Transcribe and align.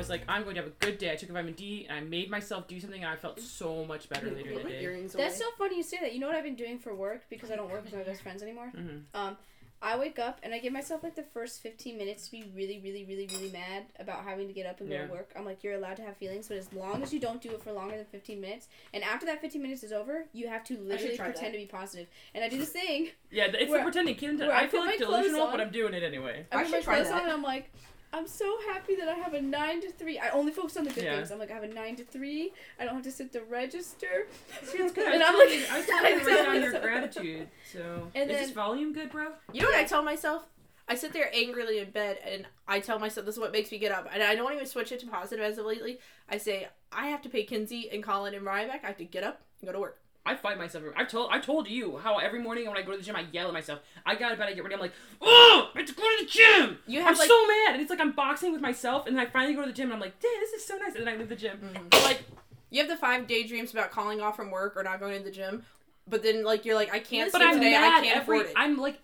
was 0.00 0.10
like, 0.10 0.22
I'm 0.28 0.42
going 0.42 0.54
to 0.56 0.62
have 0.62 0.70
a 0.70 0.74
good 0.84 0.98
day. 0.98 1.12
I 1.12 1.16
took 1.16 1.28
a 1.30 1.32
vitamin 1.32 1.54
D 1.54 1.86
and 1.88 1.98
I 1.98 2.00
made 2.02 2.30
myself 2.30 2.66
do 2.68 2.78
something 2.80 3.02
and 3.02 3.10
I 3.12 3.16
felt 3.16 3.40
so 3.40 3.84
much 3.84 4.08
better 4.08 4.30
later 4.30 4.50
in 4.50 4.62
the 4.64 4.68
day. 4.70 5.06
That's 5.16 5.38
so 5.38 5.44
funny 5.58 5.76
you 5.76 5.82
say 5.82 5.98
that. 6.00 6.12
You 6.12 6.20
know 6.20 6.26
what 6.26 6.36
I've 6.36 6.44
been 6.44 6.56
doing 6.56 6.78
for 6.78 6.94
work 6.94 7.22
because 7.30 7.50
I 7.50 7.56
don't 7.56 7.70
work 7.70 7.84
with 7.84 7.94
my 7.94 8.02
best 8.02 8.22
friends 8.22 8.42
anymore. 8.42 8.72
Mhm. 8.76 9.02
Um, 9.14 9.36
I 9.82 9.96
wake 9.98 10.18
up 10.18 10.40
and 10.42 10.52
I 10.52 10.58
give 10.58 10.74
myself 10.74 11.02
like 11.02 11.14
the 11.14 11.22
first 11.22 11.62
15 11.62 11.96
minutes 11.96 12.26
to 12.26 12.30
be 12.32 12.44
really, 12.54 12.78
really, 12.84 13.02
really, 13.06 13.26
really 13.32 13.50
mad 13.50 13.84
about 13.98 14.24
having 14.24 14.46
to 14.46 14.52
get 14.52 14.66
up 14.66 14.80
and 14.80 14.90
go 14.90 14.94
Yeah. 14.94 15.06
to 15.06 15.10
work. 15.12 15.30
I'm 15.34 15.46
like, 15.46 15.64
you're 15.64 15.72
allowed 15.72 15.96
to 15.96 16.02
have 16.02 16.18
feelings, 16.18 16.48
but 16.48 16.58
as 16.58 16.70
long 16.74 17.02
as 17.02 17.14
you 17.14 17.18
don't 17.18 17.40
do 17.40 17.48
it 17.52 17.62
for 17.62 17.72
longer 17.72 17.96
than 17.96 18.04
15 18.04 18.42
minutes, 18.42 18.68
and 18.92 19.02
after 19.02 19.24
that 19.24 19.40
15 19.40 19.62
minutes 19.62 19.82
is 19.82 19.90
over, 19.90 20.26
you 20.34 20.48
have 20.48 20.64
to 20.64 20.76
literally 20.76 21.16
pretend 21.16 21.46
that. 21.46 21.52
to 21.52 21.56
be 21.58 21.64
positive. 21.64 22.08
And 22.34 22.44
I 22.44 22.50
do 22.50 22.58
this 22.58 22.68
thing. 22.72 23.08
Yeah, 23.30 23.46
it's 23.46 23.70
Where- 23.70 23.78
the 23.78 23.84
pretending. 23.84 24.16
Caitlin, 24.16 24.38
where 24.40 24.52
I 24.52 24.64
I 24.64 24.68
feel 24.68 24.80
like 24.84 24.98
delusional, 24.98 25.44
on. 25.44 25.50
but 25.52 25.60
I'm 25.62 25.70
doing 25.72 25.94
it 25.94 26.02
anyway. 26.02 26.44
I 26.52 26.56
I 26.58 26.62
put 26.64 26.70
my 26.72 26.76
should 26.76 26.84
try 26.84 26.94
clothes 26.96 27.08
that. 27.08 27.14
on 27.14 27.22
and 27.22 27.32
I'm 27.32 27.42
like, 27.42 27.70
I'm 28.12 28.26
so 28.26 28.56
happy 28.72 28.96
that 28.96 29.08
I 29.08 29.14
have 29.14 29.34
a 29.34 29.40
nine 29.40 29.80
to 29.82 29.90
three. 29.92 30.18
I 30.18 30.30
only 30.30 30.50
focus 30.52 30.76
on 30.76 30.84
the 30.84 30.90
good 30.90 31.04
Yeah. 31.04 31.16
things. 31.16 31.30
I'm 31.30 31.38
like, 31.38 31.50
I 31.50 31.54
have 31.54 31.62
a 31.62 31.68
nine 31.68 31.94
to 31.96 32.04
three. 32.04 32.52
I 32.78 32.84
don't 32.84 32.94
have 32.94 33.04
to 33.04 33.12
sit 33.12 33.32
the 33.32 33.42
register. 33.42 34.26
See, 34.64 34.78
good. 34.78 34.98
And 34.98 35.22
I'm 35.22 35.32
telling 35.32 35.48
like, 35.48 35.58
you- 35.58 35.66
I 35.70 35.76
was 35.78 35.86
telling 35.86 36.12
you 36.14 36.18
to 36.18 36.24
I 36.24 36.34
write 36.34 36.44
down 36.44 36.62
your 36.72 36.80
gratitude. 36.80 37.48
So, 37.72 38.10
And 38.14 38.30
is 38.30 38.36
this 38.36 38.46
then- 38.48 38.54
volume 38.54 38.92
good, 38.92 39.10
bro? 39.10 39.28
You 39.52 39.62
know 39.62 39.68
what 39.68 39.76
I 39.76 39.84
tell 39.84 40.02
myself? 40.02 40.42
I 40.88 40.96
sit 40.96 41.12
there 41.12 41.30
angrily 41.32 41.78
in 41.78 41.90
bed 41.90 42.18
and 42.26 42.46
I 42.66 42.80
tell 42.80 42.98
myself 42.98 43.24
this 43.26 43.36
is 43.36 43.40
what 43.40 43.52
makes 43.52 43.70
me 43.70 43.78
get 43.78 43.92
up. 43.92 44.08
And 44.12 44.24
I 44.24 44.34
don't 44.34 44.52
even 44.52 44.66
switch 44.66 44.90
it 44.90 44.98
to 45.00 45.06
positive 45.06 45.44
as 45.44 45.56
of 45.58 45.64
lately. 45.66 46.00
I 46.28 46.38
say, 46.38 46.66
I 46.90 47.06
have 47.06 47.22
to 47.22 47.28
pay 47.28 47.44
Kinsey 47.44 47.88
and 47.92 48.02
Colin 48.02 48.34
and 48.34 48.44
Mariah 48.44 48.66
back. 48.66 48.82
I 48.82 48.88
have 48.88 48.96
to 48.96 49.04
get 49.04 49.22
up 49.22 49.40
and 49.60 49.68
go 49.68 49.72
to 49.72 49.78
work. 49.78 49.99
I 50.26 50.34
fight 50.36 50.58
myself. 50.58 50.84
I 50.96 51.04
told 51.04 51.30
I 51.32 51.38
told 51.40 51.66
you 51.68 51.96
how 51.98 52.18
every 52.18 52.40
morning 52.40 52.66
when 52.66 52.76
I 52.76 52.82
go 52.82 52.92
to 52.92 52.98
the 52.98 53.02
gym 53.02 53.16
I 53.16 53.24
yell 53.32 53.48
at 53.48 53.52
myself. 53.54 53.80
I 54.04 54.14
got 54.14 54.26
out 54.26 54.32
of 54.32 54.38
bed, 54.38 54.48
I 54.48 54.52
get 54.52 54.62
ready, 54.62 54.74
I'm 54.74 54.80
like, 54.80 54.92
oh, 55.22 55.70
I 55.74 55.78
have 55.78 55.88
to 55.88 55.94
go 55.94 56.02
to 56.02 56.24
the 56.24 56.30
gym. 56.30 56.78
You 56.86 57.00
I'm 57.00 57.14
like 57.16 57.28
so 57.28 57.46
mad, 57.46 57.72
and 57.72 57.80
it's 57.80 57.90
like 57.90 58.00
I'm 58.00 58.12
boxing 58.12 58.52
with 58.52 58.60
myself, 58.60 59.06
and 59.06 59.16
then 59.16 59.26
I 59.26 59.30
finally 59.30 59.54
go 59.54 59.62
to 59.62 59.68
the 59.68 59.72
gym, 59.72 59.86
and 59.86 59.94
I'm 59.94 60.00
like, 60.00 60.20
damn, 60.20 60.30
this 60.40 60.52
is 60.52 60.64
so 60.66 60.76
nice, 60.76 60.94
and 60.94 61.06
then 61.06 61.14
I 61.14 61.16
leave 61.16 61.28
the 61.30 61.36
gym. 61.36 61.58
Mhm. 61.58 62.02
Like, 62.04 62.22
you 62.70 62.80
have 62.80 62.88
the 62.88 62.96
five 62.96 63.26
daydreams 63.26 63.72
about 63.72 63.90
calling 63.90 64.20
off 64.20 64.36
from 64.36 64.50
work 64.50 64.76
or 64.76 64.82
not 64.82 65.00
going 65.00 65.16
to 65.18 65.24
the 65.24 65.30
gym, 65.30 65.64
but 66.06 66.22
then 66.22 66.44
like 66.44 66.64
you're 66.64 66.74
like 66.76 66.92
I 66.92 66.98
can't 67.00 67.32
but 67.32 67.40
I'm 67.42 67.54
today. 67.54 67.70
mad 67.72 67.84
I 67.84 68.04
can't 68.04 68.16
every. 68.18 68.38
afford 68.40 68.50
it. 68.50 68.54
I'm 68.56 68.76
like 68.76 69.00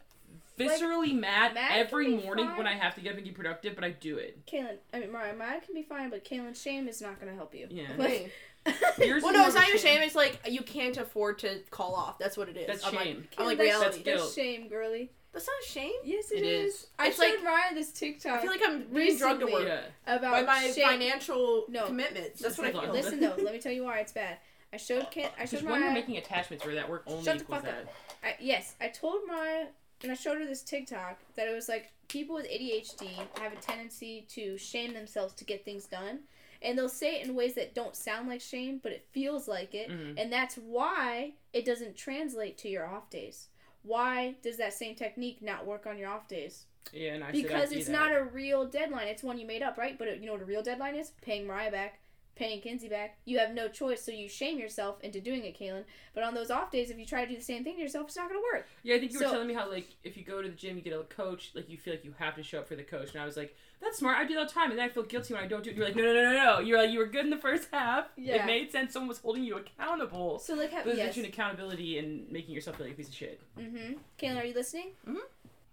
viscerally 0.58 1.14
mad, 1.14 1.54
mad 1.54 1.72
every 1.78 2.08
morning 2.16 2.46
fine. 2.46 2.56
when 2.58 2.66
I 2.66 2.74
have 2.74 2.94
to 2.94 3.00
get 3.00 3.10
up 3.12 3.16
and 3.16 3.24
be 3.26 3.30
productive, 3.32 3.74
but 3.74 3.84
I 3.84 3.90
do 3.90 4.16
it. 4.16 4.44
Kaylin, 4.46 4.76
I 4.92 5.00
mean, 5.00 5.12
Mariah, 5.12 5.34
Mariah 5.34 5.60
can 5.60 5.74
be 5.74 5.82
fine, 5.82 6.10
but 6.10 6.24
Kaylin's 6.24 6.60
shame 6.60 6.88
is 6.88 7.00
not 7.02 7.20
going 7.20 7.30
to 7.30 7.36
help 7.36 7.54
you. 7.54 7.66
Yeah. 7.70 7.84
Like, 7.98 8.32
Yours 8.98 9.22
well, 9.22 9.32
no, 9.32 9.40
it's 9.46 9.50
of 9.50 9.56
a 9.56 9.58
not 9.60 9.68
your 9.68 9.78
shame. 9.78 10.00
It's 10.02 10.14
like 10.14 10.40
you 10.48 10.62
can't 10.62 10.96
afford 10.96 11.38
to 11.40 11.60
call 11.70 11.94
off. 11.94 12.18
That's 12.18 12.36
what 12.36 12.48
it 12.48 12.56
is. 12.56 12.66
That's 12.66 12.86
I'm 12.86 12.94
shame. 12.94 13.16
Like, 13.18 13.34
I'm 13.38 13.46
like 13.46 13.58
that's- 13.58 13.74
reality. 13.78 14.02
That's 14.04 14.22
That's 14.22 14.34
shame, 14.34 14.68
girly. 14.68 15.10
That's 15.32 15.46
not 15.46 15.64
shame. 15.64 15.92
Yes, 16.02 16.30
It 16.30 16.38
it 16.38 16.44
is. 16.46 16.74
is. 16.74 16.86
I 16.98 17.08
It's 17.08 17.16
showed 17.16 17.24
like- 17.34 17.42
Mariah 17.44 17.74
this 17.74 17.92
TikTok 17.92 18.38
I 18.38 18.40
feel 18.42 18.50
like 18.50 18.62
I'm 18.64 18.84
being 18.84 19.18
drugged 19.18 19.40
to 19.40 19.46
work 19.46 19.66
Yeah. 19.66 19.82
about 20.06 20.32
by 20.32 20.42
my 20.42 20.70
shame. 20.70 20.86
financial 20.88 21.66
No. 21.68 21.86
commitments. 21.86 22.40
That's 22.40 22.56
what 22.56 22.68
I 22.68 22.70
Hold 22.70 22.84
feel. 22.84 22.92
Listen 22.94 23.20
though, 23.20 23.34
let 23.38 23.52
me 23.52 23.58
tell 23.60 23.72
you 23.72 23.84
why 23.84 23.98
it's 23.98 24.12
bad. 24.12 24.38
I 24.72 24.78
showed 24.78 25.10
Kay- 25.10 25.26
I 25.26 25.28
Because 25.42 25.50
showed 25.50 25.62
when 25.64 25.72
you're 25.80 25.90
Mariah. 25.90 25.92
making 25.94 26.16
attachments 26.16 26.64
where 26.64 26.74
that 26.74 26.88
work 26.88 27.02
only 27.06 27.22
Shut 27.22 27.36
the 27.38 27.44
equals 27.44 27.60
fuck 27.62 27.70
that. 27.70 27.82
up. 27.82 27.94
I, 28.24 28.36
yes, 28.40 28.74
I 28.80 28.88
told 28.88 29.26
Mariah 29.28 29.66
and 30.02 30.10
I 30.10 30.14
showed 30.14 30.38
her 30.38 30.46
this 30.46 30.62
TikTok 30.62 31.18
that 31.36 31.46
it 31.48 31.54
was 31.54 31.68
like 31.68 31.92
people 32.08 32.34
with 32.34 32.46
ADHD 32.46 33.06
have 33.40 33.52
a 33.52 33.56
tendency 33.56 34.26
to 34.30 34.56
shame 34.56 34.94
themselves 34.94 35.34
to 35.34 35.44
get 35.44 35.64
things 35.66 35.84
done. 35.86 36.20
And 36.66 36.76
they'll 36.76 36.88
say 36.88 37.20
it 37.20 37.26
in 37.26 37.34
ways 37.34 37.54
that 37.54 37.74
don't 37.74 37.94
sound 37.96 38.28
like 38.28 38.40
shame, 38.40 38.80
but 38.82 38.90
it 38.92 39.06
feels 39.12 39.46
like 39.48 39.74
it. 39.74 39.88
Mhm. 39.88 40.20
And 40.20 40.32
that's 40.32 40.56
why 40.56 41.34
it 41.52 41.64
doesn't 41.64 41.96
translate 41.96 42.58
to 42.58 42.68
your 42.68 42.84
off 42.86 43.08
days. 43.08 43.48
Why 43.82 44.34
does 44.42 44.56
that 44.56 44.74
same 44.74 44.96
technique 44.96 45.40
not 45.40 45.64
work 45.64 45.86
on 45.86 45.96
your 45.96 46.08
off 46.10 46.26
days? 46.26 46.66
Yeah, 46.92 47.14
and 47.14 47.24
I 47.24 47.30
Because 47.30 47.72
it's 47.72 47.86
that. 47.86 47.92
not 47.92 48.12
a 48.14 48.22
real 48.24 48.64
deadline. 48.66 49.08
It's 49.08 49.22
one 49.22 49.38
you 49.38 49.46
made 49.46 49.62
up, 49.62 49.78
right? 49.78 49.96
But 49.96 50.08
it, 50.08 50.20
you 50.20 50.26
know 50.26 50.32
what 50.32 50.42
a 50.42 50.44
real 50.44 50.62
deadline 50.62 50.96
is? 50.96 51.12
Paying 51.22 51.46
Mariah 51.46 51.70
back, 51.70 52.00
paying 52.36 52.60
Kinsey 52.60 52.88
back. 52.88 53.18
You 53.24 53.38
have 53.38 53.52
no 53.52 53.68
choice, 53.68 54.02
so 54.02 54.12
you 54.12 54.28
shame 54.28 54.58
yourself 54.58 55.00
into 55.02 55.20
doing 55.20 55.44
it, 55.44 55.58
Kaylin. 55.58 55.84
But 56.14 56.22
on 56.22 56.34
those 56.34 56.50
off 56.50 56.70
days, 56.70 56.90
if 56.90 56.98
you 56.98 57.06
try 57.06 57.24
to 57.24 57.30
do 57.30 57.36
the 57.36 57.42
same 57.42 57.64
thing 57.64 57.76
to 57.76 57.82
yourself, 57.82 58.06
it's 58.06 58.16
not 58.16 58.28
going 58.28 58.40
to 58.40 58.44
work. 58.54 58.68
Yeah, 58.82 58.96
I 58.96 59.00
think 59.00 59.12
you 59.12 59.18
were 59.18 59.24
telling 59.24 59.48
me 59.48 59.54
how 59.54 59.68
like 59.70 59.88
if 60.04 60.16
you 60.16 60.22
go 60.24 60.42
to 60.42 60.48
the 60.48 60.54
gym, 60.54 60.76
you 60.76 60.82
get 60.82 60.92
a 60.92 61.02
coach, 61.04 61.50
like 61.54 61.68
you 61.68 61.76
feel 61.78 61.94
like 61.94 62.04
you 62.04 62.14
have 62.18 62.36
to 62.36 62.42
show 62.42 62.60
up 62.60 62.68
for 62.68 62.76
the 62.76 62.82
coach, 62.84 63.12
and 63.14 63.22
I 63.22 63.26
was 63.26 63.36
like, 63.36 63.56
that's 63.80 63.98
smart. 63.98 64.18
I 64.18 64.24
do 64.24 64.34
that 64.34 64.40
all 64.40 64.46
the 64.46 64.52
time, 64.52 64.70
and 64.70 64.78
then 64.78 64.86
I 64.86 64.88
feel 64.88 65.02
guilty 65.02 65.34
when 65.34 65.42
I 65.42 65.46
don't 65.46 65.64
do 65.64 65.70
it. 65.70 65.76
You're 65.76 65.86
like, 65.86 65.96
no, 65.96 66.02
no, 66.02 66.12
no, 66.12 66.22
no, 66.22 66.32
no. 66.32 66.58
You're 66.60 66.78
like, 66.78 66.90
you 66.90 66.98
were 66.98 67.06
good 67.06 67.24
in 67.24 67.30
the 67.30 67.36
first 67.36 67.68
half. 67.72 68.06
Yeah. 68.16 68.36
It 68.36 68.46
made 68.46 68.70
sense. 68.70 68.92
Someone 68.92 69.08
was 69.08 69.18
holding 69.18 69.44
you 69.44 69.56
accountable. 69.56 70.38
So 70.38 70.54
like, 70.54 70.72
how, 70.72 70.78
But 70.78 70.86
there's 70.86 70.98
yes. 70.98 71.14
between 71.14 71.32
accountability 71.32 71.98
and 71.98 72.30
making 72.30 72.54
yourself 72.54 72.76
feel 72.76 72.86
like 72.86 72.94
a 72.94 72.96
piece 72.96 73.08
of 73.08 73.14
shit. 73.14 73.40
Mm-hmm. 73.58 73.94
Kaylin, 74.18 74.40
are 74.40 74.44
you 74.44 74.54
listening? 74.54 74.92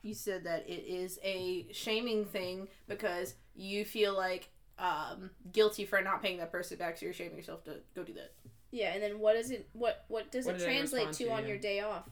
you 0.03 0.13
said 0.13 0.43
that 0.43 0.67
it 0.67 0.83
is 0.85 1.17
a 1.23 1.65
shaming 1.71 2.25
thing 2.25 2.67
because 2.87 3.35
you 3.55 3.85
feel 3.85 4.15
like 4.15 4.49
um, 4.79 5.29
guilty 5.51 5.85
for 5.85 6.01
not 6.01 6.21
paying 6.21 6.37
that 6.37 6.51
person 6.51 6.77
back, 6.77 6.97
so 6.97 7.05
you're 7.05 7.13
shaming 7.13 7.37
yourself 7.37 7.63
to 7.65 7.75
go 7.95 8.03
do 8.03 8.13
that. 8.13 8.31
Yeah. 8.71 8.93
And 8.93 9.03
then 9.03 9.19
what 9.19 9.35
is 9.35 9.51
it? 9.51 9.67
What 9.73 10.05
what 10.07 10.31
does 10.31 10.45
What 10.45 10.55
it 10.55 10.59
did 10.59 10.67
I 10.69 10.71
translate 10.73 11.07
respond 11.07 11.17
to 11.17 11.23
to, 11.25 11.31
on 11.31 11.41
yeah. 11.43 11.47
your 11.49 11.57
day 11.57 11.79
off? 11.81 12.09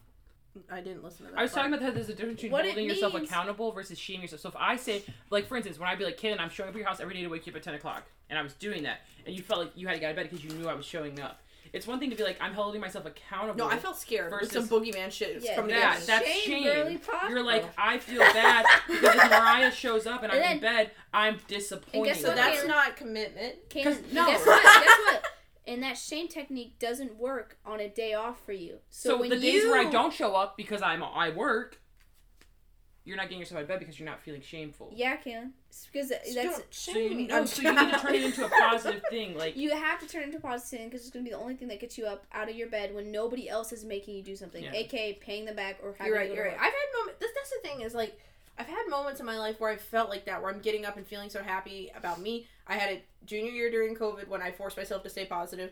I 0.70 0.82
didn't 0.82 1.02
listen 1.04 1.26
to 1.26 1.32
that. 1.32 1.40
I 1.40 1.44
was 1.44 1.52
part. 1.52 1.64
talking 1.66 1.74
about 1.74 1.86
how 1.86 1.92
there's 1.96 2.10
a 2.10 2.14
difference 2.14 2.36
between 2.36 2.52
What 2.52 2.66
it 2.66 2.70
holding 2.74 2.88
yourself 2.90 3.14
means- 3.14 3.30
accountable 3.30 3.72
versus 3.72 3.98
shaming 3.98 4.24
yourself. 4.24 4.42
So 4.42 4.50
if 4.50 4.56
I 4.60 4.76
say, 4.76 5.02
like 5.30 5.48
for 5.48 5.56
instance, 5.56 5.80
when 5.80 5.88
I'd 5.90 5.98
be 5.98 6.04
like, 6.06 6.20
Kaylin, 6.20 6.40
I'm 6.40 6.50
showing 6.50 6.70
up 6.70 6.76
at 6.76 6.80
your 6.80 6.88
house 6.88 7.00
every 7.00 7.14
day 7.14 7.22
to 7.22 7.28
wake 7.30 7.48
you 7.48 7.54
up 7.54 7.58
at 7.58 7.64
10 7.64 7.76
o'clock, 7.76 8.04
and 8.30 8.38
I 8.38 8.42
was 8.42 8.54
doing 8.56 8.84
that, 8.84 9.00
and 9.26 9.34
you 9.34 9.42
felt 9.44 9.62
like 9.62 9.72
you 9.76 9.88
had 9.88 9.94
to 9.94 10.00
get 10.02 10.08
out 10.08 10.10
of 10.12 10.16
bed 10.18 10.30
because 10.30 10.44
you 10.44 10.52
knew 10.52 10.68
I 10.68 10.74
was 10.74 10.86
showing 10.86 11.20
up. 11.22 11.40
It's 11.74 11.88
one 11.88 12.00
thing 12.00 12.10
to 12.10 12.16
be 12.18 12.24
like, 12.24 12.38
I'm 12.42 12.54
holding 12.54 12.82
myself 12.82 13.06
accountable. 13.06 13.58
No, 13.58 13.68
I 13.70 13.78
felt 13.78 13.98
scared. 13.98 14.30
Versus 14.30 14.52
some 14.52 14.68
Versus- 14.68 14.96
boogeyman 14.96 15.12
shit 15.12 15.42
Yeah, 15.42 15.56
coming 15.56 15.72
that- 15.76 16.02
together. 16.02 16.06
that's 16.26 16.40
shame, 16.42 16.64
shame. 16.64 16.64
girly. 16.64 17.00
You're 17.30 17.44
like, 17.44 17.64
Oh. 17.66 17.70
I 17.78 17.98
feel 18.00 18.20
bad 18.20 18.66
because 18.88 19.16
if 19.16 19.30
Mariah 19.30 19.72
shows 19.72 20.06
up 20.06 20.24
and, 20.24 20.34
And 20.34 20.44
I'm 20.44 20.52
in 20.56 20.60
bed, 20.62 20.92
I'm 21.14 21.40
disappointed. 21.48 22.18
so 22.18 22.34
that's 22.36 22.62
Kaylin? 22.62 22.68
not 22.68 22.96
commitment. 22.98 23.70
Kaylin, 23.70 23.84
'Cause- 23.86 24.02
no. 24.12 24.26
guess 24.28 24.46
what? 24.46 24.64
Guess 24.64 24.86
what? 25.06 25.24
And 25.68 25.84
that 25.84 25.98
shame 25.98 26.28
technique 26.28 26.78
doesn't 26.80 27.16
work 27.18 27.58
on 27.66 27.80
a 27.80 27.88
day 27.88 28.14
off 28.16 28.44
for 28.46 28.52
you. 28.52 28.80
So, 28.90 29.12
So, 29.12 29.20
when 29.22 29.30
the 29.30 29.38
you, 29.38 29.42
days 29.62 29.64
where 29.66 29.80
I 29.80 29.90
don't 29.90 30.12
show 30.12 30.36
up 30.36 30.58
because 30.58 30.82
I'm 30.82 31.02
I 31.04 31.30
work, 31.30 31.80
you're 33.04 33.18
not 33.18 33.24
getting 33.28 33.40
yourself 33.40 33.58
out 33.58 33.62
of 33.64 33.68
bed 33.68 33.80
because 33.80 34.00
you're 34.00 34.08
not 34.10 34.22
feeling 34.22 34.42
shameful. 34.42 34.92
yeah, 34.96 35.18
Kaylin, 35.18 35.52
It's 35.70 35.88
because 35.92 36.10
that's 36.10 36.34
Don't 36.36 36.56
So 36.70 36.92
shame 36.94 37.12
you, 37.12 37.18
me. 37.18 37.28
no, 37.28 37.40
oh, 37.42 37.46
so 37.46 37.62
you 37.64 37.72
need 37.74 37.92
to 37.94 38.00
turn 38.00 38.16
it 38.16 38.24
into 38.24 38.46
a 38.46 38.50
positive 38.60 39.02
thing. 39.10 39.36
Like 39.38 39.58
You 39.58 39.72
have 39.72 40.00
to 40.02 40.08
turn 40.08 40.22
it 40.24 40.26
into 40.28 40.40
positive 40.40 40.86
because 40.86 41.02
it's 41.02 41.10
going 41.10 41.26
to 41.26 41.30
be 41.30 41.36
the 41.36 41.42
only 41.42 41.56
thing 41.56 41.68
that 41.70 41.80
gets 41.80 41.98
you 41.98 42.06
up 42.06 42.26
out 42.32 42.50
of 42.50 42.56
your 42.56 42.68
bed 42.70 42.94
when 42.94 43.12
nobody 43.12 43.50
else 43.50 43.72
is 43.72 43.84
making 43.84 44.16
you 44.16 44.22
do 44.22 44.36
something, 44.36 44.64
Yeah. 44.64 44.74
aka 44.74 45.14
paying 45.14 45.46
them 45.46 45.56
back 45.56 45.80
or 45.84 45.94
having 45.98 46.14
You're 46.14 46.20
right. 46.22 46.34
You're 46.34 46.44
right. 46.46 46.54
work. 46.54 46.62
I've 46.62 46.74
had 46.74 47.00
moments. 47.00 47.20
That's, 47.20 47.34
that's 47.34 47.50
the 47.50 47.68
thing 47.68 47.82
is 47.82 47.96
like, 47.96 48.20
I've 48.60 48.68
had 48.68 48.84
moments 48.90 49.20
in 49.20 49.26
my 49.26 49.40
life 49.40 49.60
where 49.60 49.72
I 49.72 49.78
felt 49.78 50.10
like 50.10 50.26
that, 50.26 50.42
where 50.44 50.52
I'm 50.54 50.60
getting 50.60 50.86
up 50.86 50.98
and 50.98 51.08
feeling 51.08 51.30
so 51.32 51.42
happy 51.42 51.90
about 51.98 52.22
me. 52.22 52.46
I 52.68 52.76
had 52.76 52.92
it 52.92 53.06
junior 53.26 53.52
year 53.52 53.72
during 53.72 53.96
COVID 53.96 54.28
when 54.28 54.42
I 54.44 54.52
forced 54.52 54.78
myself 54.78 55.02
to 55.04 55.10
stay 55.10 55.26
positive. 55.26 55.72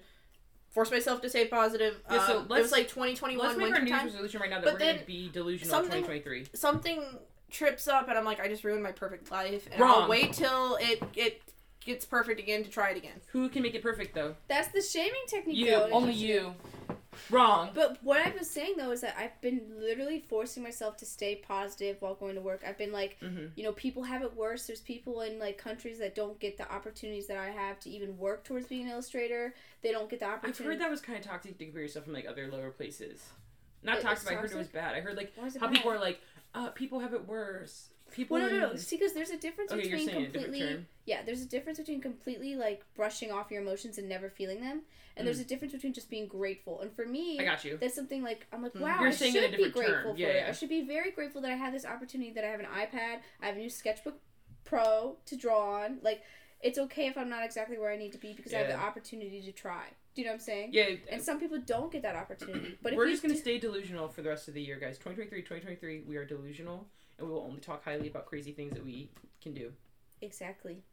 Forced 0.69 0.91
myself 0.91 1.21
to 1.21 1.29
stay 1.29 1.45
positive. 1.47 1.99
Yeah, 2.11 2.27
so 2.27 2.37
Um, 2.39 2.45
it 2.45 2.49
let's- 2.51 2.61
was 2.63 2.71
like 2.71 2.87
2021 2.87 3.45
let's 3.47 3.57
make 3.57 3.73
our 3.73 3.81
New. 3.81 3.89
Year's 3.91 4.03
resolution 4.03 4.39
right 4.41 4.49
now 4.49 4.57
that 4.57 4.65
But 4.65 4.73
we're 4.73 4.79
going 4.79 4.99
to 4.99 5.05
be 5.05 5.29
delusional 5.29 5.67
in 5.67 5.69
something- 5.83 6.03
2023. 6.03 6.47
Something 6.53 7.03
trips 7.49 7.87
up, 7.87 8.07
and 8.07 8.17
I'm 8.17 8.25
like, 8.25 8.39
I 8.39 8.47
just 8.47 8.63
ruined 8.63 8.83
my 8.83 8.91
perfect 8.91 9.31
life, 9.31 9.67
and 9.71 9.79
Wrong. 9.81 10.03
I'll 10.03 10.09
wait 10.09 10.33
till 10.33 10.75
it 10.75 11.01
it 11.15 11.41
gets 11.83 12.05
perfect 12.05 12.39
again 12.39 12.63
to 12.63 12.69
try 12.69 12.91
it 12.91 12.97
again. 12.97 13.19
Who 13.31 13.49
can 13.49 13.63
make 13.63 13.73
it 13.73 13.81
perfect 13.81 14.13
though? 14.13 14.35
That's 14.47 14.67
the 14.67 14.81
shaming 14.81 15.23
technique. 15.27 15.57
You, 15.57 15.71
though, 15.71 15.89
only 15.91 16.09
and- 16.11 16.17
you. 16.19 16.55
Wrong. 17.29 17.69
But 17.73 17.97
what 18.03 18.25
I 18.25 18.31
was 18.37 18.49
saying 18.49 18.75
though 18.77 18.91
is 18.91 19.01
that 19.01 19.15
I've 19.17 19.39
been 19.41 19.61
literally 19.79 20.19
forcing 20.27 20.63
myself 20.63 20.97
to 20.97 21.05
stay 21.05 21.35
positive 21.35 21.97
while 22.01 22.15
going 22.15 22.35
to 22.35 22.41
work. 22.41 22.63
I've 22.67 22.77
been 22.77 22.91
like, 22.91 23.17
hmm 23.19 23.47
you 23.55 23.63
know, 23.63 23.71
people 23.73 24.03
have 24.03 24.21
it 24.21 24.35
worse. 24.35 24.65
There's 24.67 24.81
people 24.81 25.21
in 25.21 25.37
like 25.39 25.57
countries 25.57 25.99
that 25.99 26.15
don't 26.15 26.39
get 26.39 26.57
the 26.57 26.71
opportunities 26.71 27.27
that 27.27 27.37
I 27.37 27.49
have 27.49 27.79
to 27.81 27.89
even 27.89 28.17
work 28.17 28.43
towards 28.43 28.67
being 28.67 28.85
an 28.85 28.91
illustrator. 28.91 29.53
They 29.81 29.91
don't 29.91 30.09
get 30.09 30.19
the 30.19 30.27
opportunity. 30.27 30.59
I've 30.63 30.65
heard 30.65 30.79
that 30.81 30.89
was 30.89 31.01
kind 31.01 31.17
of 31.19 31.25
toxic 31.25 31.57
to 31.57 31.63
compare 31.65 31.81
yourself 31.81 32.05
from 32.05 32.13
like 32.13 32.25
other 32.27 32.47
lower 32.51 32.69
places. 32.71 33.29
Not 33.83 33.97
It- 33.97 34.01
toxic, 34.01 34.27
but 34.29 34.33
I 34.37 34.41
heard 34.41 34.51
it 34.51 34.57
was 34.57 34.67
bad. 34.67 34.95
I 34.95 35.01
heard 35.01 35.17
like 35.17 35.31
Why 35.35 35.47
is 35.47 35.55
it 35.55 35.59
how 35.59 35.67
bad? 35.67 35.75
people 35.75 35.91
are 35.91 35.99
like, 35.99 36.19
uh, 36.55 36.69
people 36.69 36.99
have 36.99 37.13
it 37.13 37.27
worse. 37.27 37.89
People. 38.11 38.37
Well, 38.39 38.49
no, 38.49 38.57
no, 38.59 38.69
no. 38.71 38.75
See, 38.75 38.97
because 38.97 39.13
there's 39.13 39.29
a 39.29 39.37
difference 39.37 39.71
Okay, 39.71 39.81
you're 39.87 39.97
between 39.97 40.07
saying 40.07 40.17
a 40.17 40.25
different 40.25 40.45
completely. 40.47 40.73
term. 40.75 40.87
Yeah, 41.05 41.21
there's 41.23 41.41
a 41.43 41.45
difference 41.45 41.77
between 41.77 42.01
completely 42.01 42.55
like 42.55 42.83
brushing 42.95 43.31
off 43.31 43.51
your 43.51 43.61
emotions 43.61 43.97
and 43.99 44.09
never 44.09 44.29
feeling 44.29 44.61
them, 44.61 44.81
and 45.19 45.27
there's 45.27 45.39
a 45.39 45.45
difference 45.45 45.73
between 45.73 45.93
just 45.93 46.09
being 46.09 46.27
grateful. 46.27 46.79
And 46.81 46.91
for 46.95 47.05
me, 47.05 47.37
Mm. 47.37 47.41
I 47.41 47.45
got 47.45 47.63
you. 47.65 47.77
that's 47.77 47.93
something 47.95 48.23
like 48.23 48.47
I'm 48.51 48.63
like, 48.63 48.73
Mhm. 48.73 48.81
wow, 48.81 48.99
You're 49.01 49.09
I 49.09 49.11
saying 49.11 49.35
it 49.35 49.43
in 49.43 49.49
should 49.51 49.57
be 49.57 49.63
different 49.65 49.75
term. 49.75 49.93
grateful 50.03 50.17
Yeah, 50.19 50.27
for 50.27 50.31
it. 50.31 50.35
yeah. 50.37 50.47
I 50.49 50.51
should 50.53 50.69
be 50.69 50.81
very 50.85 51.11
grateful 51.11 51.41
that 51.41 51.51
I 51.51 51.55
have 51.55 51.73
this 51.73 51.85
opportunity, 51.85 52.31
that 52.31 52.43
I 52.43 52.47
have 52.47 52.59
an 52.59 52.65
iPad, 52.67 53.21
I 53.41 53.45
have 53.47 53.55
a 53.55 53.59
new 53.59 53.69
sketchbook 53.69 54.19
Pro 54.63 55.17
to 55.25 55.35
draw 55.35 55.83
on. 55.83 55.99
Like, 56.01 56.21
it's 56.61 56.77
okay 56.77 57.07
if 57.07 57.17
I'm 57.17 57.29
not 57.29 57.43
exactly 57.43 57.77
where 57.77 57.91
I 57.91 57.97
need 57.97 58.11
to 58.11 58.17
be 58.17 58.33
because 58.33 58.53
I 58.53 58.57
have 58.59 58.67
the 58.67 58.75
opportunity 58.75 59.41
to 59.41 59.51
try. 59.51 59.87
Do 60.13 60.21
you 60.21 60.25
know 60.25 60.31
what 60.31 60.35
I'm 60.35 60.39
saying? 60.41 60.69
Yeah. 60.73 60.95
And 61.09 61.21
some 61.21 61.39
people 61.39 61.59
don't 61.59 61.91
get 61.91 62.01
that 62.03 62.15
opportunity. 62.15 62.77
But 62.81 62.95
we're 62.95 63.07
just 63.09 63.21
gonna 63.21 63.33
do- 63.35 63.39
stay 63.39 63.57
delusional 63.57 64.09
for 64.09 64.21
the 64.21 64.29
rest 64.29 64.47
of 64.47 64.53
the 64.53 64.61
year, 64.61 64.77
guys. 64.77 64.97
2023, 64.97 65.41
2023, 65.41 66.01
we 66.01 66.17
are 66.17 66.25
delusional, 66.25 66.87
and 67.17 67.27
we 67.27 67.33
will 67.33 67.41
only 67.41 67.61
talk 67.61 67.83
highly 67.83 68.07
about 68.09 68.25
crazy 68.25 68.51
things 68.51 68.73
that 68.73 68.83
we 68.85 69.09
can 69.41 69.53
do. 69.53 69.73
exactly. 70.21 70.83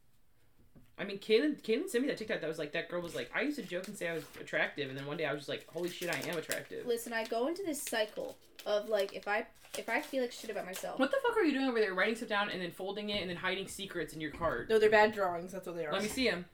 I 0.99 1.03
mean, 1.03 1.19
Kaylin, 1.19 1.61
Kaylin 1.61 1.87
sent 1.89 2.03
me 2.03 2.09
that 2.09 2.17
TikTok 2.17 2.41
that 2.41 2.47
was 2.47 2.57
like, 2.57 2.71
that 2.71 2.89
girl 2.89 3.01
was 3.01 3.13
like, 3.13 3.29
I 3.35 3.41
used 3.41 3.57
to 3.57 3.63
joke 3.63 3.87
and 3.87 3.95
say 3.95 4.09
I 4.09 4.13
was 4.13 4.23
attractive, 4.41 4.89
and 4.89 4.97
then 4.97 5.05
one 5.05 5.17
day 5.17 5.25
I 5.25 5.31
was 5.31 5.41
just 5.41 5.49
like, 5.49 5.67
holy 5.67 5.89
shit, 5.89 6.09
I 6.09 6.27
am 6.27 6.37
attractive. 6.37 6.87
Listen, 6.87 7.13
I 7.13 7.25
go 7.25 7.47
into 7.47 7.63
this 7.63 7.81
cycle 7.81 8.35
of 8.65 8.89
like 8.89 9.13
if 9.13 9.27
I 9.27 9.45
if 9.77 9.89
I 9.89 10.01
feel 10.01 10.21
like 10.21 10.31
shit 10.31 10.49
about 10.49 10.65
myself. 10.65 10.99
What 10.99 11.11
the 11.11 11.17
fuck 11.21 11.37
are 11.37 11.43
you 11.43 11.53
doing 11.53 11.67
over 11.67 11.79
there? 11.79 11.93
Writing 11.93 12.15
stuff 12.15 12.29
down 12.29 12.49
and 12.49 12.61
then 12.61 12.71
folding 12.71 13.09
it 13.09 13.21
and 13.21 13.29
then 13.29 13.37
hiding 13.37 13.67
secrets 13.67 14.13
in 14.13 14.21
your 14.21 14.31
card. 14.31 14.69
No, 14.69 14.79
they're 14.79 14.89
bad 14.89 15.13
drawings. 15.13 15.51
That's 15.51 15.67
what 15.67 15.75
they 15.75 15.85
are. 15.85 15.93
Let 15.93 16.01
me 16.01 16.09
see 16.09 16.29
them. 16.29 16.45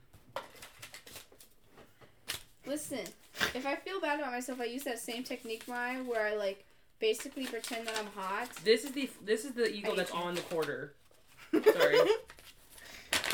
Listen, 2.65 2.99
if 3.53 3.65
I 3.65 3.75
feel 3.75 3.99
bad 3.99 4.19
about 4.19 4.31
myself, 4.31 4.59
I 4.61 4.65
use 4.65 4.83
that 4.83 4.99
same 4.99 5.23
technique, 5.23 5.67
Maya, 5.67 6.03
where 6.03 6.25
I 6.25 6.35
like 6.35 6.65
basically 6.99 7.45
pretend 7.45 7.87
that 7.87 7.97
I'm 7.97 8.07
hot. 8.07 8.49
This 8.63 8.83
is 8.83 8.91
the 8.91 9.09
this 9.23 9.45
is 9.45 9.51
the 9.53 9.73
eagle 9.73 9.95
that's 9.95 10.13
you. 10.13 10.19
on 10.19 10.35
the 10.35 10.41
quarter. 10.41 10.93
Sorry. 11.51 11.99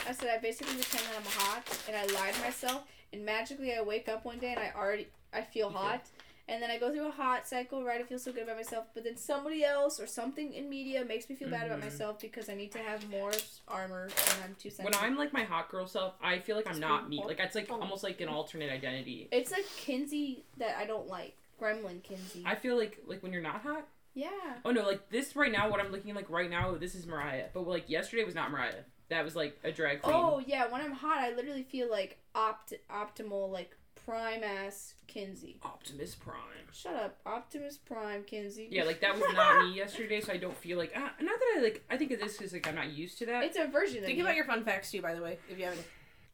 I 0.09 0.13
said 0.13 0.29
I 0.35 0.39
basically 0.39 0.73
pretend 0.73 1.03
that 1.06 1.17
I'm 1.17 1.31
hot, 1.44 1.79
and 1.88 1.95
I 1.95 2.03
lie 2.19 2.31
to 2.31 2.39
myself, 2.41 2.83
and 3.13 3.23
magically 3.23 3.73
I 3.75 3.81
wake 3.83 4.09
up 4.09 4.25
one 4.25 4.39
day 4.39 4.50
and 4.51 4.59
I 4.59 4.71
already 4.75 5.07
I 5.31 5.41
feel 5.44 5.69
hot, 5.69 6.01
and 6.47 6.63
then 6.63 6.71
I 6.71 6.79
go 6.79 6.91
through 6.91 7.07
a 7.09 7.11
hot 7.11 7.47
cycle, 7.47 7.83
right? 7.83 8.01
I 8.01 8.03
feel 8.03 8.17
so 8.17 8.31
good 8.31 8.41
about 8.41 8.56
myself, 8.56 8.85
but 8.95 9.03
then 9.03 9.15
somebody 9.17 9.63
else 9.63 10.00
or 10.00 10.07
something 10.07 10.51
in 10.53 10.67
media 10.67 11.06
makes 11.06 11.29
me 11.29 11.35
feel 11.35 11.50
bad 11.51 11.67
about 11.67 11.77
Mhm. 11.79 11.83
myself 11.83 12.19
because 12.19 12.50
I 12.50 12.56
need 12.56 12.71
to 12.71 12.79
have 12.79 13.07
more 13.11 13.31
armor 13.67 14.06
and 14.06 14.44
I'm 14.44 14.56
too 14.56 14.71
when. 14.79 14.95
I'm 14.95 15.15
like 15.15 15.31
my 15.31 15.44
hot 15.44 15.69
girl 15.69 15.85
self, 15.85 16.15
I 16.23 16.39
feel 16.39 16.56
like 16.56 16.67
I'm 16.67 16.79
not 16.79 17.07
me. 17.07 17.21
Like 17.23 17.39
it's 17.39 17.53
like 17.53 17.67
Oh. 17.69 17.79
almost 17.79 18.03
like 18.03 18.19
an 18.19 18.29
alternate 18.29 18.71
identity. 18.71 19.27
It's 19.31 19.51
like 19.51 19.65
Kinsey 19.77 20.44
that 20.57 20.75
I 20.79 20.85
don't 20.85 21.07
like. 21.07 21.35
Gremlin 21.61 22.01
Kinsey. 22.01 22.41
I 22.47 22.56
feel 22.56 22.75
like 22.77 22.97
like 23.06 23.21
when 23.21 23.31
you're 23.31 23.44
not 23.44 23.61
hot. 23.61 23.88
yeah. 24.15 24.29
Oh 24.65 24.71
no, 24.71 24.81
like 24.88 25.09
this 25.09 25.35
right 25.35 25.51
now, 25.51 25.69
what 25.69 25.79
I'm 25.79 25.91
looking 25.91 26.15
like 26.15 26.29
right 26.31 26.50
now, 26.50 26.73
this 26.75 26.95
is 26.95 27.06
Mariah. 27.06 27.50
But 27.53 27.67
like 27.67 27.88
yesterday 27.89 28.23
was 28.23 28.33
not 28.33 28.50
Mariah. 28.50 28.83
That 29.09 29.25
was 29.25 29.35
like 29.35 29.59
a 29.63 29.71
drag 29.71 30.01
queen. 30.01 30.15
Oh 30.15 30.41
yeah, 30.45 30.67
when 30.67 30.81
I'm 30.81 30.91
hot, 30.91 31.17
I 31.17 31.33
literally 31.33 31.63
feel 31.63 31.89
like 31.89 32.19
opt 32.35 32.73
optimal, 32.91 33.51
like 33.51 33.75
prime 34.06 34.44
ass 34.44 34.94
Kinsey. 35.07 35.57
Optimus 35.63 36.15
Prime. 36.15 36.35
Shut 36.71 36.95
up, 36.95 37.17
Optimus 37.25 37.77
Prime 37.77 38.23
Kinsey. 38.23 38.67
Yeah, 38.69 38.83
like 38.83 39.01
that 39.01 39.15
was 39.15 39.23
not 39.33 39.65
me 39.65 39.75
yesterday, 39.75 40.21
so 40.21 40.31
I 40.33 40.38
don't 40.38 40.56
feel 40.56 40.77
like. 40.77 40.94
Ah, 40.95 41.11
not 41.21 41.39
that 41.39 41.56
I 41.57 41.61
like. 41.61 41.83
I 41.89 41.97
think 41.97 42.11
of 42.11 42.19
this 42.19 42.38
because 42.38 42.53
like 42.53 42.67
I'm 42.67 42.75
not 42.75 42.91
used 42.91 43.17
to 43.19 43.25
that. 43.27 43.44
It's 43.44 43.57
a 43.57 43.67
version 43.67 44.00
of 44.00 44.06
Think 44.06 44.17
me. 44.17 44.21
about 44.23 44.35
your 44.35 44.45
fun 44.45 44.63
facts 44.63 44.91
too, 44.91 45.01
by 45.01 45.15
the 45.15 45.21
way, 45.21 45.38
if 45.50 45.57
you 45.57 45.65
haven't. 45.65 45.85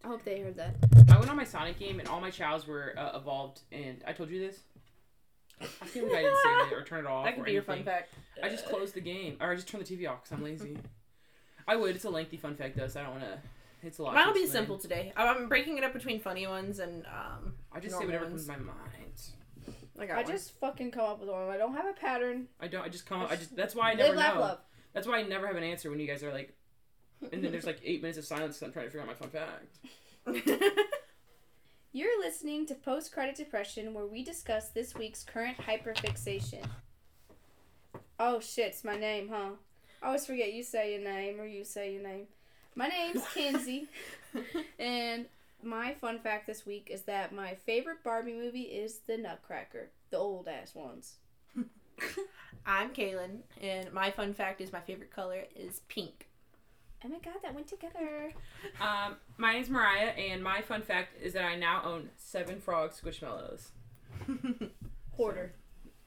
I 0.04 0.07
hope 0.07 0.24
they 0.24 0.39
heard 0.39 0.57
that. 0.57 0.75
I 1.10 1.18
went 1.18 1.31
on 1.31 1.38
my 1.38 1.44
Sonic 1.45 1.80
game 1.80 2.00
and 2.00 2.07
all 2.07 2.22
my 2.22 2.30
chaos 2.30 2.68
were 2.68 2.94
uh, 2.98 3.18
evolved, 3.18 3.62
and 3.72 4.04
I 4.06 4.13
told 4.13 4.30
you 4.30 4.39
this. 4.39 4.60
I 5.62 5.86
feel 5.86 6.04
like 6.04 6.16
I 6.18 6.22
didn't 6.22 6.38
save 6.44 6.72
it 6.72 6.75
or 6.75 6.83
turn 6.83 7.06
it 7.06 7.07
off. 7.07 7.25
That 7.25 7.36
could 7.36 7.42
or 7.42 7.45
be 7.45 7.54
your 7.54 7.63
fun 7.63 7.83
fact. 7.83 8.13
I 8.44 8.50
just 8.50 8.66
closed 8.68 8.94
the 8.94 9.01
game, 9.01 9.38
or 9.39 9.51
I 9.51 9.56
just 9.56 9.68
turned 9.68 9.86
the 9.86 9.95
TV 9.98 10.10
off 10.10 10.24
because 10.24 10.38
I'm 10.38 10.44
lazy. 10.44 10.77
I 11.68 11.76
would. 11.76 11.96
It's 11.96 12.06
a 12.06 12.10
lengthy 12.10 12.38
fun 12.38 12.56
fact 12.56 12.78
though, 12.78 12.88
so 12.88 13.00
I 13.00 13.04
don't 13.04 13.14
want 13.14 13.24
to. 13.24 13.40
It's 13.88 14.00
a 14.00 14.04
lot. 14.04 14.12
to 14.12 14.16
Mine'll 14.18 14.34
be 14.34 14.42
explain. 14.44 14.62
simple 14.64 14.78
today. 14.78 15.14
I'm 15.16 15.38
I'm 15.38 15.48
breaking 15.50 15.78
it 15.78 15.84
up 15.84 15.94
between 15.94 16.20
funny 16.20 16.48
ones 16.48 16.80
and 16.80 17.06
um. 17.06 17.54
I 17.72 17.80
just 17.80 17.98
say 17.98 18.06
whatever 18.06 18.26
ones. 18.26 18.46
comes 18.46 18.60
to 18.60 18.64
my 18.64 18.74
mind. 18.74 19.22
I 20.00 20.06
got 20.06 20.18
I 20.18 20.24
one. 20.24 20.32
just 20.32 20.52
fucking 20.60 20.92
come 20.92 21.06
up 21.06 21.20
with 21.20 21.30
one. 21.30 21.50
I 21.50 21.58
don't 21.58 21.74
have 21.74 21.86
a 21.86 21.94
pattern. 21.94 22.48
I 22.60 22.68
don't. 22.68 22.84
I 22.84 22.90
just 22.90 23.06
come. 23.06 23.26
I 23.30 23.36
just. 23.36 23.56
That's 23.56 23.76
why 23.76 23.92
I 23.92 23.96
Live, 23.96 24.00
never 24.08 24.18
laugh, 24.18 24.36
know. 24.36 24.42
love. 24.42 24.60
That's 24.94 25.08
why 25.08 25.20
I 25.20 25.24
never 25.24 25.48
have 25.48 25.56
an 25.56 25.64
answer 25.64 25.90
when 25.90 26.00
you 26.00 26.08
guys 26.08 26.24
are 26.24 26.32
like. 26.34 26.54
And 27.32 27.44
then 27.44 27.52
there's 27.52 27.66
like 27.66 27.80
eight 27.84 28.02
minutes 28.02 28.18
of 28.18 28.26
silence 28.26 28.58
because 28.58 28.68
I'm 28.68 28.74
trying 28.74 28.86
to 28.86 28.92
figure 28.92 29.02
out 29.02 29.08
my 29.08 29.14
fun 29.14 29.30
fact. 29.30 30.76
You're 31.94 32.20
listening 32.20 32.66
to 32.68 32.76
Post 32.76 33.14
Credit 33.14 33.36
Depression, 33.36 33.94
where 33.94 34.06
we 34.06 34.22
discuss 34.24 34.70
this 34.70 34.94
week's 34.96 35.24
current 35.24 35.58
hyperfixation. 35.58 36.66
Oh 38.20 38.40
shit, 38.42 38.68
it's 38.68 38.84
my 38.84 38.98
name, 38.98 39.30
huh? 39.32 39.52
I 40.06 40.10
always 40.10 40.28
forget 40.28 40.54
you 40.54 40.62
say 40.62 40.94
your 40.94 41.02
name 41.02 41.42
or 41.42 41.48
you 41.48 41.63
say 41.63 41.94
your 41.94 42.04
name. 42.04 42.28
My 42.75 42.88
name's 42.88 43.24
Kinsey, 43.34 43.88
and 44.78 45.25
my 45.63 45.96
fun 45.96 46.19
fact 46.19 46.46
this 46.46 46.63
week 46.63 46.90
is 46.92 47.02
that 47.04 47.34
my 47.34 47.56
favorite 47.56 48.04
Barbie 48.04 48.36
movie 48.36 48.62
is 48.62 49.00
The 49.07 49.18
Nutcracker, 49.18 49.90
the 50.12 50.18
old 50.18 50.48
ass 50.48 50.75
ones. 50.75 51.16
I'm 52.68 52.92
Kaylin, 52.92 53.40
and 53.60 53.92
my 53.94 54.12
fun 54.12 54.36
fact 54.36 54.62
is 54.62 54.72
my 54.72 54.80
favorite 54.80 55.10
color 55.10 55.46
is 55.56 55.81
pink. 55.88 56.28
Oh 57.04 57.08
my 57.08 57.18
god, 57.18 57.38
that 57.42 57.56
went 57.56 57.68
together. 57.68 58.31
Um, 58.80 59.16
my 59.38 59.54
name's 59.54 59.72
Mariah, 59.72 60.10
and 60.10 60.44
my 60.44 60.62
fun 60.62 60.84
fact 60.84 61.19
is 61.19 61.34
that 61.34 61.46
I 61.46 61.56
now 61.56 61.81
own 61.84 62.12
seven 62.16 62.62
frog 62.62 62.92
squishmallows. 62.92 63.69
Hoarder. 65.13 65.54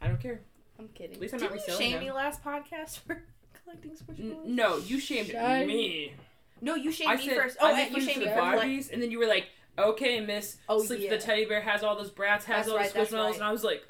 I 0.00 0.06
don't 0.06 0.20
care. 0.20 0.42
I'm 0.78 0.86
kidding. 0.94 1.16
At 1.16 1.20
least 1.20 1.34
I'm 1.34 1.40
not 1.40 1.50
Didn't 1.50 1.66
you 1.66 1.72
reselling 1.72 1.90
shame 1.94 2.00
me 2.00 2.12
last 2.12 2.44
podcast 2.44 3.00
for 3.00 3.24
collecting 3.68 3.90
N- 3.90 3.96
squishmallows? 4.34 4.44
no, 4.46 4.76
you 4.78 4.98
shamed 5.00 5.28
Shame. 5.28 5.66
me. 5.66 6.14
No, 6.60 6.74
you 6.74 6.90
shamed 6.90 7.10
I 7.12 7.16
me 7.16 7.28
said, 7.28 7.36
first. 7.36 7.56
Oh, 7.60 7.72
make 7.74 7.86
and 7.88 7.96
you 7.96 8.02
fun 8.02 8.08
shamed 8.08 8.18
me 8.20 8.24
the 8.26 8.32
for 8.32 8.40
like, 8.42 8.60
Barbies, 8.60 8.92
and 8.92 9.02
then 9.02 9.10
you 9.10 9.18
were 9.18 9.26
like, 9.26 9.46
"Okay, 9.78 10.20
Miss 10.20 10.56
Oh, 10.68 10.82
Sleeps 10.82 11.04
yeah. 11.04 11.10
the 11.10 11.18
teddy 11.18 11.44
bear 11.44 11.60
has 11.60 11.82
all 11.84 11.96
those 11.96 12.10
brats, 12.10 12.44
has 12.46 12.66
That's 12.66 12.68
all 12.70 12.76
right, 12.76 12.84
those 12.86 12.92
that's 12.94 13.10
squishmallows," 13.12 13.24
right. 13.26 13.34
and 13.36 13.44
I 13.44 13.52
was 13.52 13.62
like, 13.64 13.84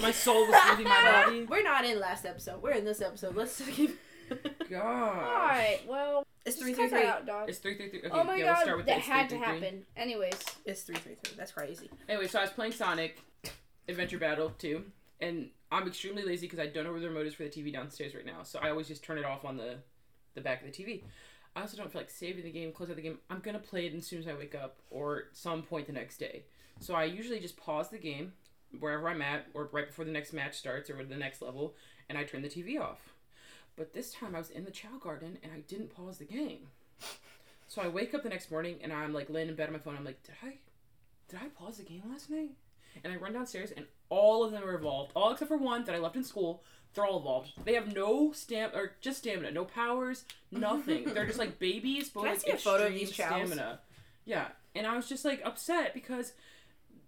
my 0.00 0.10
soul 0.12 0.46
was 0.46 0.56
leaving 0.70 0.84
my 0.88 1.02
body. 1.24 1.44
We're 1.44 1.62
not 1.62 1.84
in 1.84 1.98
last 2.00 2.24
episode. 2.26 2.62
We're 2.62 2.72
in 2.72 2.84
this 2.84 3.00
episode. 3.00 3.34
Let's 3.36 3.60
keep. 3.70 3.98
God. 4.70 5.16
Alright, 5.18 5.86
well, 5.86 6.26
It's 6.46 6.56
just 6.56 6.64
three 6.64 6.72
cut 6.74 6.88
three 6.90 7.00
that 7.00 7.00
three. 7.00 7.08
out, 7.08 7.26
dog. 7.26 7.48
It's 7.48 7.58
three 7.58 7.76
three 7.76 7.90
three. 7.90 8.00
Okay, 8.00 8.08
oh 8.10 8.24
my 8.24 8.36
yeah, 8.36 8.44
god, 8.44 8.50
let's 8.50 8.62
start 8.62 8.76
with 8.78 8.86
that 8.86 8.96
this. 8.96 9.04
had 9.06 9.28
to 9.30 9.38
happen. 9.38 9.84
Anyways, 9.96 10.32
It's 10.64 10.82
three 10.82 10.96
three 10.96 11.16
three. 11.22 11.34
That's 11.36 11.52
crazy. 11.52 11.90
Anyway, 12.08 12.26
so 12.28 12.38
I 12.38 12.42
was 12.42 12.50
playing 12.50 12.72
Sonic 12.72 13.20
Adventure 13.88 14.18
Battle 14.18 14.52
2, 14.58 14.82
and 15.20 15.50
I'm 15.72 15.88
extremely 15.88 16.22
lazy 16.22 16.46
because 16.46 16.58
I 16.58 16.66
don't 16.66 16.84
know 16.84 16.92
where 16.92 17.00
the 17.00 17.08
remote 17.08 17.26
is 17.26 17.34
for 17.34 17.44
the 17.44 17.48
TV 17.48 17.72
downstairs 17.72 18.14
right 18.14 18.26
now. 18.26 18.42
So 18.42 18.58
I 18.60 18.70
always 18.70 18.88
just 18.88 19.02
turn 19.02 19.18
it 19.18 19.24
off 19.24 19.44
on 19.44 19.56
the 19.56 19.76
the 20.34 20.40
back 20.40 20.62
of 20.62 20.70
the 20.70 20.84
TV. 20.84 21.02
I 21.54 21.62
also 21.62 21.76
don't 21.76 21.90
feel 21.92 22.00
like 22.00 22.10
saving 22.10 22.44
the 22.44 22.50
game, 22.50 22.72
close 22.72 22.88
out 22.90 22.96
the 22.96 23.02
game. 23.02 23.18
I'm 23.28 23.40
gonna 23.40 23.58
play 23.58 23.86
it 23.86 23.94
as 23.94 24.06
soon 24.06 24.20
as 24.20 24.28
I 24.28 24.34
wake 24.34 24.54
up 24.54 24.76
or 24.90 25.24
some 25.32 25.62
point 25.62 25.86
the 25.86 25.92
next 25.92 26.18
day. 26.18 26.44
So 26.80 26.94
I 26.94 27.04
usually 27.04 27.40
just 27.40 27.56
pause 27.56 27.88
the 27.88 27.98
game 27.98 28.32
wherever 28.78 29.08
I'm 29.08 29.22
at, 29.22 29.46
or 29.54 29.68
right 29.72 29.86
before 29.86 30.04
the 30.04 30.10
next 30.10 30.32
match 30.32 30.56
starts 30.56 30.88
or 30.88 31.04
the 31.04 31.16
next 31.16 31.42
level, 31.42 31.74
and 32.08 32.16
I 32.16 32.24
turn 32.24 32.42
the 32.42 32.48
TV 32.48 32.80
off. 32.80 33.10
But 33.76 33.92
this 33.92 34.12
time 34.12 34.34
I 34.34 34.38
was 34.38 34.50
in 34.50 34.64
the 34.64 34.70
Chao 34.70 34.98
Garden 35.00 35.38
and 35.42 35.52
I 35.52 35.60
didn't 35.60 35.94
pause 35.94 36.18
the 36.18 36.24
game. 36.24 36.68
So 37.68 37.80
I 37.80 37.88
wake 37.88 38.14
up 38.14 38.22
the 38.22 38.28
next 38.28 38.50
morning 38.50 38.78
and 38.82 38.92
I'm 38.92 39.14
like 39.14 39.30
laying 39.30 39.48
in 39.48 39.54
bed 39.54 39.68
on 39.68 39.72
my 39.72 39.78
phone. 39.78 39.96
I'm 39.96 40.04
like, 40.04 40.22
did 40.22 40.34
I, 40.42 40.58
did 41.28 41.40
I 41.42 41.48
pause 41.48 41.78
the 41.78 41.84
game 41.84 42.02
last 42.10 42.28
night? 42.28 42.50
And 43.04 43.12
I 43.12 43.16
run 43.16 43.32
downstairs 43.32 43.72
and 43.76 43.86
all 44.08 44.44
of 44.44 44.52
them 44.52 44.64
are 44.64 44.74
evolved, 44.74 45.12
all 45.16 45.32
except 45.32 45.48
for 45.48 45.56
one 45.56 45.84
that 45.84 45.94
I 45.94 45.98
left 45.98 46.16
in 46.16 46.24
school. 46.24 46.62
They're 46.94 47.06
all 47.06 47.18
evolved. 47.18 47.52
They 47.64 47.74
have 47.74 47.94
no 47.94 48.32
stamp 48.32 48.74
or 48.74 48.92
just 49.00 49.18
stamina, 49.18 49.50
no 49.50 49.64
powers, 49.64 50.24
nothing. 50.50 51.04
They're 51.14 51.26
just 51.26 51.38
like 51.38 51.58
babies, 51.58 52.10
but 52.10 52.20
Can 52.20 52.28
I 52.28 52.32
with 52.32 52.42
see 52.42 52.50
a 52.50 52.56
photo 52.56 52.86
of 52.86 52.92
extreme 52.92 52.98
these 53.06 53.16
chaos? 53.16 53.30
stamina. 53.48 53.80
Yeah, 54.26 54.48
and 54.74 54.86
I 54.86 54.94
was 54.96 55.08
just 55.08 55.24
like 55.24 55.40
upset 55.44 55.94
because 55.94 56.34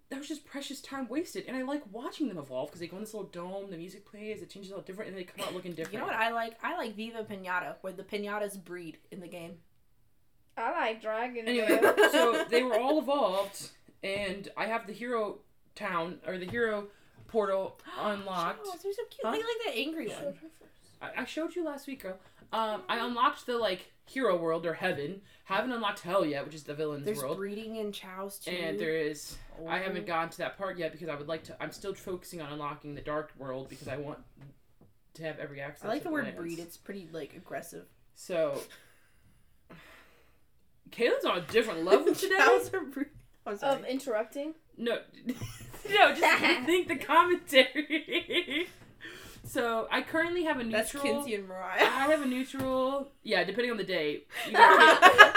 that 0.09 0.17
was 0.19 0.27
just 0.27 0.45
precious 0.45 0.81
time 0.81 1.07
wasted. 1.07 1.45
And 1.47 1.55
I 1.55 1.61
like 1.61 1.83
watching 1.91 2.27
them 2.27 2.37
evolve 2.37 2.69
because 2.69 2.79
they 2.79 2.87
go 2.87 2.97
in 2.97 3.03
this 3.03 3.13
little 3.13 3.29
dome, 3.29 3.69
the 3.69 3.77
music 3.77 4.05
plays, 4.05 4.41
it 4.41 4.49
changes 4.49 4.71
all 4.71 4.81
different, 4.81 5.09
and 5.09 5.17
they 5.19 5.23
come 5.23 5.45
out 5.47 5.53
looking 5.53 5.71
different. 5.73 5.93
You 5.93 5.99
know 5.99 6.05
what 6.05 6.15
I 6.15 6.31
like? 6.31 6.57
I 6.63 6.75
like 6.77 6.95
Viva 6.95 7.23
Pinata, 7.23 7.75
where 7.81 7.93
the 7.93 8.03
pinatas 8.03 8.61
breed 8.63 8.97
in 9.11 9.19
the 9.19 9.27
game. 9.27 9.57
I 10.57 10.71
like 10.71 11.01
Dragon. 11.01 11.47
Anyway, 11.47 11.79
so 12.11 12.43
they 12.49 12.63
were 12.63 12.79
all 12.79 12.99
evolved, 12.99 13.69
and 14.03 14.47
I 14.55 14.65
have 14.67 14.87
the 14.87 14.93
hero 14.93 15.39
town 15.75 16.19
or 16.27 16.37
the 16.37 16.45
hero 16.45 16.87
portal 17.27 17.79
unlocked. 17.99 18.61
Oh, 18.65 18.75
they're 18.81 18.93
so 18.93 19.01
cute. 19.09 19.21
Huh? 19.23 19.29
I 19.29 19.31
like 19.33 19.43
that 19.65 19.75
angry 19.75 20.07
one. 20.07 20.33
I, 21.01 21.21
I 21.21 21.25
showed 21.25 21.55
you 21.55 21.63
last 21.65 21.87
week, 21.87 22.03
girl. 22.03 22.17
Um, 22.53 22.83
I 22.87 22.97
unlocked 23.05 23.45
the 23.45 23.57
like 23.57 23.91
hero 24.05 24.37
world 24.37 24.65
or 24.65 24.73
heaven. 24.73 25.21
Haven't 25.45 25.71
unlocked 25.71 25.99
hell 25.99 26.25
yet, 26.25 26.45
which 26.45 26.55
is 26.55 26.63
the 26.63 26.73
villain's 26.73 27.05
There's 27.05 27.17
world. 27.17 27.31
There's 27.31 27.37
breeding 27.53 27.75
in 27.77 27.91
chaos 27.91 28.39
too. 28.39 28.51
And 28.51 28.79
there 28.79 28.95
is. 28.95 29.37
I 29.67 29.79
Oh. 29.79 29.83
haven't 29.83 30.05
gotten 30.07 30.29
to 30.29 30.37
that 30.39 30.57
part 30.57 30.77
yet 30.77 30.91
because 30.91 31.09
I 31.09 31.15
would 31.15 31.27
like 31.27 31.43
to. 31.45 31.61
I'm 31.61 31.71
still 31.71 31.93
focusing 31.93 32.41
on 32.41 32.51
unlocking 32.53 32.95
the 32.95 33.01
dark 33.01 33.31
world 33.37 33.69
because 33.69 33.87
I 33.87 33.97
want 33.97 34.19
to 35.15 35.23
have 35.23 35.39
every 35.39 35.59
access. 35.61 35.85
I 35.85 35.89
like 35.89 35.99
to 36.03 36.05
the 36.05 36.13
word 36.13 36.25
lands. 36.25 36.39
breed. 36.39 36.59
It's 36.59 36.77
pretty 36.77 37.07
like 37.11 37.33
aggressive. 37.35 37.85
So, 38.15 38.61
Kaylin's 40.91 41.25
on 41.25 41.37
a 41.37 41.41
different 41.41 41.83
level 41.83 42.13
today. 42.15 42.35
Chaos 42.37 42.73
are 42.73 42.81
breed. 42.81 43.07
I'm 43.45 43.57
sorry. 43.57 43.75
of 43.79 43.85
interrupting. 43.85 44.53
No, 44.77 44.99
no, 45.25 46.13
just 46.15 46.43
think 46.65 46.87
the 46.87 46.95
commentary. 46.97 48.67
so 49.43 49.87
I 49.91 50.01
currently 50.01 50.43
have 50.43 50.59
a 50.59 50.63
neutral. 50.63 50.83
That's. 50.83 50.91
Kinsey 51.01 51.35
and 51.35 51.47
Mariah. 51.47 51.81
I 51.81 52.07
have 52.07 52.21
a 52.21 52.25
neutral. 52.25 53.09
Yeah, 53.23 53.43
depending 53.43 53.71
on 53.71 53.77
the 53.77 53.83
day. 53.83 54.23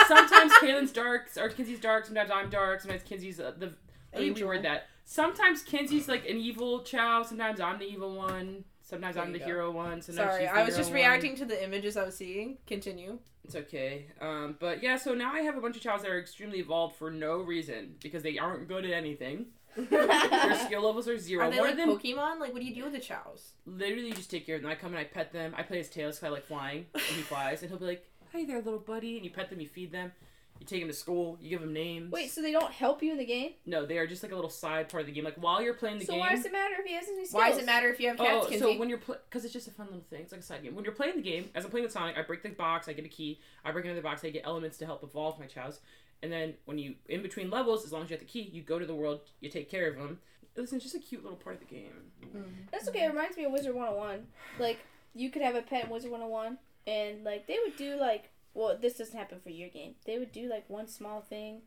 Sometimes 0.09 0.53
Kaylin's 0.55 0.93
dark, 0.93 1.29
or 1.37 1.49
Kinsey's 1.49 1.81
dark. 1.81 2.07
Sometimes 2.07 2.31
I'm 2.31 2.51
dark. 2.51 2.81
Sometimes 2.81 3.03
Kinsey's 3.03 3.41
uh, 3.41 3.53
the. 3.57 3.75
Let 4.13 4.23
me 4.23 4.29
Angel. 4.29 4.49
reword 4.49 4.63
that. 4.63 4.87
Sometimes 5.05 5.63
Kinsey's 5.63 6.09
like 6.09 6.29
an 6.29 6.37
evil 6.37 6.81
chao. 6.81 7.23
Sometimes 7.23 7.61
I'm 7.61 7.79
the 7.79 7.87
evil 7.87 8.17
one. 8.17 8.65
Sometimes 8.89 9.17
There 9.17 9.25
I'm 9.25 9.33
the 9.33 9.39
go. 9.39 9.45
hero 9.45 9.71
one. 9.71 10.01
Sometimes 10.01 10.31
Sorry, 10.33 10.47
I 10.47 10.65
was 10.65 10.75
just 10.75 10.89
one. 10.89 10.95
reacting 10.97 11.37
to 11.37 11.45
the 11.45 11.63
images 11.63 11.97
I 11.99 12.05
was 12.05 12.17
seeing. 12.17 12.57
Continue. 12.67 13.19
It's 13.45 13.55
okay. 13.55 14.07
Um, 14.21 14.57
but 14.59 14.83
yeah, 14.83 14.97
so 14.97 15.13
now 15.15 15.33
I 15.35 15.41
have 15.41 15.59
a 15.59 15.61
bunch 15.61 15.77
of 15.77 15.83
chaos 15.83 16.03
that 16.03 16.11
are 16.11 16.19
extremely 16.19 16.59
evolved 16.61 16.97
for 16.97 17.11
no 17.11 17.39
reason 17.39 17.97
because 18.03 18.23
they 18.23 18.39
aren't 18.39 18.67
good 18.67 18.87
at 18.87 18.93
anything. 18.93 19.47
Their 19.77 20.55
skill 20.65 20.87
levels 20.87 21.07
are 21.07 21.19
zero. 21.19 21.45
Are 21.47 21.51
they 21.51 21.59
One 21.61 21.69
like 21.69 21.77
them 21.77 21.91
Pokemon? 21.91 22.41
Like, 22.41 22.53
what 22.55 22.61
do 22.61 22.67
you 22.67 22.75
do 22.75 22.85
with 22.85 22.95
the 22.95 22.99
chaos? 23.01 23.53
literally 23.67 24.13
just 24.13 24.31
take 24.31 24.47
care 24.47 24.57
of 24.57 24.63
them. 24.63 24.71
I 24.71 24.75
come 24.75 24.91
and 24.93 24.99
I 24.99 25.05
pet 25.05 25.33
them. 25.33 25.55
I 25.57 25.63
play 25.63 25.79
his 25.79 25.91
tails 25.91 26.17
because 26.17 26.27
I 26.27 26.31
like 26.31 26.47
flying, 26.47 26.87
and 26.95 27.03
he 27.03 27.21
flies, 27.33 27.61
and 27.63 27.71
he'll 27.71 27.79
be 27.79 27.85
like, 27.85 28.07
"Hey 28.33 28.45
there, 28.47 28.57
little 28.63 28.81
buddy," 28.81 29.17
and 29.17 29.25
you 29.25 29.31
pet 29.31 29.51
them, 29.51 29.61
you 29.61 29.69
feed 29.69 29.93
them, 29.93 30.13
You 30.61 30.67
take 30.67 30.81
them 30.81 30.89
to 30.89 30.95
school. 30.95 31.39
You 31.41 31.51
give 31.51 31.61
them 31.61 31.73
names. 31.73 32.13
Wait, 32.13 32.31
so 32.31 32.43
they 32.43 32.53
don't 32.53 32.73
help 32.73 33.03
you 33.03 33.13
in 33.13 33.19
the 33.19 33.25
game? 33.25 33.53
No, 33.65 33.87
they 33.87 33.99
are 33.99 34.07
just 34.07 34.23
like 34.23 34.33
a 34.33 34.35
little 34.35 34.51
side 34.51 34.89
part 34.89 35.03
of 35.03 35.07
the 35.07 35.13
game. 35.13 35.25
Like 35.25 35.37
while 35.37 35.63
you're 35.63 35.75
playing 35.75 35.99
the 35.99 36.05
so 36.05 36.13
game. 36.13 36.23
So 36.23 36.27
why 36.27 36.35
does 36.35 36.45
it 36.45 36.53
matter 36.53 36.75
if 36.79 36.87
he 36.87 36.95
has 36.95 37.09
any 37.09 37.25
skills? 37.25 37.35
Why 37.35 37.51
does 37.51 37.59
it 37.59 37.67
matter 37.67 37.89
if 37.89 38.01
you 38.01 38.09
have 38.09 38.21
oh, 38.21 38.25
cats, 38.25 38.47
Oh, 38.51 38.59
so 38.59 38.79
when 38.79 38.89
you're 38.89 38.99
because 38.99 39.45
it's 39.45 39.53
just 39.53 39.69
a 39.69 39.71
fun 39.71 39.87
little 39.87 40.05
thing. 40.11 40.23
It's 40.23 40.33
like 40.33 40.41
a 40.41 40.45
side 40.45 40.63
game. 40.63 40.75
When 40.75 40.85
you're 40.85 40.95
playing 40.95 41.17
the 41.17 41.23
game, 41.23 41.51
as 41.55 41.65
I'm 41.65 41.71
playing 41.71 41.85
with 41.85 41.93
Sonic, 41.93 42.19
I 42.19 42.23
break 42.23 42.43
the 42.43 42.51
box, 42.51 42.89
I 42.89 42.93
get 42.93 43.05
a 43.05 43.09
key. 43.09 43.41
I 43.65 43.71
break 43.71 43.85
another 43.85 44.03
box, 44.03 44.25
I 44.25 44.31
get 44.31 44.43
elements 44.45 44.79
to 44.79 44.87
help 44.87 45.03
evolve 45.03 45.39
my 45.39 45.47
chaos. 45.47 45.81
And 46.23 46.33
then 46.33 46.55
when 46.65 46.79
you 46.79 46.97
in 47.09 47.23
between 47.23 47.51
levels, 47.51 47.85
as 47.85 47.93
long 47.93 48.03
as 48.03 48.11
you 48.11 48.15
have 48.15 48.21
the 48.21 48.27
key, 48.27 48.51
you 48.53 48.63
go 48.63 48.79
to 48.79 48.87
the 48.87 48.95
world, 48.95 49.21
you 49.41 49.49
take 49.49 49.71
care 49.71 49.89
of 49.89 49.97
them. 49.97 50.19
Listen, 50.57 50.77
it's 50.77 50.85
just 50.85 50.97
a 50.97 50.99
cute 50.99 51.23
little 51.23 51.39
part 51.39 51.55
of 51.55 51.61
the 51.61 51.73
game. 51.73 51.93
Mm. 52.35 52.45
That's 52.73 52.89
okay. 52.89 53.05
It 53.05 53.09
reminds 53.09 53.37
me 53.37 53.45
of 53.45 53.53
Wizard 53.53 53.75
101. 53.75 54.27
Like, 54.59 54.81
you 55.15 55.31
could 55.31 55.43
have 55.43 55.55
a 55.55 55.63
pet 55.63 55.85
in 55.85 55.91
Wizard 55.91 56.11
101, 56.11 56.59
and, 56.87 57.23
like, 57.23 57.47
they 57.47 57.59
would 57.65 57.77
do, 57.77 57.97
like, 57.97 58.31
well, 58.59 58.77
this 58.81 58.99
doesn't 58.99 59.17
happen 59.17 59.39
for 59.41 59.51
your 59.51 59.69
game. 59.69 59.95
They 60.05 60.19
would 60.19 60.33
do, 60.33 60.49
like, 60.49 60.69
one 60.69 60.89
small 60.89 61.21
thing 61.21 61.63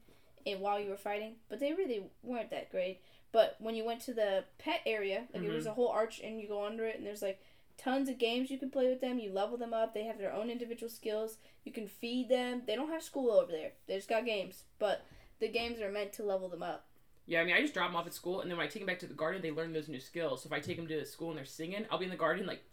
and 0.46 0.60
while 0.60 0.80
you 0.80 0.90
were 0.90 0.98
fighting, 0.98 1.36
but 1.50 1.60
they 1.60 1.72
really 1.72 2.04
weren't 2.22 2.50
that 2.50 2.70
great. 2.70 3.00
But 3.32 3.56
when 3.60 3.76
you 3.76 3.86
went 3.86 4.02
to 4.02 4.14
the 4.14 4.44
pet 4.60 4.82
area, 4.86 5.24
like, 5.34 5.44
it 5.44 5.52
was 5.52 5.64
mm-hmm. 5.64 5.72
a 5.72 5.76
whole 5.76 5.88
arch, 5.88 6.20
and 6.20 6.42
you 6.42 6.50
go 6.50 6.66
under 6.66 6.86
it, 6.86 6.98
and 6.98 7.06
there's, 7.06 7.22
like, 7.22 7.40
tons 7.78 8.10
of 8.10 8.18
games 8.18 8.52
you 8.52 8.58
can 8.58 8.70
play 8.70 8.90
with 8.90 9.00
them. 9.00 9.20
You 9.20 9.32
level 9.32 9.58
them 9.58 9.74
up. 9.74 9.94
They 9.94 10.04
have 10.04 10.18
their 10.18 10.34
own 10.34 10.50
individual 10.50 10.90
skills. 10.90 11.38
You 11.64 11.72
can 11.72 11.88
feed 11.88 12.28
them. 12.28 12.64
They 12.68 12.76
don't 12.76 12.92
have 12.92 13.04
school 13.04 13.32
over 13.32 13.52
there. 13.52 13.72
They 13.88 13.96
just 13.96 14.10
got 14.10 14.26
games. 14.26 14.64
But 14.78 15.06
the 15.40 15.48
games 15.48 15.80
are 15.80 15.92
meant 15.92 16.12
to 16.14 16.24
level 16.24 16.50
them 16.50 16.62
up. 16.62 16.88
Yeah, 17.26 17.40
I 17.40 17.46
mean, 17.46 17.56
I 17.56 17.62
just 17.62 17.74
drop 17.74 17.88
them 17.88 17.96
off 17.96 18.08
at 18.08 18.14
school, 18.14 18.42
and 18.42 18.52
then 18.52 18.58
when 18.58 18.68
I 18.68 18.70
take 18.70 18.82
them 18.82 18.88
back 18.88 19.00
to 19.00 19.08
the 19.08 19.14
garden, 19.14 19.42
they 19.42 19.52
learn 19.52 19.72
those 19.72 19.88
new 19.88 20.02
skills. 20.02 20.44
So 20.44 20.48
if 20.48 20.54
I 20.54 20.60
take 20.60 20.76
them 20.76 20.88
to 20.88 21.06
school 21.06 21.30
and 21.30 21.38
they're 21.38 21.46
singing, 21.46 21.86
I'll 21.90 22.00
be 22.00 22.06
in 22.06 22.12
the 22.12 22.18
garden 22.18 22.46
like 22.46 22.64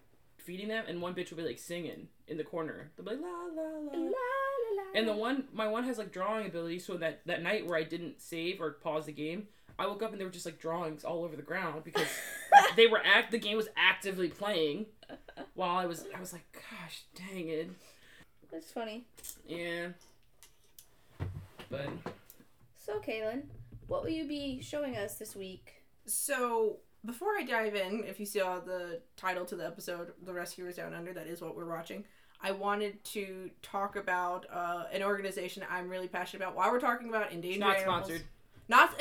feeding 0.49 0.69
them, 0.69 0.87
and 0.88 1.02
one 1.02 1.14
bitch 1.14 1.28
will 1.28 1.37
be 1.37 1.45
like 1.45 1.59
singing 1.59 2.09
in 2.26 2.38
the 2.38 2.43
corner. 2.43 2.90
They'll 2.97 3.05
be 3.05 3.12
like 3.12 3.21
la 3.21 3.28
la 3.28 3.69
La, 3.69 3.93
la. 3.93 3.99
la, 3.99 4.07
la. 4.09 4.83
And 4.95 5.07
the 5.07 5.14
one, 5.14 5.45
my 5.52 5.69
one 5.69 5.85
has 5.85 5.99
like 5.99 6.11
drawing 6.11 6.47
ability. 6.47 6.78
So 6.78 6.97
that 6.97 7.21
that 7.26 7.43
night 7.43 7.67
where 7.67 7.78
I 7.78 7.83
didn't 7.83 8.23
save 8.23 8.59
or 8.59 8.71
pause 8.71 9.05
the 9.05 9.12
game, 9.12 9.49
I 9.78 9.87
woke 9.87 10.02
up 10.02 10.12
and 10.12 10.19
there 10.19 10.26
were 10.26 10.33
just 10.33 10.47
like 10.47 10.59
drawings 10.59 11.05
all 11.05 11.23
over 11.23 11.37
the 11.37 11.43
ground 11.43 11.85
because 11.85 12.09
they 12.76 12.87
were 12.87 13.02
act. 13.05 13.31
The 13.31 13.38
game 13.38 13.59
was 13.59 13.69
actively 13.76 14.28
playing 14.28 14.87
while 15.52 15.76
I 15.76 15.85
was. 15.85 16.07
I 16.17 16.19
was 16.19 16.33
like, 16.33 16.47
gosh, 16.52 17.02
dang 17.14 17.50
it. 17.50 17.71
That's 18.50 18.73
funny. 18.73 19.05
Yeah. 19.47 19.88
But 21.71 21.90
So, 22.78 23.00
Kaylin, 23.00 23.43
what 23.87 24.02
will 24.02 24.09
you 24.11 24.26
be 24.26 24.62
showing 24.62 24.97
us 24.97 25.17
this 25.17 25.37
week? 25.37 25.83
So 26.07 26.78
before 27.09 27.31
I 27.38 27.43
dive 27.43 27.75
in, 27.75 28.05
if 28.05 28.21
you 28.21 28.27
saw 28.27 28.61
the 28.61 29.00
title 29.17 29.45
to 29.47 29.57
the 29.57 29.67
episode, 29.67 30.12
"The 30.23 30.33
Rescuers 30.33 30.77
Down 30.77 30.93
Under," 30.93 31.12
that 31.15 31.27
is 31.27 31.41
what 31.41 31.57
we're 31.57 31.69
watching. 31.69 32.05
I 32.41 32.53
wanted 32.53 33.03
to 33.05 33.50
talk 33.62 33.97
about 33.97 34.47
uh, 34.53 34.85
an 34.93 35.03
organization 35.03 35.65
I'm 35.69 35.88
really 35.88 36.07
passionate 36.07 36.45
about. 36.45 36.55
While 36.55 36.71
we're 36.71 36.81
talking 36.81 37.09
about 37.09 37.33
endangered 37.33 37.61
not 37.61 37.79
animals, 37.79 38.07
sponsored. 38.07 38.27
not. 38.69 38.91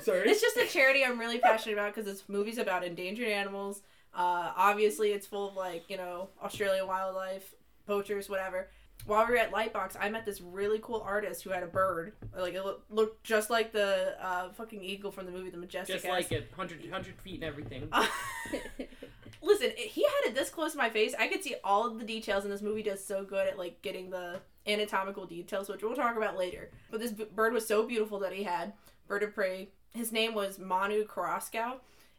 Sorry. 0.00 0.30
It's 0.30 0.40
just 0.40 0.56
a 0.56 0.66
charity 0.66 1.04
I'm 1.04 1.18
really 1.18 1.38
passionate 1.38 1.74
about 1.74 1.94
because 1.94 2.10
it's 2.10 2.26
movies 2.28 2.56
about 2.56 2.84
endangered 2.84 3.28
animals. 3.28 3.82
Uh, 4.14 4.50
obviously, 4.56 5.12
it's 5.12 5.26
full 5.26 5.50
of 5.50 5.56
like 5.56 5.84
you 5.88 5.98
know 5.98 6.30
Australian 6.42 6.86
wildlife, 6.86 7.54
poachers, 7.86 8.30
whatever. 8.30 8.70
While 9.06 9.26
we 9.26 9.32
were 9.32 9.38
at 9.38 9.52
Lightbox, 9.52 9.96
I 9.98 10.10
met 10.10 10.26
this 10.26 10.40
really 10.40 10.78
cool 10.82 11.00
artist 11.00 11.42
who 11.42 11.50
had 11.50 11.62
a 11.62 11.66
bird. 11.66 12.12
Like 12.36 12.54
it 12.54 12.62
looked, 12.62 12.90
looked 12.90 13.24
just 13.24 13.48
like 13.48 13.72
the 13.72 14.14
uh, 14.22 14.50
fucking 14.52 14.82
eagle 14.82 15.10
from 15.10 15.24
the 15.26 15.32
movie 15.32 15.48
The 15.50 15.56
Majestic. 15.56 15.96
Just 15.96 16.06
Ass. 16.06 16.10
like 16.12 16.32
it, 16.32 16.50
100, 16.54 16.82
100 16.82 17.20
feet 17.22 17.36
and 17.36 17.44
everything. 17.44 17.88
Uh, 17.90 18.06
Listen, 19.42 19.70
he 19.76 20.02
had 20.02 20.30
it 20.30 20.34
this 20.34 20.50
close 20.50 20.72
to 20.72 20.78
my 20.78 20.90
face. 20.90 21.14
I 21.18 21.28
could 21.28 21.42
see 21.42 21.54
all 21.62 21.86
of 21.86 21.98
the 21.98 22.04
details, 22.04 22.44
and 22.44 22.52
this 22.52 22.60
movie 22.60 22.82
does 22.82 23.04
so 23.04 23.24
good 23.24 23.46
at 23.46 23.56
like 23.58 23.80
getting 23.82 24.10
the 24.10 24.40
anatomical 24.66 25.26
details, 25.26 25.68
which 25.68 25.82
we'll 25.82 25.94
talk 25.94 26.16
about 26.16 26.36
later. 26.36 26.70
But 26.90 27.00
this 27.00 27.12
b- 27.12 27.26
bird 27.34 27.52
was 27.52 27.66
so 27.66 27.86
beautiful 27.86 28.18
that 28.18 28.32
he 28.32 28.42
had 28.42 28.72
bird 29.06 29.22
of 29.22 29.34
prey. 29.34 29.68
His 29.94 30.12
name 30.12 30.34
was 30.34 30.58
Manu 30.58 31.06
Karaskow, 31.06 31.76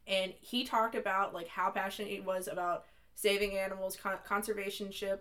and 0.07 0.33
he 0.39 0.63
talked 0.63 0.95
about 0.95 1.33
like 1.33 1.49
how 1.49 1.69
passionate 1.69 2.09
he 2.09 2.21
was 2.21 2.47
about 2.47 2.85
saving 3.15 3.57
animals, 3.57 3.97
con- 4.01 4.17
conservationship. 4.27 5.19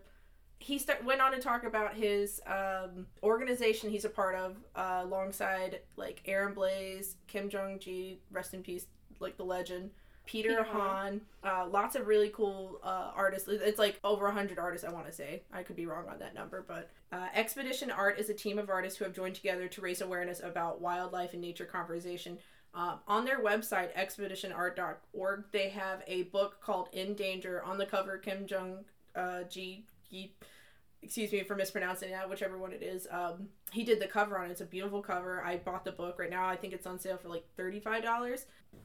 He 0.59 0.79
start, 0.79 1.05
went 1.05 1.21
on 1.21 1.33
to 1.33 1.41
talk 1.41 1.65
about 1.65 1.95
his 1.95 2.41
um, 2.47 3.07
organization 3.23 3.91
he's 3.91 4.05
a 4.05 4.11
part 4.11 4.35
of, 4.35 4.57
uh, 4.75 5.03
alongside 5.05 5.81
like 5.97 6.23
Aaron 6.27 6.55
Blaise, 6.55 7.17
Kim 7.27 7.49
Jong 7.49 7.79
Ji, 7.79 8.21
rest 8.31 8.55
in 8.55 8.63
peace, 8.63 8.87
like 9.21 9.37
the 9.37 9.45
legend. 9.45 9.91
Peter, 10.27 10.51
Peter 10.51 10.65
Han, 10.65 11.23
uh, 11.43 11.67
lots 11.71 11.97
of 11.97 12.07
really 12.07 12.29
cool 12.29 12.81
uh, 12.83 13.13
artists. 13.17 13.49
It's 13.49 13.79
like 13.79 13.99
over 14.05 14.27
100 14.27 14.59
artists, 14.59 14.87
I 14.87 14.93
want 14.93 15.07
to 15.07 15.13
say. 15.13 15.43
I 15.51 15.63
could 15.63 15.75
be 15.75 15.87
wrong 15.87 16.07
on 16.07 16.19
that 16.19 16.35
number, 16.35 16.63
but 16.69 16.91
uh, 17.11 17.29
Expedition 17.35 17.91
Art 17.91 18.19
is 18.19 18.29
a 18.29 18.35
team 18.35 18.59
of 18.59 18.69
artists 18.69 18.99
who 18.99 19.07
have 19.07 19.15
joined 19.15 19.37
together 19.37 19.69
to 19.69 19.81
raise 19.81 20.03
awareness 20.03 20.41
about 20.43 20.83
wildlife 20.83 21.33
and 21.33 21.41
nature 21.41 21.65
conservation. 21.65 22.37
Um, 22.75 22.99
on 23.09 23.25
their 23.25 23.43
website, 23.43 23.95
expeditionart.org, 23.97 25.45
they 25.51 25.71
have 25.71 26.03
a 26.07 26.25
book 26.25 26.61
called 26.61 26.89
In 26.93 27.15
Danger. 27.15 27.63
On 27.65 27.79
the 27.79 27.87
cover, 27.87 28.19
Kim 28.19 28.47
Jong 28.47 28.85
uh, 29.17 29.45
Ji, 29.45 29.87
Gi- 30.11 30.35
excuse 31.03 31.31
me 31.31 31.45
for 31.45 31.55
mispronouncing 31.55 32.11
that, 32.11 32.29
whichever 32.29 32.59
one 32.59 32.73
it 32.73 32.83
is. 32.83 33.07
Um, 33.11 33.49
he 33.73 33.85
did 33.85 34.01
the 34.01 34.07
cover 34.07 34.39
on 34.39 34.47
it. 34.47 34.51
It's 34.53 34.61
a 34.61 34.67
beautiful 34.67 35.01
cover. 35.01 35.43
I 35.45 35.57
bought 35.57 35.85
the 35.85 35.93
book 35.93 36.19
right 36.19 36.31
now. 36.31 36.47
I 36.47 36.57
think 36.57 36.73
it's 36.73 36.87
on 36.87 36.99
sale 36.99 37.17
for 37.17 37.29
like 37.29 37.45
$35 37.59 38.45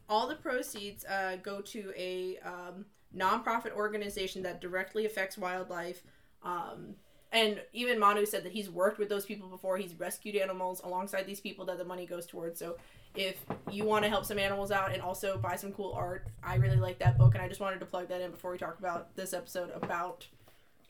all 0.09 0.27
the 0.27 0.35
proceeds 0.35 1.05
uh, 1.05 1.37
go 1.41 1.61
to 1.61 1.91
a 1.95 2.37
um, 2.39 2.85
nonprofit 3.15 3.73
organization 3.73 4.43
that 4.43 4.61
directly 4.61 5.05
affects 5.05 5.37
wildlife. 5.37 6.03
Um, 6.43 6.95
and 7.31 7.61
even 7.73 7.99
Manu 7.99 8.25
said 8.25 8.43
that 8.43 8.51
he's 8.51 8.69
worked 8.69 8.99
with 8.99 9.09
those 9.09 9.25
people 9.25 9.47
before. 9.47 9.77
He's 9.77 9.99
rescued 9.99 10.35
animals 10.35 10.81
alongside 10.83 11.25
these 11.25 11.39
people 11.39 11.65
that 11.65 11.77
the 11.79 11.85
money 11.85 12.05
goes 12.05 12.27
towards. 12.27 12.59
So 12.59 12.77
if 13.15 13.37
you 13.71 13.85
want 13.85 14.03
to 14.03 14.09
help 14.09 14.25
some 14.25 14.37
animals 14.37 14.71
out 14.71 14.93
and 14.93 15.01
also 15.01 15.37
buy 15.37 15.55
some 15.55 15.71
cool 15.71 15.93
art, 15.93 16.27
I 16.43 16.55
really 16.55 16.77
like 16.77 16.99
that 16.99 17.17
book. 17.17 17.33
And 17.33 17.43
I 17.43 17.47
just 17.47 17.59
wanted 17.59 17.79
to 17.79 17.85
plug 17.85 18.09
that 18.09 18.21
in 18.21 18.31
before 18.31 18.51
we 18.51 18.57
talk 18.59 18.77
about 18.77 19.15
this 19.15 19.33
episode 19.33 19.71
about 19.73 20.27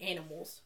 animals. 0.04 0.62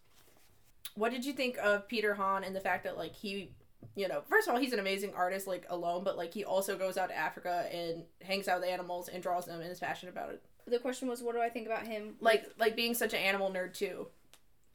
What 0.96 1.12
did 1.12 1.26
you 1.26 1.34
think 1.34 1.58
of 1.58 1.88
Peter 1.88 2.16
Han 2.16 2.44
and 2.44 2.56
the 2.56 2.60
fact 2.60 2.84
that 2.84 2.98
like 2.98 3.16
he 3.16 3.52
you 3.96 4.08
know, 4.08 4.22
first 4.30 4.48
of 4.48 4.54
all, 4.54 4.60
he's 4.60 4.74
an 4.74 4.80
amazing 4.80 5.14
artist, 5.16 5.48
like 5.48 5.66
alone, 5.70 6.04
but 6.04 6.18
like 6.18 6.34
he 6.34 6.44
also 6.44 6.78
goes 6.78 6.98
out 6.98 7.10
to 7.10 7.18
Africa 7.18 7.68
and 7.72 8.04
hangs 8.22 8.48
out 8.48 8.62
with 8.62 8.70
animals 8.70 9.08
and 9.08 9.24
draws 9.24 9.46
them 9.46 9.62
and 9.62 9.72
is 9.72 9.80
passionate 9.80 10.12
about 10.12 10.30
it. 10.30 10.44
The 10.68 10.80
question 10.80 11.08
was, 11.08 11.24
what 11.24 11.34
do 11.34 11.42
I 11.42 11.50
think 11.50 11.66
about 11.66 11.88
him? 11.88 12.16
Like, 12.20 12.46
like 12.60 12.76
being 12.76 12.94
such 12.94 13.14
an 13.14 13.20
animal 13.20 13.52
nerd 13.52 13.74
too. 13.74 14.08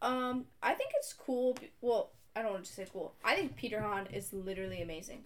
Um, 0.01 0.47
I 0.63 0.75
think 0.75 0.91
it's 0.97 1.13
cool. 1.13 1.57
Well, 1.81 2.11
I 2.35 2.43
don't 2.43 2.53
want 2.53 2.65
to 2.65 2.73
say 2.73 2.87
cool. 2.93 3.15
I 3.25 3.37
think 3.37 3.57
Peter 3.57 3.81
Han 3.81 4.09
is 4.13 4.33
literally 4.33 4.83
amazing. 4.83 5.25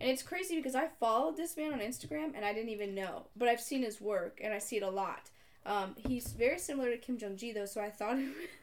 And 0.00 0.10
it's 0.10 0.22
crazy 0.22 0.56
because 0.56 0.74
I 0.74 0.88
followed 1.00 1.36
this 1.36 1.56
man 1.56 1.72
on 1.72 1.80
Instagram 1.80 2.32
and 2.34 2.44
I 2.44 2.52
didn't 2.52 2.70
even 2.70 2.94
know. 2.94 3.26
But 3.36 3.48
I've 3.48 3.60
seen 3.60 3.82
his 3.82 4.00
work 4.00 4.40
and 4.42 4.52
I 4.52 4.58
see 4.58 4.76
it 4.76 4.82
a 4.82 4.90
lot. 4.90 5.30
Um, 5.64 5.96
he's 5.96 6.28
very 6.32 6.58
similar 6.58 6.90
to 6.90 6.98
Kim 6.98 7.18
Jong 7.18 7.36
Ji 7.36 7.52
though, 7.52 7.66
so 7.66 7.80
I 7.80 7.90
thought 7.90 8.18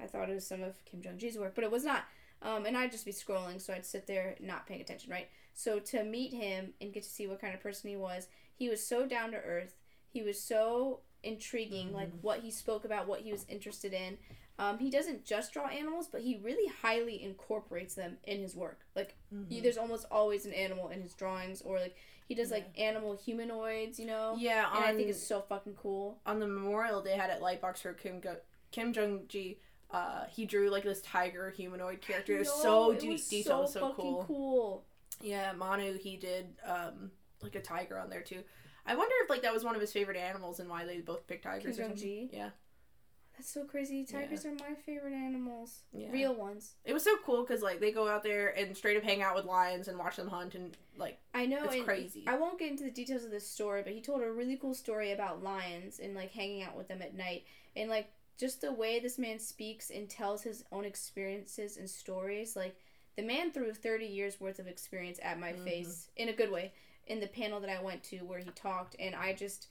I 0.00 0.06
thought 0.06 0.30
it 0.30 0.34
was 0.34 0.46
some 0.46 0.62
of 0.62 0.84
Kim 0.84 1.02
Jong 1.02 1.18
Ji's 1.18 1.36
work, 1.38 1.54
but 1.54 1.64
it 1.64 1.70
was 1.70 1.84
not. 1.84 2.04
Um, 2.40 2.66
and 2.66 2.76
I'd 2.76 2.92
just 2.92 3.04
be 3.04 3.12
scrolling, 3.12 3.60
so 3.60 3.72
I'd 3.72 3.84
sit 3.86 4.06
there 4.06 4.36
not 4.40 4.66
paying 4.66 4.80
attention, 4.80 5.10
right? 5.10 5.28
So 5.54 5.80
to 5.80 6.04
meet 6.04 6.32
him 6.32 6.72
and 6.80 6.92
get 6.92 7.02
to 7.02 7.08
see 7.08 7.26
what 7.26 7.40
kind 7.40 7.52
of 7.54 7.60
person 7.60 7.90
he 7.90 7.96
was, 7.96 8.28
he 8.54 8.68
was 8.68 8.84
so 8.84 9.06
down 9.06 9.32
to 9.32 9.38
earth. 9.38 9.74
He 10.08 10.22
was 10.22 10.40
so 10.40 11.00
intriguing, 11.24 11.92
like 11.92 12.10
what 12.22 12.40
he 12.40 12.50
spoke 12.52 12.84
about, 12.84 13.08
what 13.08 13.20
he 13.20 13.32
was 13.32 13.44
interested 13.48 13.92
in. 13.92 14.18
Um, 14.60 14.78
he 14.78 14.90
doesn't 14.90 15.24
just 15.24 15.52
draw 15.52 15.66
animals, 15.68 16.08
but 16.10 16.20
he 16.20 16.40
really 16.42 16.72
highly 16.82 17.22
incorporates 17.22 17.94
them 17.94 18.18
in 18.24 18.40
his 18.40 18.54
work. 18.56 18.80
Like 18.96 19.16
you, 19.48 19.60
there's 19.62 19.78
almost 19.78 20.06
always 20.10 20.46
an 20.46 20.52
animal 20.52 20.88
in 20.88 21.00
his 21.02 21.14
drawings, 21.14 21.60
or 21.62 21.78
like 21.80 21.96
he 22.28 22.34
does 22.34 22.50
like 22.50 22.68
animal 22.78 23.16
humanoids, 23.16 23.98
you 24.00 24.06
know. 24.06 24.34
Yeah, 24.38 24.66
And 24.74 24.84
I 24.84 24.94
think 24.94 25.08
it's 25.10 25.22
so 25.26 25.40
fucking 25.48 25.74
cool. 25.74 26.18
on 26.26 26.38
the 26.40 26.46
memorial 26.46 27.02
they 27.02 27.16
had 27.16 27.30
at 27.30 27.40
Lightbox 27.40 27.78
for 27.78 27.92
Kim 27.92 28.20
Go- 28.20 28.36
Kim 28.70 28.92
Jong 28.92 29.22
Ji. 29.28 29.58
Uh, 29.90 30.24
he 30.30 30.44
drew 30.44 30.68
like 30.70 30.84
this 30.84 31.00
tiger 31.00 31.50
humanoid 31.50 32.00
character. 32.02 32.34
It 32.36 32.40
was 32.40 32.48
No, 32.48 32.62
so 32.62 32.90
it 32.92 33.00
de- 33.00 33.08
was 33.10 33.26
detailed, 33.28 33.70
so, 33.70 33.80
fucking 33.80 33.94
cool. 33.96 34.24
cool. 34.26 34.84
Yeah, 35.22 35.52
Manu 35.52 35.96
he 35.98 36.16
did 36.16 36.54
um 36.66 37.10
like 37.42 37.54
a 37.54 37.60
tiger 37.62 37.98
on 37.98 38.10
there 38.10 38.20
too. 38.22 38.42
I 38.86 38.94
wonder 38.96 39.14
if 39.22 39.30
like 39.30 39.42
that 39.42 39.52
was 39.54 39.64
one 39.64 39.74
of 39.74 39.80
his 39.80 39.92
favorite 39.92 40.16
animals 40.16 40.60
and 40.60 40.68
why 40.68 40.84
they 40.84 41.00
both 41.00 41.26
picked 41.26 41.44
tigers. 41.44 41.76
Kim 41.76 41.86
or 41.86 41.88
something. 41.88 42.28
Yeah, 42.32 42.50
That's 43.36 43.50
so 43.50 43.64
crazy. 43.64 44.04
Tigers 44.04 44.44
are 44.46 44.52
my 44.52 44.74
favorite 44.86 45.12
animals. 45.14 45.82
Yeah. 45.92 46.10
Real 46.10 46.34
ones. 46.34 46.74
it 46.84 46.92
was 46.92 47.02
so 47.04 47.16
cool 47.24 47.42
because 47.44 47.62
like 47.62 47.80
they 47.80 47.90
go 47.92 48.08
out 48.08 48.22
there 48.22 48.48
and 48.58 48.76
straight 48.76 48.96
up 48.96 49.02
hang 49.04 49.22
out 49.22 49.34
with 49.34 49.44
lions 49.46 49.88
and 49.88 49.98
watch 49.98 50.16
them 50.16 50.28
hunt 50.28 50.54
and 50.54 50.76
like 50.96 51.18
I 51.34 51.46
know 51.46 51.64
It's 51.64 51.82
crazy. 51.84 52.24
I 52.26 52.36
won't 52.36 52.58
get 52.58 52.70
into 52.70 52.84
the 52.84 52.90
details 52.90 53.24
of 53.24 53.30
this 53.30 53.48
story, 53.48 53.82
but 53.82 53.92
he 53.94 54.00
told 54.02 54.22
a 54.22 54.30
really 54.30 54.56
cool 54.56 54.74
story 54.74 55.12
about 55.12 55.42
lions 55.42 55.98
and 55.98 56.14
like 56.14 56.32
hanging 56.32 56.62
out 56.62 56.76
with 56.76 56.88
them 56.88 57.00
at 57.02 57.14
night 57.14 57.44
and 57.76 57.88
like 57.90 58.10
just 58.38 58.60
the 58.60 58.72
way 58.72 59.00
this 59.00 59.18
man 59.18 59.38
speaks 59.38 59.90
and 59.90 60.08
tells 60.08 60.42
his 60.42 60.64
own 60.72 60.84
experiences 60.84 61.76
and 61.76 61.90
stories. 61.90 62.54
Like 62.56 62.76
the 63.16 63.22
man 63.22 63.50
threw 63.50 63.72
30 63.74 64.06
years 64.06 64.40
worth 64.40 64.58
of 64.60 64.68
experience 64.68 65.18
at 65.22 65.40
my 65.40 65.52
Mhm. 65.52 65.64
face 65.64 66.08
in 66.16 66.28
a 66.28 66.32
good 66.32 66.50
way 66.50 66.72
in 67.06 67.20
the 67.20 67.26
panel 67.26 67.60
that 67.60 67.70
I 67.70 67.82
went 67.82 68.04
to 68.04 68.18
where 68.20 68.38
he 68.38 68.50
talked 68.50 68.94
and 68.98 69.14
I 69.14 69.32
just 69.32 69.68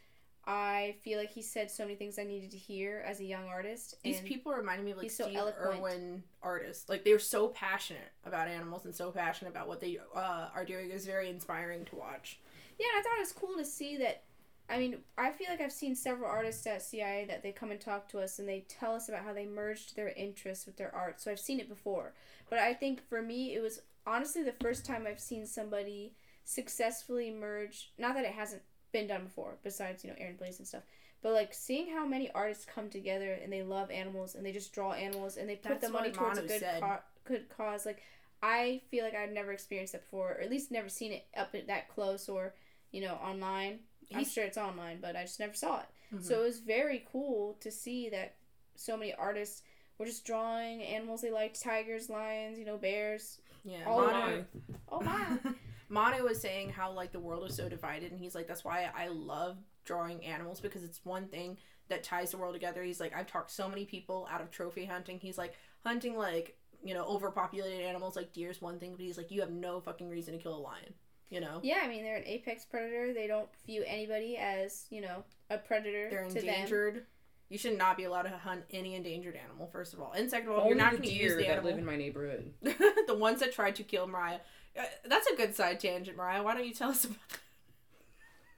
I 0.50 0.95
feel 1.01 1.19
like 1.19 1.31
he 1.31 1.41
said 1.41 1.69
so 1.69 1.83
many 1.83 1.97
things 1.97 2.17
I 2.17 2.24
needed 2.24 2.51
to 2.51 2.57
hear 2.57 3.03
as 3.05 3.19
a 3.19 3.25
young 3.25 3.50
artist. 3.50 3.95
These 4.01 4.21
people 4.21 4.53
reminded 4.53 4.86
me 4.86 4.91
of 4.91 4.97
like 4.97 5.03
he's 5.03 5.17
so 5.17 5.25
Steve. 5.25 5.38
Irwin 5.59 6.24
artists. 6.41 6.88
Like 6.88 7.03
they're 7.03 7.19
so 7.19 7.50
passionate 7.50 8.13
about 8.24 8.47
animals 8.47 8.86
and 8.86 8.95
so 8.95 9.12
passionate 9.12 9.50
about 9.51 9.67
what 9.67 9.81
they 9.81 10.00
uh, 10.15 10.47
are 10.55 10.63
doing. 10.63 10.89
It's 10.89 11.03
very 11.05 11.29
inspiring 11.29 11.83
to 11.86 11.97
watch. 11.97 12.39
Yeah, 12.79 12.86
I 12.95 13.01
thought 13.01 13.17
it 13.17 13.19
was 13.19 13.33
cool 13.33 13.57
to 13.57 13.65
see 13.65 13.97
that. 13.97 14.24
I 14.69 14.79
mean, 14.79 14.97
I 15.17 15.31
feel 15.31 15.47
like 15.50 15.62
I've 15.62 15.71
seen 15.71 15.95
several 15.95 16.29
artists 16.29 16.67
at 16.67 16.81
CIA 16.81 17.25
that 17.29 17.41
they 17.41 17.51
come 17.51 17.71
and 17.71 17.79
talk 17.79 18.09
to 18.09 18.19
us 18.19 18.38
and 18.39 18.47
they 18.47 18.65
tell 18.67 18.93
us 18.93 19.07
about 19.07 19.24
how 19.24 19.33
they 19.33 19.45
merged 19.45 19.95
their 19.95 20.09
interests 20.09 20.65
with 20.65 20.75
their 20.75 20.93
art. 20.93 21.21
So 21.21 21.31
I've 21.31 21.39
seen 21.39 21.59
it 21.59 21.69
before. 21.69 22.13
But 22.50 22.59
I 22.59 22.74
think 22.74 23.07
for 23.07 23.21
me, 23.21 23.55
it 23.55 23.62
was 23.62 23.79
honestly 24.05 24.43
the 24.43 24.51
first 24.51 24.86
time 24.86 25.05
I've 25.07 25.19
seen 25.19 25.45
somebody 25.45 26.13
successfully 26.43 27.31
merge. 27.31 27.91
Not 27.97 28.15
that 28.15 28.25
it 28.25 28.33
hasn't 28.33 28.62
been 28.91 29.07
done 29.07 29.24
before, 29.24 29.55
besides, 29.63 30.03
you 30.03 30.09
know, 30.09 30.17
Aaron 30.19 30.36
Blaise 30.36 30.59
and 30.59 30.67
stuff. 30.67 30.83
But 31.21 31.33
like 31.33 31.53
seeing 31.53 31.89
how 31.91 32.05
many 32.05 32.29
artists 32.31 32.65
come 32.65 32.89
together 32.89 33.38
and 33.41 33.51
they 33.51 33.63
love 33.63 33.89
animals 33.89 34.36
and 34.36 34.45
they 34.45 34.51
just 34.51 34.74
draw 34.74 34.93
animals 34.93 35.38
and 35.38 35.50
they 35.50 35.55
put 35.55 35.69
That's 35.69 35.88
the 35.88 35.93
money 35.93 36.12
towards 36.12 36.39
a 36.39 36.43
good 36.43 36.63
co- 36.79 37.00
good 37.24 37.50
cause. 37.50 37.86
Like 37.86 38.01
I 38.43 38.81
feel 38.91 39.03
like 39.03 39.15
I've 39.15 39.31
never 39.31 39.51
experienced 39.51 39.93
that 39.93 40.03
before, 40.03 40.33
or 40.33 40.41
at 40.41 40.50
least 40.50 40.71
never 40.71 40.89
seen 40.89 41.12
it 41.12 41.25
up 41.36 41.53
that 41.53 41.89
close 41.89 42.29
or 42.29 42.53
you 42.91 43.01
know 43.01 43.15
online. 43.15 43.79
I'm 44.15 44.25
sure 44.25 44.43
it's 44.45 44.57
online, 44.57 44.99
but 45.01 45.15
I 45.15 45.23
just 45.23 45.39
never 45.39 45.53
saw 45.53 45.79
it. 45.81 45.87
Mhm. 46.13 46.23
So 46.23 46.41
it 46.41 46.43
was 46.43 46.59
very 46.59 47.05
cool 47.11 47.55
to 47.59 47.71
see 47.71 48.09
that 48.09 48.35
so 48.75 48.95
many 48.95 49.13
artists 49.13 49.63
were 49.97 50.05
just 50.05 50.25
drawing 50.25 50.83
animals 50.83 51.21
they 51.21 51.31
liked: 51.31 51.61
tigers, 51.61 52.09
lions, 52.09 52.57
you 52.57 52.65
know, 52.65 52.77
bears. 52.77 53.39
Yeah, 53.63 53.83
all 53.85 54.01
Oh 54.01 54.11
Manu, 54.11 54.37
my. 54.37 54.43
Oh 54.89 54.99
wow! 54.99 55.37
Manu 55.89 56.23
was 56.23 56.39
saying 56.39 56.69
how 56.69 56.91
like 56.91 57.11
the 57.11 57.19
world 57.19 57.49
is 57.49 57.55
so 57.55 57.67
divided, 57.67 58.11
and 58.11 58.19
he's 58.19 58.35
like, 58.35 58.47
that's 58.47 58.63
why 58.63 58.89
I 58.95 59.07
love 59.07 59.57
drawing 59.85 60.23
animals 60.25 60.59
because 60.59 60.83
it's 60.83 61.03
one 61.05 61.27
thing 61.27 61.57
that 61.87 62.03
ties 62.03 62.31
the 62.31 62.37
world 62.37 62.53
together. 62.53 62.83
He's 62.83 62.99
like, 62.99 63.15
I've 63.15 63.27
talked 63.27 63.51
so 63.51 63.69
many 63.69 63.85
people 63.85 64.27
out 64.29 64.41
of 64.41 64.51
trophy 64.51 64.85
hunting. 64.85 65.19
He's 65.19 65.37
like, 65.37 65.53
hunting 65.83 66.17
like 66.17 66.57
you 66.83 66.93
know 66.93 67.05
overpopulated 67.05 67.81
animals 67.81 68.15
like 68.15 68.33
deer 68.33 68.51
is 68.51 68.61
one 68.61 68.79
thing, 68.79 68.91
but 68.91 69.01
he's 69.01 69.17
like, 69.17 69.31
you 69.31 69.41
have 69.41 69.51
no 69.51 69.79
fucking 69.79 70.09
reason 70.09 70.33
to 70.33 70.39
kill 70.39 70.55
a 70.55 70.59
lion. 70.59 70.93
You 71.29 71.41
know, 71.41 71.60
yeah, 71.62 71.79
I 71.84 71.88
mean 71.88 72.03
they're 72.03 72.15
an 72.17 72.24
apex 72.25 72.63
predator. 72.65 73.13
They 73.13 73.27
don't 73.27 73.50
view 73.65 73.84
anybody 73.86 74.38
as 74.38 74.86
you 74.89 75.01
know 75.01 75.24
a 75.50 75.57
predator 75.57 76.10
they're 76.10 76.25
to 76.27 76.34
them. 76.34 76.43
endangered. 76.43 77.05
You 77.50 77.57
should 77.57 77.77
not 77.77 77.96
be 77.98 78.03
allowed 78.05 78.24
to 78.24 78.29
hunt 78.29 78.63
any 78.72 78.96
endangered 78.96 79.36
animal. 79.38 79.67
First 79.72 79.93
of 79.93 80.01
all, 80.01 80.12
and 80.13 80.29
second 80.29 80.50
of 80.50 80.55
all, 80.55 80.60
Only 80.62 80.69
you're 80.72 80.77
not 80.77 80.91
the 80.91 80.98
going 80.98 81.10
to 81.10 81.13
use 81.15 81.31
deer 81.34 81.38
the 81.38 81.43
that 81.43 81.50
animal. 81.53 81.69
live 81.69 81.79
in 81.79 81.86
my 81.86 81.96
neighborhood. 81.96 82.53
the 82.62 83.15
ones 83.15 83.39
that 83.41 83.53
tried 83.53 83.75
to 83.75 83.84
kill 83.84 84.05
Mariah. 84.07 84.39
Uh, 84.77 84.84
that's 85.05 85.27
a 85.27 85.36
good 85.36 85.55
side 85.55 85.79
tangent, 85.79 86.17
Mariah. 86.17 86.43
Why 86.43 86.53
don't 86.55 86.65
you 86.67 86.74
tell 86.74 86.89
us 86.89 87.05
about? 87.05 87.17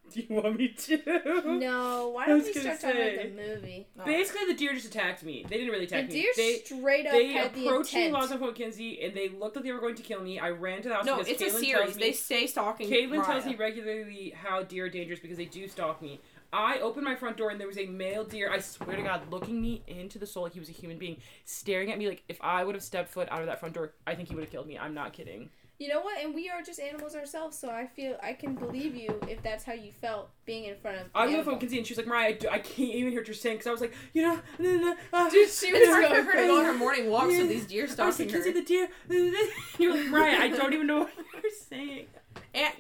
Do 0.14 0.22
you 0.28 0.36
want 0.36 0.58
me 0.58 0.70
to? 0.70 1.44
No, 1.60 2.10
why 2.10 2.28
don't 2.28 2.38
was 2.40 2.48
we 2.48 2.54
start 2.54 2.80
talking 2.80 2.96
say. 2.98 3.14
about 3.16 3.36
the 3.36 3.42
movie? 3.56 3.88
Oh. 4.00 4.06
Basically, 4.06 4.46
the 4.48 4.54
deer 4.54 4.74
just 4.74 4.88
attacked 4.88 5.24
me. 5.24 5.46
They 5.48 5.58
didn't 5.58 5.72
really 5.72 5.86
The 5.86 5.98
attack 5.98 6.10
deer 6.10 6.32
me. 6.38 6.44
They 6.44 6.56
straight 6.66 7.06
up 7.06 7.12
they 7.12 7.28
had 7.34 7.54
the 7.54 7.66
approached 7.68 7.94
me 7.94 8.00
intent. 8.06 8.14
while 8.14 8.22
I 8.22 8.26
was 8.26 8.32
on 8.32 8.40
Fort 8.40 8.56
Kinsey, 8.56 9.04
and 9.04 9.14
they 9.16 9.30
looked 9.30 9.56
like 9.56 9.66
they 9.66 9.72
were 9.72 9.80
going 9.80 9.96
to 9.96 10.04
kill 10.04 10.22
me. 10.22 10.40
I 10.40 10.50
ran 10.50 10.82
to 10.82 10.90
the 10.90 10.96
house 10.96 11.06
No, 11.06 11.18
because 11.18 11.32
it's 11.32 11.42
a 11.42 11.50
series. 11.52 11.72
tells 11.86 11.96
me 11.96 12.02
They 12.02 12.12
stay 12.14 12.48
stalking. 12.48 12.90
Caitlin 12.90 13.26
tells 13.26 13.46
me 13.46 13.56
regularly 13.56 14.34
how 14.36 14.64
deer 14.64 14.86
are 14.86 14.90
dangerous 14.90 15.20
because 15.20 15.38
they 15.38 15.46
do 15.46 15.68
stalk 15.68 16.02
me. 16.02 16.20
I 16.52 16.80
opened 16.80 17.06
my 17.06 17.16
front 17.16 17.38
door 17.38 17.52
and 17.52 17.60
there 17.60 17.68
was 17.68 17.78
a 17.78 17.86
male 17.86 18.24
deer, 18.24 18.52
I 18.52 18.60
swear 18.60 18.96
to 18.98 19.04
God, 19.04 19.22
looking 19.32 19.62
me 19.62 19.84
into 19.88 20.18
the 20.18 20.26
soul 20.26 20.42
like 20.44 20.54
he 20.54 20.60
was 20.60 20.68
a 20.70 20.72
human 20.72 20.98
being, 20.98 21.18
staring 21.46 21.92
at 21.92 22.00
me 22.00 22.08
like 22.08 22.24
if 22.28 22.40
I 22.42 22.64
would 22.64 22.74
have 22.74 22.84
stepped 22.84 23.10
foot 23.10 23.28
out 23.30 23.42
of 23.42 23.46
that 23.46 23.60
front 23.60 23.76
door, 23.76 23.94
I 24.08 24.16
think 24.16 24.30
he 24.30 24.36
would 24.36 24.44
have 24.44 24.52
killed 24.52 24.66
me. 24.66 24.76
I'm 24.76 24.96
not 24.96 25.14
kidding. 25.14 25.50
You 25.80 25.88
know 25.88 26.02
what? 26.02 26.22
And 26.22 26.36
we 26.36 26.50
are 26.50 26.62
just 26.62 26.78
animals 26.78 27.16
ourselves, 27.16 27.58
so 27.58 27.70
I 27.70 27.88
feel 27.88 28.18
I 28.22 28.34
can 28.34 28.54
believe 28.54 28.96
you 28.96 29.18
if 29.30 29.42
that's 29.42 29.64
how 29.64 29.72
you 29.72 29.94
felt 29.94 30.30
being 30.46 30.66
in 30.66 30.76
front 30.76 30.98
of. 30.98 31.04
I 31.16 31.26
was 31.26 31.34
on 31.34 31.38
the 31.40 31.44
phone 31.46 31.54
with 31.54 31.62
Kinsey 31.62 31.78
and 31.78 31.88
she 31.88 31.94
was 31.94 32.00
like, 32.00 32.08
Mariah, 32.08 32.28
I, 32.28 32.32
do- 32.34 32.50
I 32.50 32.60
can't 32.60 32.80
even 32.80 33.12
hear 33.12 33.22
what 33.22 33.28
you're 33.28 33.34
saying 33.34 33.58
because 33.58 33.68
I 33.68 33.72
was 33.72 33.80
like, 33.80 33.94
you 34.12 34.24
know, 34.24 34.40
nah, 34.60 34.74
nah, 34.74 34.96
uh, 35.14 35.30
Dude, 35.30 35.50
she 35.50 35.72
was 35.72 35.88
hard 35.88 36.06
for 36.08 36.24
her 36.24 36.32
to 36.34 36.48
go 36.48 36.60
on 36.60 36.66
her 36.66 36.74
morning 36.74 37.10
walks 37.10 37.38
with 37.38 37.48
these 37.48 37.66
deer 37.66 37.84
I 37.84 37.86
was 37.86 37.94
stalking 37.94 38.26
like. 38.26 38.36
Kinsey, 38.36 38.52
the 38.52 38.62
deer. 38.62 38.90
You're 39.80 39.96
like, 39.96 40.08
Mariah, 40.08 40.38
I 40.42 40.50
don't 40.50 40.74
even 40.74 40.86
know 40.86 41.00
what 41.00 41.12
you're 41.42 41.52
saying. 41.70 42.08
And 42.54 42.74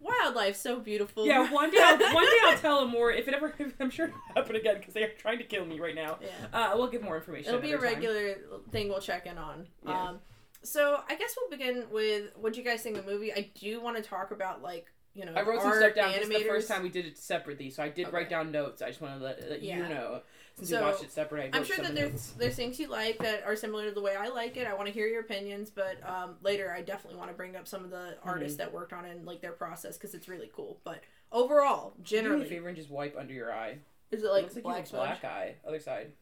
wildlife 0.00 0.56
so 0.56 0.80
beautiful. 0.80 1.26
Yeah, 1.26 1.50
one 1.52 1.70
day, 1.70 1.78
I'll, 1.80 2.14
one 2.14 2.24
day 2.24 2.38
I'll 2.46 2.58
tell 2.58 2.82
him 2.82 2.90
more. 2.90 3.10
If 3.10 3.28
it 3.28 3.34
ever, 3.34 3.52
I'm 3.80 3.90
sure 3.90 4.06
it'll 4.06 4.18
happen 4.34 4.56
again 4.56 4.78
because 4.78 4.94
they 4.94 5.02
are 5.02 5.12
trying 5.18 5.38
to 5.38 5.44
kill 5.44 5.66
me 5.66 5.78
right 5.78 5.94
now. 5.94 6.18
Yeah. 6.22 6.70
Uh, 6.72 6.76
we'll 6.76 6.88
give 6.88 7.02
more 7.02 7.16
information. 7.16 7.48
It'll 7.48 7.60
be 7.60 7.72
a 7.72 7.76
time. 7.76 7.82
regular 7.84 8.36
thing 8.70 8.88
we'll 8.88 9.00
check 9.00 9.26
in 9.26 9.36
on. 9.36 9.66
Yeah. 9.84 10.08
Um, 10.08 10.18
so 10.66 11.00
I 11.08 11.14
guess 11.14 11.36
we'll 11.36 11.50
begin 11.50 11.84
with 11.90 12.30
what 12.36 12.52
do 12.52 12.58
you 12.60 12.64
guys 12.64 12.82
think 12.82 12.96
of 12.98 13.06
the 13.06 13.12
movie? 13.12 13.32
I 13.32 13.50
do 13.58 13.80
want 13.80 13.96
to 13.96 14.02
talk 14.02 14.30
about 14.32 14.62
like 14.62 14.86
you 15.14 15.24
know 15.24 15.32
I 15.34 15.42
wrote 15.42 15.62
some 15.62 15.72
stuff 15.72 15.94
down. 15.94 16.12
This 16.12 16.22
is 16.24 16.28
the 16.28 16.44
first 16.44 16.68
time 16.68 16.82
we 16.82 16.88
did 16.90 17.06
it 17.06 17.16
separately, 17.18 17.70
so 17.70 17.82
I 17.82 17.88
did 17.88 18.06
Okay. 18.08 18.16
write 18.16 18.30
down 18.30 18.50
notes. 18.52 18.82
I 18.82 18.88
just 18.88 19.00
want 19.00 19.18
to 19.18 19.24
let, 19.24 19.48
let 19.48 19.62
Yeah. 19.62 19.76
you 19.76 19.94
know 19.94 20.20
since 20.56 20.70
So, 20.70 20.78
we 20.78 20.82
watched 20.84 21.04
it 21.04 21.12
separate. 21.12 21.42
I 21.42 21.46
I'm 21.46 21.52
wrote 21.58 21.66
sure 21.66 21.76
some 21.76 21.84
that 21.84 21.90
of 21.90 21.94
the 21.94 22.00
there's 22.02 22.12
notes. 22.12 22.32
there's 22.38 22.56
things 22.56 22.78
you 22.80 22.88
like 22.88 23.18
that 23.18 23.44
are 23.44 23.56
similar 23.56 23.86
to 23.88 23.92
the 23.92 24.00
way 24.02 24.16
I 24.16 24.28
like 24.28 24.56
it. 24.56 24.66
I 24.66 24.74
want 24.74 24.86
to 24.88 24.92
hear 24.92 25.06
your 25.06 25.20
opinions, 25.20 25.70
but 25.70 25.96
um, 26.06 26.36
later 26.42 26.70
I 26.72 26.82
definitely 26.82 27.18
want 27.18 27.30
to 27.30 27.36
bring 27.36 27.56
up 27.56 27.66
some 27.68 27.84
of 27.84 27.90
the 27.90 27.96
Mm-hmm. 27.96 28.28
artists 28.28 28.58
that 28.58 28.72
worked 28.72 28.92
on 28.92 29.04
it 29.04 29.16
and 29.16 29.24
like 29.26 29.40
their 29.40 29.52
process 29.52 29.96
because 29.96 30.14
it's 30.14 30.28
really 30.28 30.50
cool. 30.54 30.80
But 30.84 31.02
overall, 31.32 31.94
Do 32.02 32.16
me 32.16 32.18
a 32.18 32.22
generally, 32.22 32.44
favor 32.46 32.68
and 32.68 32.76
just 32.76 32.90
wipe 32.90 33.16
under 33.18 33.32
your 33.32 33.52
eye. 33.52 33.78
is 34.10 34.22
it 34.22 34.26
It 34.26 34.30
like 34.30 34.42
looks 34.44 34.54
like 34.56 34.64
black 34.64 34.76
you 34.76 34.82
have 34.82 34.92
a 34.92 34.96
black 34.96 35.24
eye. 35.24 35.54
Other 35.66 35.80
side. 35.80 36.12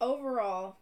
Overall, 0.00 0.76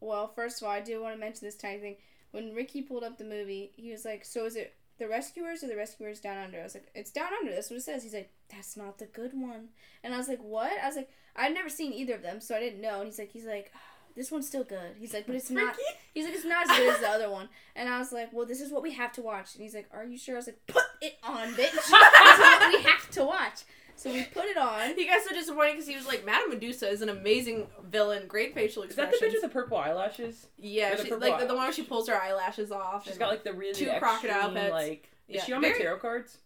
well, 0.00 0.28
first 0.34 0.60
of 0.62 0.66
all, 0.68 0.72
I 0.74 0.80
do 0.80 1.02
want 1.02 1.14
to 1.14 1.20
mention 1.20 1.46
this 1.46 1.56
tiny 1.56 1.80
thing. 1.80 1.96
When 2.32 2.54
Ricky 2.54 2.82
pulled 2.82 3.04
up 3.04 3.18
the 3.18 3.24
movie, 3.24 3.70
he 3.76 3.92
was 3.92 4.04
like, 4.04 4.24
"So 4.24 4.44
is 4.44 4.56
it 4.56 4.74
the 4.98 5.08
Rescuers 5.08 5.62
or 5.62 5.68
the 5.68 5.76
Rescuers 5.76 6.20
Down 6.20 6.38
Under?" 6.38 6.60
I 6.60 6.64
was 6.64 6.74
like, 6.74 6.88
"It's 6.94 7.10
Down 7.10 7.32
Under. 7.38 7.54
That's 7.54 7.70
what 7.70 7.76
it 7.76 7.82
says." 7.82 8.02
He's 8.02 8.14
like, 8.14 8.30
"That's 8.50 8.76
not 8.76 8.98
the 8.98 9.06
good 9.06 9.32
one." 9.34 9.68
And 10.02 10.12
I 10.12 10.18
was 10.18 10.28
like, 10.28 10.42
"What?" 10.42 10.72
I 10.82 10.86
was 10.86 10.96
like, 10.96 11.10
"I'd 11.36 11.54
never 11.54 11.68
seen 11.68 11.92
either 11.92 12.14
of 12.14 12.22
them, 12.22 12.40
so 12.40 12.56
I 12.56 12.60
didn't 12.60 12.80
know." 12.80 12.98
And 12.98 13.06
he's 13.06 13.18
like, 13.18 13.30
"He's 13.32 13.46
like." 13.46 13.70
Ah, 13.74 13.78
this 14.14 14.30
one's 14.30 14.46
still 14.46 14.64
good. 14.64 14.96
He's 14.98 15.14
like, 15.14 15.26
but 15.26 15.36
it's 15.36 15.50
not. 15.50 15.76
Ricky? 15.76 15.82
He's 16.14 16.26
like, 16.26 16.34
it's 16.34 16.44
not 16.44 16.70
as 16.70 16.76
good 16.76 16.94
as 16.94 17.00
the 17.00 17.08
other 17.16 17.30
one. 17.30 17.48
And 17.74 17.88
I 17.88 17.98
was 17.98 18.12
like, 18.12 18.32
well, 18.32 18.44
this 18.44 18.60
is 18.60 18.70
what 18.70 18.82
we 18.82 18.92
have 18.92 19.12
to 19.12 19.22
watch. 19.22 19.54
And 19.54 19.62
he's 19.62 19.74
like, 19.74 19.88
are 19.92 20.04
you 20.04 20.18
sure? 20.18 20.34
I 20.34 20.38
was 20.38 20.46
like, 20.46 20.60
put 20.66 20.82
it 21.00 21.14
on, 21.22 21.48
bitch. 21.54 21.56
this 21.72 21.86
is 21.86 21.90
what 21.90 22.68
we 22.68 22.82
have 22.82 23.10
to 23.12 23.24
watch. 23.24 23.62
So 24.02 24.12
we 24.12 24.24
put 24.24 24.44
it 24.46 24.56
on. 24.56 24.94
He 24.96 25.06
got 25.06 25.22
so 25.22 25.32
disappointed 25.34 25.72
because 25.72 25.86
he 25.86 25.94
was 25.96 26.06
like, 26.06 26.24
Madame 26.24 26.50
Medusa 26.50 26.88
is 26.88 27.02
an 27.02 27.08
amazing 27.08 27.66
villain, 27.88 28.26
great 28.26 28.54
facial 28.54 28.82
expression. 28.82 29.14
Is 29.14 29.20
that 29.20 29.26
the 29.26 29.30
bitch 29.30 29.32
with 29.34 29.42
the 29.42 29.48
purple 29.48 29.76
eyelashes? 29.78 30.46
Yeah, 30.58 30.94
the 30.96 31.04
she, 31.04 31.10
purple 31.10 31.28
like 31.28 31.40
the, 31.40 31.46
the 31.46 31.54
one 31.54 31.64
where 31.64 31.72
she 31.72 31.82
pulls 31.84 32.08
her 32.08 32.20
eyelashes 32.20 32.72
off. 32.72 33.04
She's 33.04 33.12
and, 33.12 33.20
got 33.20 33.30
like 33.30 33.44
the 33.44 33.52
really 33.52 33.74
two 33.74 33.84
extreme, 33.88 34.00
crocodile 34.00 34.52
pets. 34.52 34.72
like. 34.72 35.08
Is 35.28 35.36
Yeah, 35.36 35.44
she 35.44 35.52
on 35.52 35.60
very- 35.62 35.72
my 35.74 35.78
tarot 35.78 35.98
cards? 35.98 36.38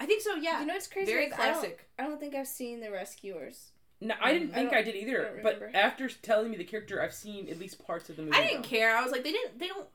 I 0.00 0.06
think 0.06 0.22
so. 0.22 0.34
Yeah, 0.34 0.60
You 0.60 0.66
know 0.66 0.74
what's 0.74 0.86
crazy? 0.88 1.12
very 1.12 1.26
is 1.26 1.32
I 1.34 1.36
don't, 1.46 1.52
classic. 1.54 1.88
I 1.98 2.02
don't 2.04 2.18
think 2.18 2.34
I've 2.34 2.48
seen 2.48 2.80
The 2.80 2.90
Rescuers. 2.90 3.70
No, 4.00 4.14
I 4.20 4.32
didn't 4.32 4.50
mm, 4.50 4.54
think 4.54 4.70
don't- 4.70 4.78
I, 4.80 4.82
did 4.82 4.96
either. 4.96 5.22
don't 5.34 5.42
But 5.44 5.62
after 5.74 6.08
telling 6.08 6.50
me 6.50 6.56
the 6.56 6.64
character, 6.64 7.00
I've 7.00 7.14
seen 7.14 7.48
at 7.48 7.58
least 7.60 7.84
parts 7.86 8.10
of 8.10 8.16
the 8.16 8.22
movie. 8.22 8.36
I 8.36 8.42
didn't 8.42 8.62
now. 8.62 8.68
care. 8.68 8.96
I 8.96 9.02
was 9.02 9.12
like, 9.12 9.22
they 9.22 9.30
didn't. 9.32 9.58
They 9.60 9.68
don't. 9.68 9.86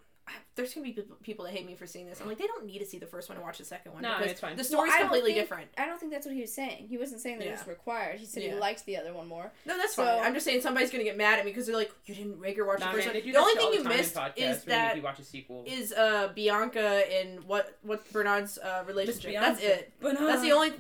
There's 0.56 0.74
gonna 0.74 0.86
be 0.92 1.00
people, 1.24 1.46
that 1.46 1.54
hate 1.54 1.66
me 1.68 1.76
for 1.76 1.86
seeing 1.86 2.08
this. 2.08 2.20
I'm 2.20 2.28
like, 2.28 2.38
they 2.40 2.48
don't 2.48 2.66
need 2.66 2.80
to 2.80 2.86
see 2.86 2.98
the 2.98 3.06
first 3.06 3.30
one 3.30 3.38
to 3.38 3.44
watch 3.44 3.60
the 3.60 3.64
second 3.66 3.94
one. 3.94 4.02
No, 4.02 4.16
because 4.18 4.32
it's 4.32 4.40
fine. 4.42 4.56
The 4.56 4.64
story's 4.64 4.92
don't 4.94 5.02
completely 5.02 5.34
think- 5.34 5.44
different. 5.44 5.70
I 5.78 5.86
don't 5.86 6.00
think 6.00 6.12
that's 6.12 6.26
what 6.26 6.34
he 6.36 6.42
was 6.42 6.52
saying. 6.52 6.88
He 6.90 6.98
wasn't 6.98 7.22
saying 7.22 7.38
that 7.40 7.48
it 7.48 7.52
was 7.52 7.68
required. 7.68 8.20
He 8.20 8.26
said 8.26 8.42
Yeah. 8.44 8.54
he 8.54 8.60
liked 8.60 8.86
the 8.86 8.98
other 8.98 9.14
one 9.14 9.28
more. 9.28 9.52
No, 9.66 9.78
that's 9.78 9.94
So- 9.96 10.04
fine. 10.04 10.20
I'm 10.24 10.34
just 10.34 10.46
saying 10.46 10.62
somebody's 10.62 10.90
gonna 10.92 11.04
get 11.04 11.16
mad 11.16 11.38
at 11.40 11.46
me 11.46 11.52
because 11.52 11.68
they're 11.68 11.76
like, 11.76 11.92
you 12.06 12.16
didn't 12.16 12.42
make 12.42 12.58
her 12.58 12.66
watch 12.66 12.80
Nah, 12.80 12.88
the 12.88 12.94
first 12.94 13.06
man, 13.08 13.16
one. 13.16 13.32
The 13.32 13.38
only 13.40 13.54
thing 13.54 13.72
you 13.74 13.78
the 13.78 13.84
time 13.84 13.92
in 13.92 13.98
missed 14.00 14.18
is 14.36 14.64
that 14.64 14.96
you 14.96 15.02
watch 15.04 15.20
a 15.20 15.24
sequel. 15.24 15.64
is 15.68 15.94
uh 15.94 16.30
Bianca 16.36 17.04
and 17.14 17.44
what 17.46 17.78
what 17.84 18.12
Bernard's 18.12 18.58
uh, 18.58 18.84
relationship. 18.88 19.34
That's 19.34 19.62
it. 19.62 19.94
But 20.00 20.18
That's 20.20 20.42
the 20.42 20.52
only 20.54 20.74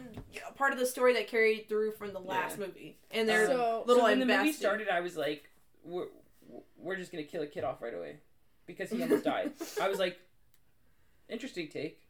part 0.55 0.73
of 0.73 0.79
the 0.79 0.86
story 0.86 1.13
that 1.13 1.27
carried 1.27 1.69
through 1.69 1.91
from 1.93 2.13
the 2.13 2.19
last 2.19 2.57
Yeah. 2.57 2.65
movie. 2.65 2.97
And 3.12 3.29
they're 3.29 3.45
So- 3.47 3.83
little 3.86 4.01
so 4.01 4.10
when 4.10 4.19
the 4.19 4.25
movie 4.25 4.51
started, 4.53 4.89
I 4.89 5.01
was 5.01 5.15
like, 5.15 5.49
we're, 5.83 6.07
we're 6.77 6.95
just 6.95 7.12
gonna 7.12 7.23
kill 7.23 7.43
a 7.43 7.47
kid 7.47 7.63
off 7.63 7.81
right 7.81 7.93
away 7.93 8.17
because 8.67 8.89
he 8.91 9.01
almost 9.01 9.23
died. 9.23 9.51
I 9.82 9.89
was 9.89 9.97
like, 9.99 10.19
interesting 11.30 11.69
take. 11.69 12.01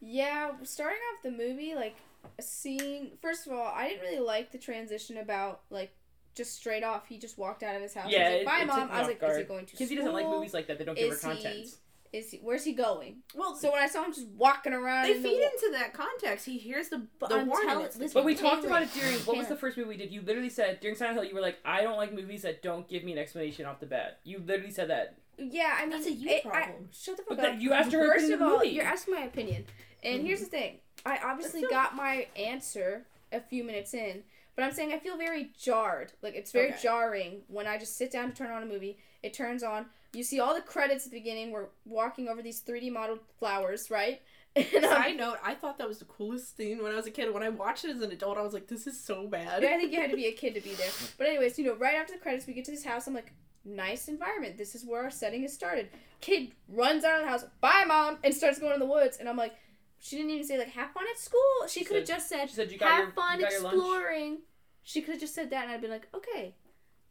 Yeah, 0.00 0.50
starting 0.64 0.98
off 1.14 1.22
the 1.22 1.30
movie, 1.30 1.74
like 1.74 1.96
seeing 2.40 3.12
first 3.22 3.46
of 3.46 3.52
all, 3.52 3.72
I 3.74 3.88
didn't 3.88 4.02
really 4.02 4.18
like 4.20 4.50
the 4.52 4.58
transition 4.58 5.16
about 5.18 5.60
like 5.70 5.94
just 6.34 6.54
straight 6.56 6.82
off. 6.82 7.06
He 7.06 7.18
just 7.18 7.38
walked 7.38 7.62
out 7.62 7.76
of 7.76 7.82
his 7.82 7.94
house. 7.94 8.10
Yeah, 8.10 8.18
I 8.18 8.22
was 8.24 8.32
like, 8.36 8.44
bye 8.46 8.60
it 8.62 8.66
mom. 8.66 8.80
took 8.80 8.90
I 8.90 8.98
was 8.98 9.08
off 9.08 9.22
like, 9.22 9.30
is 9.30 9.36
he 9.38 9.42
going 9.44 9.66
to 9.66 9.72
Because 9.72 9.88
he 9.88 9.96
doesn't 9.96 10.12
like 10.12 10.26
movies 10.26 10.52
like 10.52 10.66
that. 10.66 10.78
They 10.78 10.84
don't 10.84 10.96
give 10.96 11.08
her 11.10 11.14
Is 11.14 11.22
he- 11.22 11.28
content. 11.28 11.66
Is 12.12 12.30
he, 12.30 12.38
where's 12.44 12.62
he 12.62 12.74
going? 12.74 13.22
well, 13.34 13.56
So 13.56 13.72
when 13.72 13.82
I 13.82 13.88
saw 13.88 14.04
him 14.04 14.12
just 14.12 14.28
walking 14.36 14.72
around, 14.72 15.02
they 15.02 15.16
in 15.16 15.22
feed 15.24 15.40
wa- 15.40 15.48
into 15.52 15.76
that 15.76 15.92
context. 15.94 16.46
He 16.46 16.58
hears 16.58 16.88
the 16.88 17.04
But 17.18 17.30
the 17.30 17.38
I'm 17.38 17.48
warning. 17.48 17.68
telling- 17.68 18.10
But 18.14 18.24
we 18.24 18.36
talked 18.36 18.64
about 18.64 18.82
it 18.84 18.92
during 18.94 19.14
what 19.20 19.36
was 19.36 19.48
the 19.48 19.56
first 19.56 19.76
movie 19.76 19.88
we 19.88 19.96
did? 19.96 20.12
You 20.12 20.20
literally 20.22 20.48
said 20.50 20.78
during 20.78 20.94
Silent 20.96 21.16
Hill, 21.18 21.24
you 21.24 21.34
were 21.34 21.40
like, 21.40 21.58
I 21.64 21.82
don't 21.82 21.96
like 21.96 22.12
movies 22.14 22.42
that 22.42 22.62
don't 22.62 22.86
give 22.88 23.02
me 23.02 23.10
an 23.12 23.18
explanation 23.18 23.66
off 23.66 23.80
the 23.80 23.86
bat. 23.86 24.20
You 24.22 24.38
literally 24.38 24.70
said 24.70 24.90
that. 24.90 25.16
Yeah, 25.38 25.74
I 25.78 25.82
mean, 25.82 25.90
That's 25.90 26.06
a 26.06 26.12
you 26.12 26.28
it- 26.30 26.46
I- 26.46 26.72
shut 26.92 27.16
the 27.16 27.22
But 27.28 27.36
fuck 27.36 27.44
that- 27.44 27.54
up. 27.56 27.60
you 27.60 27.72
asked 27.72 27.92
her 27.92 27.98
her 28.00 28.12
First 28.14 28.26
of 28.30 28.40
of 28.40 28.42
all, 28.42 28.58
movie. 28.58 28.68
you're 28.70 28.84
asking 28.84 29.14
my 29.14 29.22
opinion, 29.24 29.66
and 30.02 30.22
Mhm. 30.22 30.26
here's 30.26 30.40
the 30.40 30.46
thing: 30.46 30.80
I 31.04 31.18
obviously 31.18 31.60
still- 31.60 31.70
got 31.70 31.94
my 31.94 32.28
answer 32.36 33.06
a 33.32 33.40
few 33.40 33.64
minutes 33.64 33.94
in, 33.94 34.24
but 34.54 34.64
I'm 34.64 34.72
saying 34.72 34.92
I 34.92 34.98
feel 34.98 35.16
very 35.16 35.52
jarred. 35.58 36.12
Like 36.22 36.34
it's 36.34 36.52
very 36.52 36.70
Okay. 36.70 36.78
jarring 36.82 37.42
when 37.48 37.66
I 37.66 37.78
just 37.78 37.96
sit 37.96 38.10
down 38.10 38.30
to 38.30 38.36
turn 38.36 38.50
on 38.50 38.62
a 38.62 38.66
movie. 38.66 38.98
It 39.22 39.32
turns 39.34 39.62
on. 39.62 39.90
You 40.12 40.22
see 40.22 40.38
all 40.38 40.54
the 40.54 40.60
credits 40.62 41.06
at 41.06 41.10
the 41.12 41.18
beginning. 41.18 41.50
We're 41.50 41.66
walking 41.84 42.28
over 42.28 42.40
these 42.42 42.60
3D 42.60 42.88
modeled 42.90 43.20
flowers, 43.38 43.90
right? 43.90 44.22
And 44.56 44.86
I'm- 44.86 45.02
Side 45.02 45.16
note, 45.16 45.38
I 45.42 45.54
thought 45.56 45.78
that 45.78 45.88
was 45.88 45.98
the 45.98 46.04
coolest 46.04 46.56
thing 46.56 46.80
when 46.80 46.92
I 46.92 46.94
was 46.94 47.06
a 47.06 47.10
kid. 47.10 47.34
When 47.34 47.42
I 47.42 47.48
watched 47.48 47.84
it 47.84 47.90
as 47.90 48.00
an 48.02 48.12
adult, 48.12 48.38
I 48.38 48.42
was 48.42 48.54
like, 48.54 48.68
this 48.68 48.86
is 48.86 49.00
so 49.00 49.26
bad. 49.26 49.64
I 49.64 49.76
think 49.78 49.90
you 49.92 50.00
had 50.00 50.10
to 50.10 50.16
be 50.16 50.26
a 50.26 50.32
kid 50.42 50.54
to 50.54 50.60
be 50.60 50.74
there. 50.74 50.90
But 51.18 51.26
anyways, 51.26 51.58
you 51.58 51.64
know, 51.64 51.74
right 51.74 51.96
after 51.96 52.12
the 52.12 52.20
credits, 52.20 52.46
we 52.46 52.52
get 52.52 52.64
to 52.66 52.70
this 52.70 52.84
house. 52.84 53.08
I'm 53.08 53.14
like, 53.14 53.32
nice 53.64 54.08
environment. 54.08 54.58
This 54.58 54.74
is 54.74 54.84
where 54.84 55.02
our 55.02 55.10
setting 55.10 55.44
is 55.44 55.52
started. 55.52 55.88
Kid 56.20 56.52
runs 56.68 57.04
out 57.04 57.20
of 57.20 57.24
the 57.24 57.30
house, 57.30 57.44
bye 57.60 57.84
mom, 57.86 58.18
and 58.24 58.34
starts 58.34 58.58
going 58.58 58.74
in 58.74 58.80
the 58.80 58.86
woods. 58.86 59.18
And 59.18 59.28
I'm 59.28 59.36
like, 59.36 59.54
she 59.98 60.16
didn't 60.16 60.32
even 60.32 60.46
say 60.46 60.58
like 60.58 60.68
have 60.68 60.90
fun 60.92 61.04
at 61.10 61.18
school. 61.18 61.40
She 61.68 61.80
She 61.80 61.84
could 61.86 61.96
have 61.96 62.06
just 62.06 62.28
said 62.28 62.48
She 62.48 62.56
said 62.56 62.70
you 62.70 62.78
got 62.78 62.90
have 62.90 63.04
your 63.04 63.12
fun 63.12 63.40
exploring. 63.42 64.38
She 64.82 65.00
could 65.00 65.12
have 65.12 65.20
just 65.20 65.34
said 65.34 65.50
that, 65.50 65.64
and 65.64 65.72
I'd 65.72 65.80
been 65.80 65.90
like, 65.90 66.08
okay, 66.14 66.54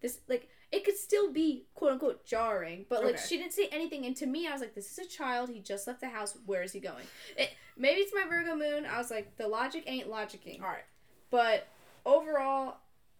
this 0.01 0.19
like 0.27 0.47
it 0.71 0.83
could 0.85 0.97
still 0.97 1.31
be 1.31 1.65
quote 1.75 1.93
unquote 1.93 2.25
jarring, 2.25 2.85
but 2.89 3.03
like 3.03 3.15
Okay. 3.15 3.23
she 3.27 3.37
didn't 3.37 3.53
say 3.53 3.67
anything. 3.71 4.05
And 4.05 4.15
to 4.17 4.25
me, 4.25 4.47
I 4.47 4.51
was 4.51 4.61
like, 4.61 4.75
this 4.75 4.91
is 4.91 5.05
a 5.05 5.09
child. 5.09 5.49
He 5.49 5.59
just 5.59 5.87
left 5.87 6.01
the 6.01 6.09
house. 6.09 6.37
Where 6.45 6.63
is 6.63 6.71
he 6.71 6.79
going? 6.79 7.05
It, 7.37 7.49
maybe 7.77 8.01
it's 8.01 8.13
my 8.13 8.27
Virgo 8.27 8.55
moon. 8.55 8.85
I 8.85 8.97
was 8.97 9.11
like, 9.11 9.37
the 9.37 9.47
logic 9.47 9.83
ain't 9.87 10.09
logicking. 10.09 10.61
All 10.61 10.67
right. 10.67 10.85
But 11.29 11.67
overall, 12.05 12.77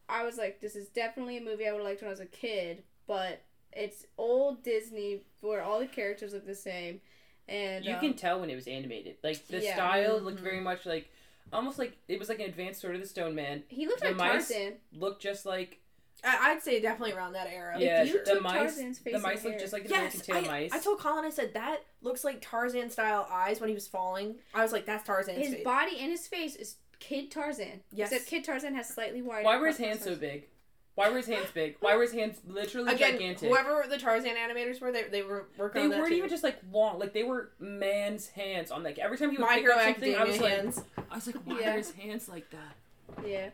I 0.10 0.24
was 0.24 0.38
like, 0.38 0.62
this 0.62 0.76
is 0.76 0.88
definitely 0.89 1.38
a 1.38 1.41
movie 1.41 1.67
I 1.67 1.72
would 1.72 1.80
have 1.80 1.88
liked 1.88 2.02
when 2.02 2.10
I 2.10 2.12
was 2.12 2.19
a 2.19 2.26
kid, 2.26 2.84
but 3.08 3.42
it's 3.72 4.06
old 4.18 4.63
Disney 4.63 5.22
where 5.42 5.62
all 5.63 5.80
the 5.80 5.88
characters 5.88 6.34
look 6.34 6.46
the 6.46 6.56
same. 6.56 7.02
And 7.48 7.84
You 7.84 7.96
um, 7.96 8.00
can 8.00 8.13
tell 8.13 8.39
when 8.39 8.50
it 8.50 8.56
was 8.56 8.68
animated. 8.68 9.18
Like 9.24 9.48
the 9.48 9.60
Yeah. 9.60 9.74
style 9.76 10.20
looked 10.20 10.39
Mhm. 10.39 10.44
very 10.44 10.60
much 10.62 10.86
like, 10.86 11.10
almost 11.52 11.78
like 11.78 11.98
it 12.08 12.18
was 12.20 12.30
like 12.30 12.39
an 12.39 12.46
advanced 12.46 12.80
sort 12.82 12.96
of 12.96 13.02
the 13.02 13.08
Stone 13.08 13.36
Man. 13.36 13.63
he 13.68 13.86
looked 13.88 14.02
the 14.02 14.08
like 14.10 14.16
mice- 14.18 14.48
Tarzan. 14.50 14.74
Looked 14.94 15.22
just 15.22 15.46
like 15.46 15.80
I- 16.26 16.52
I'd 16.52 16.63
say 16.63 16.80
definitely 16.80 17.12
around 17.13 17.34
that 17.34 17.48
era. 17.48 17.76
yeah. 17.78 18.02
you 18.04 18.24
The 18.24 18.36
took 18.36 18.44
mice. 18.44 18.54
Tarzan's 18.54 18.98
face 19.00 19.12
The 19.12 19.16
and 19.16 19.24
mice 19.24 19.44
looked 19.44 19.56
hair- 19.56 19.60
just 19.60 19.74
like 19.74 19.84
the 19.84 19.89
Yes, 19.89 19.98
American 20.16 20.22
Tail 20.22 20.38
I, 20.38 20.62
mice. 20.62 20.72
I 20.72 20.80
told 20.80 21.00
Colin, 21.00 21.26
I 21.26 21.30
said, 21.30 21.54
that 21.56 21.82
looks 22.02 22.24
like 22.24 22.38
Tarzan 22.39 22.89
style 22.92 23.28
eyes 23.30 23.60
when 23.60 23.68
he 23.68 23.74
was 23.76 23.89
falling. 23.89 24.39
I 24.54 24.62
was 24.62 24.72
like, 24.72 24.86
that's 24.86 25.06
Tarzan's 25.06 25.46
His 25.46 25.56
face. 25.56 25.63
body 25.66 25.98
and 26.00 26.10
his 26.12 26.26
face 26.26 26.56
is 26.56 26.78
Kid 27.00 27.30
Tarzan. 27.30 27.84
Yes. 27.92 28.13
Except 28.13 28.30
Kid 28.30 28.46
Tarzan 28.46 28.74
has 28.76 28.88
slightly 28.88 29.22
wider. 29.22 29.44
Why 29.44 29.58
were 29.58 29.68
his 29.68 29.78
hands 29.80 30.02
so 30.06 30.16
big? 30.16 30.48
Why 30.95 31.10
were 31.10 31.17
his 31.17 31.27
hands 31.27 31.47
big? 31.53 31.75
Why 31.79 31.95
were 31.95 32.03
his 32.03 32.12
hands 32.12 32.39
literally 32.47 32.93
Again, 32.93 33.13
gigantic? 33.13 33.49
whoever 33.49 33.86
the 33.89 33.97
Tarzan 33.97 34.36
animators 34.36 34.79
were, 34.79 34.91
they, 34.91 35.03
they 35.10 35.23
were 35.23 35.47
working 35.58 35.82
they 35.82 35.86
on 35.86 35.89
that 35.91 35.99
weren't 35.99 36.10
too. 36.12 36.17
even 36.17 36.29
just 36.29 36.43
like 36.43 36.58
long. 36.71 36.99
Like 36.99 37.13
they 37.13 37.23
were 37.23 37.51
man's 37.60 38.27
hands 38.27 38.69
on 38.69 38.84
like 38.84 38.99
every 38.99 39.17
time 39.17 39.32
he 39.32 39.38
would 39.38 39.41
My 39.47 39.56
pick 39.56 39.63
Hero 39.63 39.75
up 39.75 39.82
something. 39.82 40.15
I 40.15 40.19
Academia 40.19 40.32
was 40.34 40.41
like, 40.41 40.51
hands. 40.51 40.82
I 41.12 41.15
was 41.15 41.25
like, 41.27 41.36
why 41.45 41.60
Yeah. 41.62 41.73
are 41.73 41.77
his 41.77 41.91
hands 41.93 42.29
like 42.29 42.49
that? 42.51 43.25
Yeah. 43.27 43.49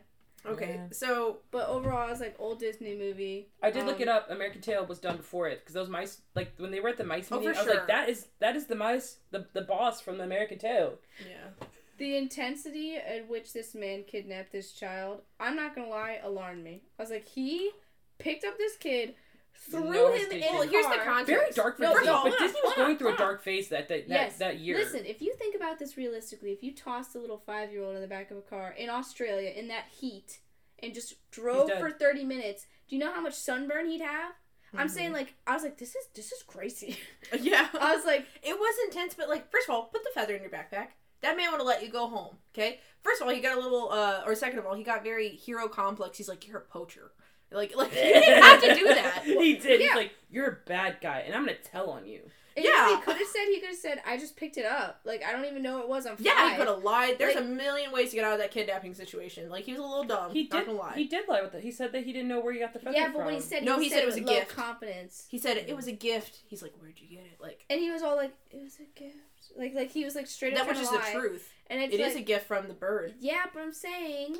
Okay, 0.46 0.76
Yeah. 0.76 0.86
so 0.92 1.40
But 1.52 1.68
overall, 1.68 2.08
I 2.08 2.12
was 2.12 2.20
like 2.22 2.36
old 2.40 2.60
Disney 2.60 2.96
movie. 2.96 3.50
I 3.62 3.72
did 3.72 3.86
look 3.86 3.98
Um, 3.98 4.02
it 4.04 4.08
up. 4.08 4.30
American 4.32 4.62
Tail 4.62 4.86
was 4.86 5.00
done 5.00 5.18
before 5.18 5.48
it 5.50 5.60
because 5.60 5.74
those 5.74 5.90
mice, 5.90 6.22
like 6.36 6.54
when 6.58 6.72
they 6.72 6.80
were 6.80 6.88
at 6.90 6.98
the 6.98 7.04
mice 7.04 7.28
Oh, 7.32 7.40
meeting, 7.40 7.54
for 7.54 7.60
I 7.60 7.64
was 7.64 7.72
sure. 7.72 7.80
like, 7.80 7.88
that 7.88 8.08
is 8.10 8.28
that 8.40 8.56
is 8.56 8.66
the 8.68 8.76
mice, 8.76 9.18
the 9.32 9.48
the 9.54 9.62
boss 9.62 10.00
from 10.02 10.18
the 10.18 10.24
American 10.24 10.58
Tail. 10.58 10.94
yeah, 11.30 11.66
The 12.00 12.16
intensity 12.18 12.96
at 12.96 13.30
which 13.30 13.54
this 13.54 13.76
man 13.76 14.04
kidnapped 14.06 14.52
this 14.52 14.72
child, 14.72 15.22
I'm 15.40 15.56
not 15.56 15.76
gonna 15.76 15.90
lie, 15.90 16.20
alarmed 16.24 16.64
me. 16.64 16.82
I 16.98 17.04
was 17.04 17.12
like, 17.12 17.28
he 17.28 17.72
picked 18.18 18.44
up 18.46 18.58
this 18.58 18.78
kid, 18.78 19.16
threw 19.54 19.82
No 19.92 20.08
him 20.08 20.14
in 20.14 20.18
hesitation. 20.20 20.40
the 20.54 20.60
Well, 20.60 20.68
here's 20.70 20.86
the 20.88 20.96
car. 20.96 21.06
context. 21.06 21.28
Very 21.28 21.52
dark 21.52 21.76
for 21.78 21.84
No, 21.84 21.92
Disney, 21.94 22.06
no, 22.08 22.14
but 22.14 22.22
hold 22.22 22.40
Disney 22.40 22.60
was 22.64 22.74
hold 22.74 22.80
on, 22.80 22.86
going 22.86 22.98
through 22.98 23.14
a 23.14 23.18
dark 23.18 23.44
phase 23.44 23.68
that 23.70 23.90
that, 23.90 24.08
that, 24.08 24.14
Yes. 24.14 24.38
that 24.38 24.60
year. 24.60 24.78
Listen, 24.78 25.06
if 25.06 25.22
you 25.22 25.34
think 25.36 25.56
about 25.56 25.78
this 25.78 25.98
realistically, 25.98 26.52
if 26.54 26.64
you 26.64 26.74
tossed 26.74 27.16
a 27.16 27.20
little 27.20 27.38
five 27.38 27.72
year 27.72 27.84
old 27.84 27.96
in 27.96 28.02
the 28.02 28.08
back 28.08 28.32
of 28.32 28.38
a 28.38 28.42
car 28.42 28.72
in 28.78 28.90
Australia 28.90 29.50
in 29.50 29.68
that 29.68 29.86
heat 30.00 30.40
and 30.82 30.94
just 30.94 31.16
drove 31.32 31.70
for 31.80 31.92
30 31.92 32.24
minutes, 32.24 32.66
do 32.88 32.96
you 32.96 33.00
know 33.02 33.14
how 33.14 33.20
much 33.22 33.34
sunburn 33.36 33.88
he'd 33.90 34.02
have? 34.02 34.32
I'm 34.74 34.88
Mhm. 34.88 34.92
saying 34.92 35.12
like 35.14 35.34
I 35.48 35.54
was 35.56 35.64
like 35.64 35.78
this 35.78 35.96
is 35.96 36.08
this 36.14 36.32
is 36.32 36.44
crazy. 36.44 36.98
yeah. 37.40 37.68
I 37.78 37.96
was 37.96 38.06
like 38.06 38.26
It 38.44 38.58
was 38.58 38.76
intense, 38.88 39.16
but 39.16 39.28
like, 39.28 39.52
first 39.52 39.68
of 39.68 39.76
all, 39.76 39.86
put 39.86 40.04
the 40.04 40.12
feather 40.14 40.36
in 40.36 40.42
your 40.44 40.52
backpack. 40.52 40.90
That 41.22 41.36
man 41.38 41.52
would 41.52 41.58
have 41.60 41.68
let 41.68 41.84
you 41.84 41.90
go 41.90 42.08
home. 42.08 42.38
Okay. 42.54 42.80
First 43.04 43.22
of 43.22 43.28
all, 43.28 43.34
he 43.34 43.42
got 43.42 43.58
a 43.58 43.62
little, 43.62 43.90
uh, 43.92 44.22
or 44.26 44.36
second 44.36 44.60
of 44.60 44.66
all, 44.66 44.74
he 44.76 44.84
got 44.84 45.04
very 45.04 45.30
hero 45.30 45.68
complex. 45.68 46.18
He's 46.18 46.28
like, 46.30 46.48
you're 46.48 46.58
a 46.58 46.62
poacher. 46.62 47.12
Like, 47.52 47.76
like 47.76 47.92
you 47.96 47.98
didn't 48.02 48.44
have 48.44 48.62
to 48.62 48.76
do 48.76 48.84
that. 48.86 49.22
he 49.26 49.56
did. 49.58 49.80
Yeah. 49.82 49.88
He's 49.88 49.96
like, 49.96 50.12
you're 50.30 50.48
a 50.48 50.58
bad 50.68 50.98
guy, 51.02 51.20
and 51.26 51.34
I'm 51.34 51.46
gonna 51.46 51.58
tell 51.58 51.90
on 51.90 52.06
you. 52.06 52.22
and 52.56 52.64
Yeah. 52.64 52.72
you 52.72 52.78
know 52.78 52.84
what 52.92 53.00
he 53.00 53.06
could 53.06 53.18
have 53.18 53.28
said 53.28 53.46
he 53.48 53.60
could 53.60 53.70
have 53.70 53.78
said 53.78 54.02
I 54.06 54.18
just 54.18 54.36
picked 54.36 54.58
it 54.58 54.66
up. 54.66 55.00
Like 55.04 55.24
I 55.26 55.32
don't 55.32 55.46
even 55.46 55.64
know 55.64 55.78
what 55.78 55.84
it 55.86 55.90
was. 55.90 56.06
I'm 56.06 56.16
Yeah, 56.20 56.36
five. 56.36 56.52
he 56.52 56.58
could 56.58 56.68
have 56.68 56.84
lied. 56.84 57.18
There's 57.18 57.34
Like- 57.36 57.44
a 57.46 57.48
million 57.48 57.92
ways 57.92 58.12
to 58.12 58.18
get 58.18 58.26
out 58.26 58.34
of 58.34 58.40
that 58.40 58.52
kidnapping 58.52 58.94
situation. 58.94 59.50
Like 59.50 59.64
he 59.64 59.72
was 59.72 59.80
a 59.80 59.84
little 59.84 60.04
dumb. 60.04 60.32
He 60.32 60.44
did. 60.44 60.66
gonna 60.68 60.78
lie. 60.78 60.94
He 60.96 61.06
did 61.06 61.28
lie 61.28 61.42
with 61.42 61.56
it. 61.56 61.64
He 61.64 61.72
said 61.72 61.92
that 61.94 62.04
he 62.04 62.14
didn't 62.14 62.28
know 62.28 62.40
where 62.40 62.54
he 62.54 62.60
got 62.60 62.74
the 62.74 62.80
feather 62.80 62.96
Yeah, 62.96 63.06
from. 63.06 63.14
but 63.14 63.26
when 63.26 63.34
he 63.34 63.40
said 63.42 63.64
No, 63.64 63.78
he, 63.80 63.86
he 63.86 63.90
said, 63.90 63.96
said 63.96 64.04
it 64.04 64.04
it 64.04 64.08
was 64.08 64.18
a 64.18 64.22
gift. 64.22 64.56
confidence. 64.56 65.26
He 65.30 65.40
said 65.40 65.58
it 65.58 65.76
was 65.76 65.88
a 65.88 65.92
gift. 65.92 66.42
He's 66.48 66.62
like, 66.62 66.74
where'd 66.80 67.00
you 67.00 67.08
get 67.18 67.26
it? 67.26 67.40
Like 67.42 67.66
And 67.70 67.80
he 67.80 67.90
was 67.90 68.04
all 68.04 68.16
like, 68.16 68.34
"It 68.52 68.62
was 68.62 68.76
a 68.80 69.00
gift." 69.00 69.16
Like, 69.58 69.74
like 69.76 69.92
he 69.92 70.06
was 70.06 70.16
like 70.16 70.28
straight 70.28 70.54
up 70.58 70.68
that 70.68 70.78
was 70.78 70.88
trying 70.88 71.00
just 71.00 71.08
to 71.12 71.14
the 71.14 71.20
truth. 71.28 71.50
And 71.68 71.82
it's 71.82 71.94
It 71.94 72.00
is 72.00 72.14
like, 72.16 72.24
a 72.24 72.26
gift 72.26 72.48
from 72.48 72.68
the 72.68 72.74
bird. 72.74 73.14
yeah, 73.20 73.44
but 73.54 73.62
I'm 73.62 73.74
saying 73.74 74.38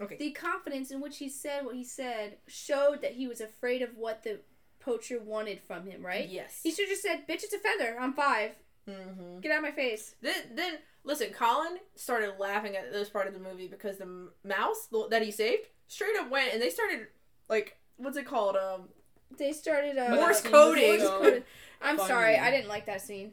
Okay. 0.00 0.16
the 0.16 0.30
confidence 0.32 0.90
in 0.90 1.00
which 1.00 1.18
he 1.18 1.28
said 1.28 1.64
what 1.64 1.74
he 1.74 1.84
said 1.84 2.36
showed 2.46 3.00
that 3.02 3.12
he 3.12 3.26
was 3.26 3.40
afraid 3.40 3.80
of 3.82 3.96
what 3.96 4.22
the 4.24 4.40
poacher 4.80 5.18
wanted 5.20 5.60
from 5.60 5.86
him. 5.86 6.04
Right? 6.04 6.28
Yes. 6.28 6.60
He 6.62 6.70
should 6.70 6.82
have 6.84 6.90
just 6.90 7.02
said, 7.02 7.26
"Bitch, 7.28 7.42
it's 7.44 7.54
a 7.54 7.58
feather. 7.58 7.96
I'm 7.98 8.12
five. 8.12 8.52
mm-hmm. 8.88 9.40
Get 9.40 9.52
out 9.52 9.58
of 9.58 9.62
my 9.64 9.70
face." 9.72 10.14
Then, 10.20 10.34
then 10.54 10.74
listen. 11.02 11.30
Colin 11.32 11.78
started 11.94 12.34
laughing 12.38 12.76
at 12.76 12.92
this 12.92 13.08
part 13.08 13.26
of 13.26 13.32
the 13.34 13.40
movie 13.40 13.68
because 13.68 13.96
the 13.98 14.28
mouse 14.44 14.88
that 15.10 15.22
he 15.22 15.30
saved 15.30 15.66
straight 15.88 16.16
up 16.20 16.30
went 16.30 16.52
and 16.52 16.60
they 16.60 16.70
started 16.70 17.06
like 17.48 17.78
what's 17.96 18.16
it 18.18 18.26
called? 18.26 18.56
Um, 18.56 18.88
They 19.38 19.52
started 19.52 19.96
uh, 19.98 20.14
Morse 20.14 20.40
coding. 20.42 21.00
so 21.00 21.18
coded. 21.20 21.44
I'm 21.80 21.96
funny. 21.96 22.08
sorry, 22.08 22.36
I 22.38 22.50
didn't 22.50 22.68
like 22.68 22.84
that 22.86 23.00
scene. 23.00 23.32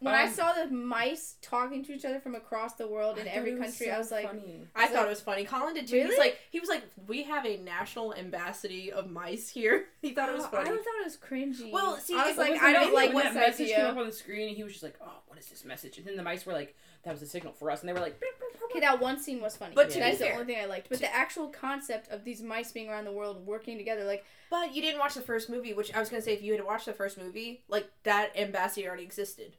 When 0.00 0.14
I 0.14 0.24
Um, 0.24 0.30
saw 0.30 0.52
the 0.52 0.66
mice 0.66 1.36
talking 1.40 1.84
to 1.86 1.92
each 1.92 2.04
other 2.04 2.20
from 2.20 2.34
across 2.34 2.74
the 2.74 2.86
world 2.86 3.16
in 3.18 3.26
every 3.26 3.52
country, 3.56 3.86
so 3.86 3.92
I 3.92 3.98
was 3.98 4.10
like, 4.10 4.26
funny. 4.26 4.66
I 4.74 4.82
Was 4.84 4.90
thought 4.90 5.02
it- 5.04 5.06
it 5.06 5.10
was 5.10 5.20
funny. 5.22 5.44
Colin 5.44 5.74
did 5.74 5.86
too. 5.88 5.96
He's 5.96 6.04
Really? 6.10 6.18
like, 6.18 6.38
he 6.50 6.60
was 6.60 6.68
like, 6.68 6.82
we 7.06 7.22
have 7.24 7.46
a 7.46 7.56
national 7.58 8.12
embassy 8.12 8.92
of 8.92 9.10
mice 9.10 9.48
here. 9.48 9.86
He 10.02 10.12
thought 10.12 10.28
it 10.28 10.34
was 10.36 10.44
"Oh, 10.44 10.48
funny. 10.48 10.70
I 10.70 10.72
thought 10.76 11.00
it 11.00 11.04
was 11.04 11.16
cringy. 11.16 11.72
Well, 11.72 11.96
see, 11.96 12.14
I 12.14 12.28
was 12.28 12.36
like, 12.36 12.50
was 12.52 12.60
I 12.62 12.72
don't 12.72 12.94
like 12.94 13.12
when 13.12 13.24
this 13.24 13.34
that 13.34 13.40
message 13.48 13.68
came 13.70 13.86
up 13.86 13.96
on 13.96 14.06
the 14.06 14.12
screen, 14.12 14.48
and 14.48 14.56
he 14.56 14.62
was 14.62 14.72
just 14.72 14.84
like, 14.84 14.94
"Oh, 15.00 15.20
what 15.26 15.38
is 15.38 15.46
this 15.46 15.64
message?" 15.64 15.98
And 15.98 16.06
then 16.06 16.14
the 16.16 16.22
mice 16.22 16.46
were 16.46 16.52
like, 16.52 16.76
"That 17.02 17.10
was 17.12 17.22
a 17.22 17.26
signal 17.26 17.52
for 17.54 17.70
us," 17.72 17.80
and 17.80 17.88
they 17.88 17.92
were 17.92 17.98
like, 18.00 18.20
"Beep, 18.20 18.30
beep, 18.38 18.52
beep, 18.52 18.62
Okay, 18.70 18.80
that 18.80 19.00
one 19.00 19.18
scene 19.18 19.40
was 19.40 19.56
funny. 19.56 19.74
But 19.74 19.90
to 19.90 19.98
that's 19.98 20.18
be 20.18 20.24
the 20.24 20.24
fair- 20.30 20.40
only 20.40 20.54
thing 20.54 20.62
I 20.62 20.66
liked. 20.66 20.88
But 20.90 21.00
the 21.00 21.12
actual 21.12 21.48
concept 21.48 22.08
of 22.10 22.22
these 22.24 22.40
mice 22.42 22.70
being 22.70 22.88
around 22.88 23.04
the 23.04 23.12
world 23.12 23.44
working 23.46 23.78
together, 23.78 24.04
like, 24.04 24.24
But 24.50 24.74
you 24.76 24.82
didn't 24.82 25.00
watch 25.00 25.14
the 25.14 25.22
first 25.22 25.48
movie, 25.50 25.72
which 25.72 25.92
I 25.94 25.98
was 25.98 26.08
gonna 26.08 26.22
say 26.22 26.34
if 26.34 26.42
you 26.42 26.52
had 26.52 26.64
watched 26.64 26.86
the 26.86 26.92
first 26.92 27.18
movie, 27.18 27.64
like 27.68 27.88
that 28.04 28.30
embassy 28.36 28.86
already 28.86 29.02
existed. 29.02 29.56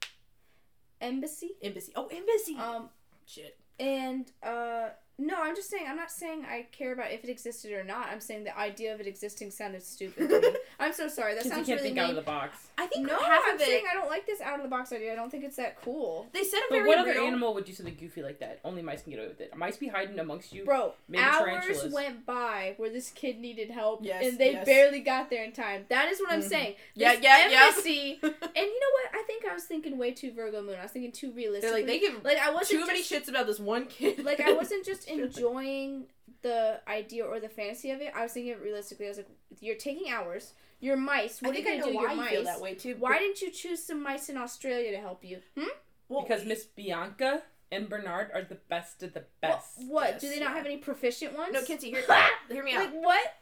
Embassy. 1.02 1.56
Embassy. 1.62 1.92
Oh, 1.96 2.08
embassy. 2.08 2.56
Um, 2.58 2.90
Shit. 3.26 3.58
and 3.80 4.32
uh, 4.44 4.90
no, 5.20 5.36
I'm 5.42 5.56
just 5.56 5.70
saying. 5.70 5.86
I'm 5.90 5.96
not 5.98 6.12
saying 6.12 6.46
I 6.46 6.68
care 6.72 6.94
about 6.94 7.12
if 7.12 7.24
it 7.24 7.30
existed 7.30 7.72
or 7.72 7.84
not. 7.84 8.08
I'm 8.12 8.20
saying 8.20 8.44
the 8.44 8.58
idea 8.58 8.94
of 8.94 9.00
it 9.02 9.08
existing 9.08 9.50
sounded 9.52 9.82
stupid. 9.84 10.30
to 10.30 10.40
me. 10.42 10.48
I'm 10.80 10.94
so 10.94 11.08
sorry. 11.08 11.34
That 11.34 11.44
Because 11.44 11.52
he 11.52 11.56
sounds 11.58 11.68
can't 11.68 11.80
really 11.82 11.90
think 11.90 12.00
out 12.00 12.10
mean. 12.10 12.18
of 12.18 12.24
the 12.26 12.30
box. 12.32 12.68
I 12.78 12.86
think 12.86 13.08
no, 13.08 13.18
half 13.18 13.42
I'm 13.48 13.56
of 13.56 13.62
it. 13.62 13.66
saying 13.66 13.86
I 13.90 13.96
don't 13.96 14.10
like 14.10 14.28
this 14.28 14.40
out 14.42 14.58
of 14.58 14.62
the 14.64 14.70
box 14.70 14.92
idea. 14.94 15.12
I 15.14 15.16
don't 15.16 15.32
think 15.32 15.44
it's 15.44 15.56
that 15.56 15.82
cool, 15.82 16.28
They 16.34 16.44
said 16.44 16.60
a 16.60 16.62
But 16.70 16.76
very 16.76 16.88
what 16.88 16.98
other 17.00 17.14
real. 17.14 17.24
animal 17.26 17.56
would 17.56 17.66
do 17.66 17.74
something 17.74 17.98
goofy 18.00 18.22
like 18.22 18.40
that? 18.42 18.60
Only 18.64 18.84
mice 18.84 19.02
can 19.02 19.12
get 19.12 19.18
away 19.20 19.30
with 19.30 19.42
it. 19.42 19.56
Mice 19.58 19.78
be 19.78 19.88
hiding 19.88 20.20
amongst 20.20 20.54
you. 20.54 20.64
bro. 20.66 20.94
Maybe 21.10 21.24
hours 21.24 21.40
tarantulas. 21.46 21.94
went 21.94 22.26
by 22.28 22.76
where 22.78 22.92
this 22.92 23.10
kid 23.10 23.40
needed 23.40 23.72
help, 23.72 24.02
Yes, 24.04 24.24
and 24.24 24.38
they 24.38 24.52
yes. 24.52 24.66
barely 24.66 25.00
got 25.00 25.32
there 25.32 25.44
in 25.44 25.52
time. 25.52 25.86
That 25.90 26.12
is 26.12 26.20
what 26.20 26.32
I'm 26.32 26.42
Mhm. 26.42 26.50
saying. 26.50 26.76
Yeah, 26.94 27.16
This 27.16 27.24
yeah, 27.24 27.48
yeah. 27.50 27.66
embassy, 27.70 28.20
and 28.22 28.32
you 28.32 28.80
know 28.80 28.92
what? 29.12 29.16
I 29.20 29.24
think 29.26 29.46
I 29.50 29.54
was 29.56 29.64
thinking 29.64 29.98
way 29.98 30.12
too 30.12 30.32
Virgo 30.32 30.62
Moon. 30.62 30.76
I 30.80 30.84
was 30.84 30.92
thinking 30.92 31.12
too 31.12 31.32
realistic. 31.32 31.64
They're 31.64 31.72
like 31.80 31.88
they 31.88 31.98
give 32.00 32.24
like 32.24 32.38
I 32.38 32.52
wasn't 32.52 32.82
too 32.82 32.86
many 32.86 33.00
just, 33.02 33.12
shits 33.12 33.28
about 33.30 33.48
this 33.48 33.60
one 33.60 33.88
kid. 33.88 34.24
like 34.24 34.40
I 34.40 34.52
wasn't 34.54 34.86
just 34.86 35.07
enjoying 35.08 36.06
the 36.41 36.80
idea 36.88 37.26
or 37.26 37.39
the 37.39 37.50
fantasy 37.50 37.91
of 37.91 38.02
it. 38.02 38.13
I 38.15 38.24
was 38.24 38.34
thinking 38.34 38.52
it 38.54 38.62
realistically. 38.62 39.06
I 39.06 39.10
was 39.10 39.17
like, 39.17 39.30
you're 39.60 39.76
taking 39.76 40.12
hours. 40.12 40.54
You're 40.80 40.98
mice. 40.98 41.41
I 41.43 41.48
are 41.48 41.54
you 41.54 41.63
think 41.63 41.67
I 41.67 41.80
gonna 41.80 41.93
know 41.93 42.00
do? 42.02 42.06
why 42.06 42.13
You're 42.13 42.26
feel 42.30 42.43
that 42.43 42.62
way 42.62 42.76
too. 42.76 42.96
Why 43.00 43.17
didn't 43.17 43.41
you 43.41 43.52
choose 43.52 43.84
some 43.84 44.02
mice 44.04 44.30
in 44.30 44.38
Australia 44.38 44.91
to 44.91 44.98
help 45.00 45.24
you? 45.24 45.39
Hmm? 45.58 45.67
Well, 46.10 46.22
Because 46.22 46.46
Miss 46.46 46.63
Bianca 46.65 47.41
and 47.72 47.89
Bernard 47.89 48.30
are 48.34 48.43
the 48.43 48.60
best 48.70 49.02
of 49.04 49.13
the 49.13 49.24
best. 49.41 49.80
What? 49.88 50.20
Do 50.20 50.30
they 50.30 50.39
not 50.39 50.52
yeah. 50.52 50.56
have 50.58 50.65
any 50.65 50.78
proficient 50.78 51.36
ones? 51.38 51.54
no, 51.54 51.63
Kinsey, 51.63 51.89
hear, 51.89 52.04
hear 52.50 52.63
me 52.63 52.74
out. 52.76 52.86
like 52.86 52.93
what? 52.93 53.34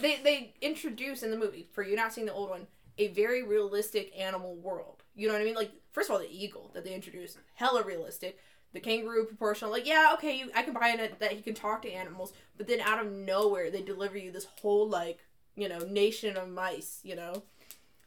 They 0.00 0.16
they 0.22 0.54
introduce 0.60 1.22
in 1.22 1.30
the 1.30 1.36
movie 1.36 1.68
for 1.72 1.82
you 1.82 1.94
not 1.94 2.12
seeing 2.12 2.26
the 2.26 2.32
old 2.32 2.50
one 2.50 2.66
a 2.98 3.08
very 3.08 3.42
realistic 3.42 4.12
animal 4.18 4.56
world. 4.56 5.02
You 5.14 5.28
know 5.28 5.34
what 5.34 5.42
I 5.42 5.44
mean? 5.44 5.54
Like 5.54 5.70
first 5.92 6.10
of 6.10 6.14
all, 6.14 6.20
the 6.20 6.30
eagle 6.30 6.70
that 6.74 6.84
they 6.84 6.94
introduced, 6.94 7.38
hella 7.54 7.82
realistic. 7.84 8.38
The 8.74 8.80
kangaroo 8.80 9.24
proportional, 9.24 9.70
like 9.70 9.86
yeah, 9.86 10.10
okay, 10.14 10.38
you, 10.38 10.50
I 10.54 10.62
can 10.62 10.74
buy 10.74 10.90
it 10.90 11.18
that 11.20 11.32
he 11.32 11.40
can 11.40 11.54
talk 11.54 11.82
to 11.82 11.90
animals, 11.90 12.32
but 12.56 12.66
then 12.66 12.80
out 12.80 13.04
of 13.04 13.10
nowhere 13.10 13.70
they 13.70 13.80
deliver 13.82 14.18
you 14.18 14.30
this 14.30 14.46
whole 14.60 14.86
like 14.88 15.18
you 15.56 15.68
know 15.68 15.78
nation 15.78 16.36
of 16.36 16.48
mice. 16.50 17.00
You 17.02 17.16
know, 17.16 17.42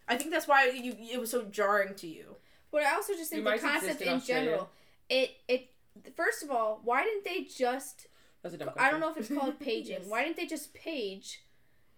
I 0.08 0.18
think 0.18 0.30
that's 0.32 0.48
why 0.48 0.70
you 0.70 0.96
it 1.12 1.20
was 1.20 1.32
so 1.32 1.44
jarring 1.44 1.96
to 1.96 2.08
you. 2.08 2.36
But 2.72 2.84
I 2.84 2.94
also 2.94 3.14
just 3.14 3.32
think 3.32 3.44
the 3.44 3.58
concept 3.58 4.02
in 4.02 4.14
in 4.14 4.22
general, 4.22 4.70
it 5.10 5.32
it 5.48 5.70
first 6.16 6.44
of 6.44 6.52
all, 6.52 6.80
why 6.84 7.04
didn't 7.04 7.26
they 7.26 7.44
just? 7.44 8.08
That's 8.44 8.56
a 8.56 8.58
dumb 8.58 8.70
I 8.78 8.90
don't 8.92 9.00
know 9.00 9.12
if 9.12 9.18
it's 9.18 9.30
called 9.30 9.60
paging. 9.60 9.98
Yes. 10.02 10.08
Why 10.08 10.24
didn't 10.24 10.38
they 10.38 10.46
just 10.48 10.74
page 10.74 11.44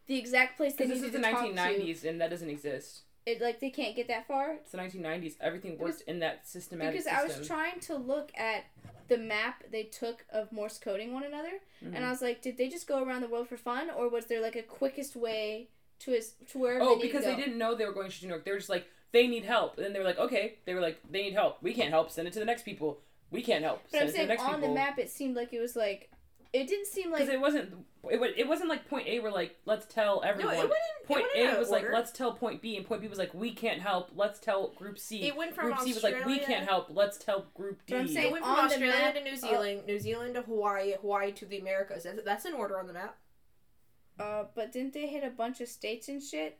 the 0.08 0.18
exact 0.18 0.58
place 0.58 0.74
they 0.74 0.86
Because 0.86 1.02
this 1.02 1.12
needed 1.12 1.20
is 1.20 1.22
to 1.26 1.30
the 1.30 1.34
talk 1.34 1.56
to? 1.56 1.62
1990s 1.62 2.04
and 2.06 2.20
that 2.22 2.30
doesn't 2.30 2.50
exist. 2.50 3.02
It 3.26 3.42
like 3.42 3.60
they 3.60 3.70
can't 3.70 3.96
get 3.96 4.08
that 4.10 4.28
far 4.28 4.54
It's 4.54 4.72
the 4.72 4.78
1990s. 4.78 5.36
Everything 5.40 5.78
worked 5.78 6.02
in 6.08 6.20
that 6.20 6.48
systematic 6.48 6.94
because 7.04 7.08
I 7.08 7.24
was 7.24 7.48
trying 7.48 7.80
to 7.82 7.96
look 7.96 8.32
at 8.38 8.66
the 9.08 9.18
map 9.18 9.64
they 9.72 9.84
took 9.84 10.26
of 10.32 10.52
Morse 10.52 10.78
coding 10.78 11.14
one 11.14 11.24
another, 11.24 11.60
Mhm. 11.84 11.96
and 11.96 12.06
I 12.06 12.10
was 12.10 12.22
like, 12.22 12.42
did 12.42 12.58
they 12.58 12.70
just 12.70 12.88
go 12.88 13.04
around 13.04 13.22
the 13.22 13.28
world 13.28 13.48
for 13.50 13.58
fun, 13.58 13.90
or 13.90 14.10
was 14.10 14.26
there 14.28 14.42
like 14.42 14.56
a 14.56 14.64
quickest 14.64 15.16
way 15.16 15.70
to 16.00 16.12
his 16.12 16.34
to 16.52 16.58
where? 16.58 16.82
Oh, 16.82 16.96
they 16.96 17.04
because 17.04 17.24
they 17.26 17.36
didn't 17.36 17.58
know 17.58 17.76
they 17.76 17.86
were 17.86 17.92
going 17.94 18.10
to 18.12 18.26
New 18.26 18.30
York. 18.30 18.46
They 18.46 18.52
were 18.52 18.58
just 18.58 18.70
like, 18.70 18.88
they 19.12 19.28
need 19.28 19.44
help. 19.46 19.78
And 19.78 19.86
then 19.86 19.94
they 19.94 20.00
were 20.00 20.06
like, 20.06 20.18
okay. 20.20 20.56
They 20.66 20.74
were 20.74 20.82
like, 20.82 21.00
they 21.10 21.22
need 21.24 21.34
help. 21.34 21.62
We 21.62 21.74
can't 21.74 21.90
help. 21.92 22.10
Send 22.12 22.28
it 22.28 22.34
to 22.34 22.40
the 22.40 22.46
next 22.46 22.64
people. 22.64 23.00
We 23.30 23.42
can't 23.44 23.64
help. 23.64 23.82
But 23.84 23.92
Send 23.92 24.02
I'm 24.02 24.08
it 24.08 24.12
to 24.12 24.16
saying 24.18 24.28
the 24.28 24.34
next 24.34 24.44
on 24.44 24.54
people. 24.56 24.70
the 24.70 24.74
map, 24.76 24.98
it 25.00 25.10
seemed 25.10 25.36
like 25.36 25.54
it 25.54 25.60
was 25.60 25.76
like, 25.76 26.10
it 26.54 26.68
didn't 26.68 26.86
seem 26.88 27.12
like 27.12 27.22
Because 27.22 27.34
it 27.34 27.42
wasn't. 27.42 27.74
It, 28.12 28.20
wa- 28.20 28.28
it 28.36 28.48
wasn't 28.48 28.70
like 28.70 28.88
point 28.90 29.08
A 29.08 29.20
where 29.20 29.32
like 29.32 29.56
let's 29.66 29.86
tell 29.86 30.22
everyone. 30.26 30.54
No, 30.56 30.60
everyone. 30.62 30.66
it 30.66 30.70
went 30.70 30.82
in. 31.02 31.08
point 31.08 31.20
it 31.22 31.24
went 31.24 31.36
in 31.36 31.48
A 31.48 31.52
that 31.52 31.60
was 31.60 31.70
like 31.70 31.86
let's 31.92 32.12
tell 32.12 32.34
point 32.34 32.62
B, 32.62 32.78
and 32.78 32.86
point 32.86 33.02
B 33.02 33.08
was 33.08 33.18
like 33.18 33.34
we 33.34 33.52
can't 33.52 33.82
help. 33.82 34.12
Let's 34.16 34.40
tell 34.40 34.70
Group 34.78 35.00
C. 35.00 35.24
It 35.28 35.36
went 35.36 35.56
from 35.56 35.66
Group 35.68 35.80
C 35.80 35.94
was 35.94 36.04
like 36.04 36.26
we 36.26 36.40
can't 36.40 36.68
help. 36.68 36.88
Let's 36.90 37.18
tell 37.18 37.46
Group 37.56 37.80
D. 37.88 37.94
But 37.94 38.00
I'm 38.02 38.06
It 38.06 38.10
saying- 38.14 38.32
went 38.34 38.44
from 38.46 38.54
on 38.56 38.66
Australia 38.66 38.92
map- 39.00 39.14
to 39.16 39.24
New 39.24 39.36
Zealand, 39.36 39.82
New 39.88 40.00
Zealand 40.00 40.36
to 40.36 40.42
Hawaii, 40.44 40.94
Hawaii 41.02 41.32
to 41.32 41.46
the 41.46 41.58
Americas. 41.60 42.04
That's, 42.04 42.22
that's 42.24 42.46
in 42.46 42.54
order 42.54 42.78
on 42.80 42.88
the 42.88 42.94
map. 42.94 43.18
Uh, 44.20 44.44
but 44.54 44.72
didn't 44.72 44.94
they 44.94 45.08
hit 45.08 45.24
a 45.24 45.30
bunch 45.32 45.60
of 45.62 45.68
states 45.68 46.08
and 46.08 46.22
shit? 46.22 46.60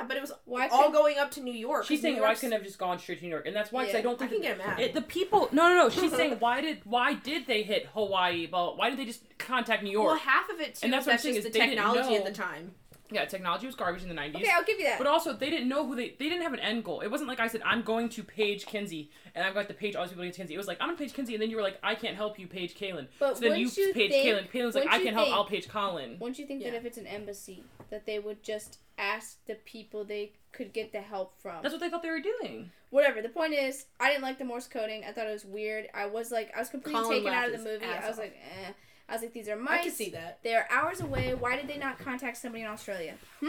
Yeah, 0.00 0.06
but 0.06 0.16
it 0.16 0.20
was 0.20 0.32
Why 0.44 0.68
all 0.68 0.90
going 0.90 1.18
up 1.18 1.30
to 1.32 1.40
New 1.40 1.52
York. 1.52 1.84
She's 1.84 2.00
saying 2.00 2.14
New 2.16 2.20
why 2.22 2.28
York's- 2.28 2.40
couldn't 2.40 2.52
have 2.52 2.62
just 2.64 2.78
gone 2.78 2.98
straight 2.98 3.18
to 3.18 3.24
New 3.24 3.30
York, 3.30 3.46
and 3.46 3.54
that's 3.54 3.70
why 3.70 3.86
Yeah, 3.86 3.98
I 3.98 4.00
don't 4.00 4.18
think 4.18 4.30
I 4.30 4.34
can 4.34 4.42
get 4.42 4.58
mad. 4.58 4.80
It, 4.80 4.94
the 4.94 5.02
people, 5.02 5.48
no, 5.52 5.68
no, 5.68 5.74
no. 5.74 5.88
She's 5.88 6.10
saying 6.16 6.36
why 6.40 6.60
did 6.60 6.80
why 6.84 7.14
did 7.14 7.46
they 7.46 7.62
hit 7.62 7.86
Hawaii? 7.94 8.48
Well, 8.50 8.76
why 8.76 8.90
did 8.90 8.98
they 8.98 9.04
just 9.04 9.22
contact 9.38 9.82
New 9.82 9.90
York? 9.90 10.06
Well, 10.08 10.16
half 10.18 10.48
of 10.48 10.60
it 10.60 10.76
too. 10.76 10.84
And 10.84 10.92
that's 10.92 11.02
is 11.04 11.06
what 11.06 11.12
I'm 11.14 11.18
saying 11.20 11.36
is 11.36 11.44
the 11.44 11.50
technology 11.50 12.16
at 12.16 12.24
the 12.24 12.32
time. 12.32 12.72
Yeah, 13.14 13.24
technology 13.24 13.66
was 13.66 13.74
garbage 13.74 14.02
in 14.02 14.08
the 14.08 14.14
'90s. 14.14 14.36
Okay, 14.36 14.50
I'll 14.54 14.64
give 14.64 14.78
you 14.78 14.84
that. 14.86 14.98
But 14.98 15.06
also, 15.06 15.32
they 15.32 15.50
didn't 15.50 15.68
know 15.68 15.86
who 15.86 15.94
they. 15.96 16.10
They 16.18 16.28
didn't 16.28 16.42
have 16.42 16.52
an 16.52 16.60
end 16.60 16.84
goal. 16.84 17.00
It 17.00 17.10
wasn't 17.10 17.28
like 17.28 17.40
I 17.40 17.46
said, 17.48 17.62
"I'm 17.64 17.82
going 17.82 18.08
to 18.10 18.22
page 18.22 18.66
Kinsey," 18.66 19.10
and 19.34 19.46
I'm 19.46 19.54
going 19.54 19.66
to 19.66 19.74
page 19.74 19.94
all 19.96 20.02
these 20.04 20.10
people 20.10 20.24
to 20.24 20.28
get 20.30 20.36
Kinsey. 20.36 20.54
It 20.54 20.58
was 20.58 20.66
like, 20.66 20.78
"I'm 20.80 20.88
going 20.88 20.96
to 20.98 21.04
page 21.04 21.14
Kinsey," 21.14 21.34
and 21.34 21.42
then 21.42 21.50
you 21.50 21.56
were 21.56 21.62
like, 21.62 21.78
"I 21.82 21.94
can't 21.94 22.16
help 22.16 22.38
you, 22.38 22.46
page 22.46 22.74
Kaylin." 22.76 23.08
But 23.18 23.36
So 23.38 23.48
then 23.48 23.58
you 23.58 23.68
you 23.68 23.92
page 23.94 24.10
think- 24.10 24.26
Kaylin. 24.26 24.50
Kaylin's 24.50 24.74
like, 24.74 24.88
"I 24.88 24.96
you 24.98 25.04
can't 25.04 25.14
help. 25.14 25.26
think- 25.26 25.36
I'll 25.36 25.44
page 25.44 25.68
Colin." 25.68 26.16
Wouldn't 26.18 26.38
you 26.38 26.46
think 26.46 26.62
that 26.64 26.74
if 26.74 26.84
it's 26.84 26.98
an 26.98 27.06
embassy, 27.06 27.64
that 27.90 28.06
they 28.06 28.18
would 28.18 28.42
just 28.42 28.78
ask 28.98 29.44
the 29.46 29.54
people 29.64 30.04
they 30.04 30.32
could 30.52 30.72
get 30.72 30.92
the 30.92 31.00
help 31.00 31.34
from? 31.40 31.62
That's 31.62 31.72
what 31.72 31.80
they 31.80 31.90
thought 31.90 32.02
they 32.02 32.10
were 32.10 32.20
doing. 32.20 32.70
Whatever. 32.90 33.20
The 33.22 33.28
point 33.28 33.54
is, 33.54 33.86
I 33.98 34.08
didn't 34.10 34.22
like 34.22 34.38
the 34.38 34.44
Morse 34.44 34.68
coding. 34.68 35.02
I 35.04 35.10
thought 35.10 35.26
it 35.26 35.32
was 35.32 35.44
weird. 35.44 35.88
I 35.92 36.06
was 36.06 36.30
like, 36.30 36.52
I 36.54 36.60
was 36.60 36.68
completely 36.68 37.02
Colin 37.02 37.18
taken 37.18 37.32
out 37.32 37.46
of 37.50 37.58
the 37.58 37.64
movie. 37.70 37.84
I 37.84 38.06
was 38.08 38.12
off. 38.12 38.18
like, 38.18 38.36
eh. 38.66 38.72
I 39.08 39.12
was 39.14 39.22
like, 39.22 39.32
these 39.32 39.48
are 39.48 39.56
mice. 39.56 39.80
I 39.80 39.82
can 39.84 39.92
see 39.92 40.10
that. 40.10 40.38
They 40.42 40.54
are 40.54 40.66
hours 40.70 41.00
away. 41.00 41.34
Why 41.34 41.56
did 41.56 41.68
they 41.68 41.76
not 41.78 41.98
contact 41.98 42.36
somebody 42.38 42.62
in 42.64 42.70
Australia? 42.70 43.14
Hmm? 43.40 43.48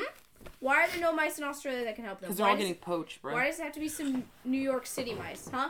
Why 0.60 0.84
are 0.84 0.88
there 0.90 1.00
no 1.02 1.14
mice 1.14 1.38
in 1.38 1.44
Australia 1.44 1.84
that 1.86 1.96
can 1.96 2.04
help 2.06 2.20
them? 2.20 2.28
Because 2.28 2.38
they're 2.38 2.46
why 2.46 2.52
all 2.52 2.58
does, 2.58 2.66
getting 2.68 2.82
poached, 2.82 3.22
bro. 3.22 3.34
why 3.34 3.46
does 3.48 3.60
it 3.60 3.64
have 3.64 3.74
to 3.74 3.80
be 3.80 3.88
some 3.88 4.26
New 4.44 4.60
York 4.62 4.86
City 4.86 5.14
mice, 5.14 5.50
huh? 5.52 5.70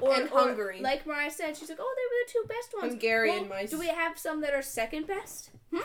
Or, 0.00 0.14
And 0.14 0.30
or 0.30 0.38
Hungary. 0.40 0.80
like 0.80 1.06
Mariah 1.06 1.30
said, 1.30 1.56
she's 1.56 1.68
like, 1.68 1.78
oh, 1.80 1.94
they 1.96 2.02
were 2.06 2.24
the 2.26 2.32
two 2.32 2.54
best 2.54 2.74
ones. 2.80 2.92
Hungarian 2.92 3.40
Well, 3.48 3.58
mice. 3.60 3.70
Do 3.70 3.78
we 3.78 3.88
have 3.88 4.18
some 4.18 4.40
that 4.42 4.54
are 4.54 4.62
second 4.62 5.06
best? 5.06 5.50
Hmm? 5.72 5.80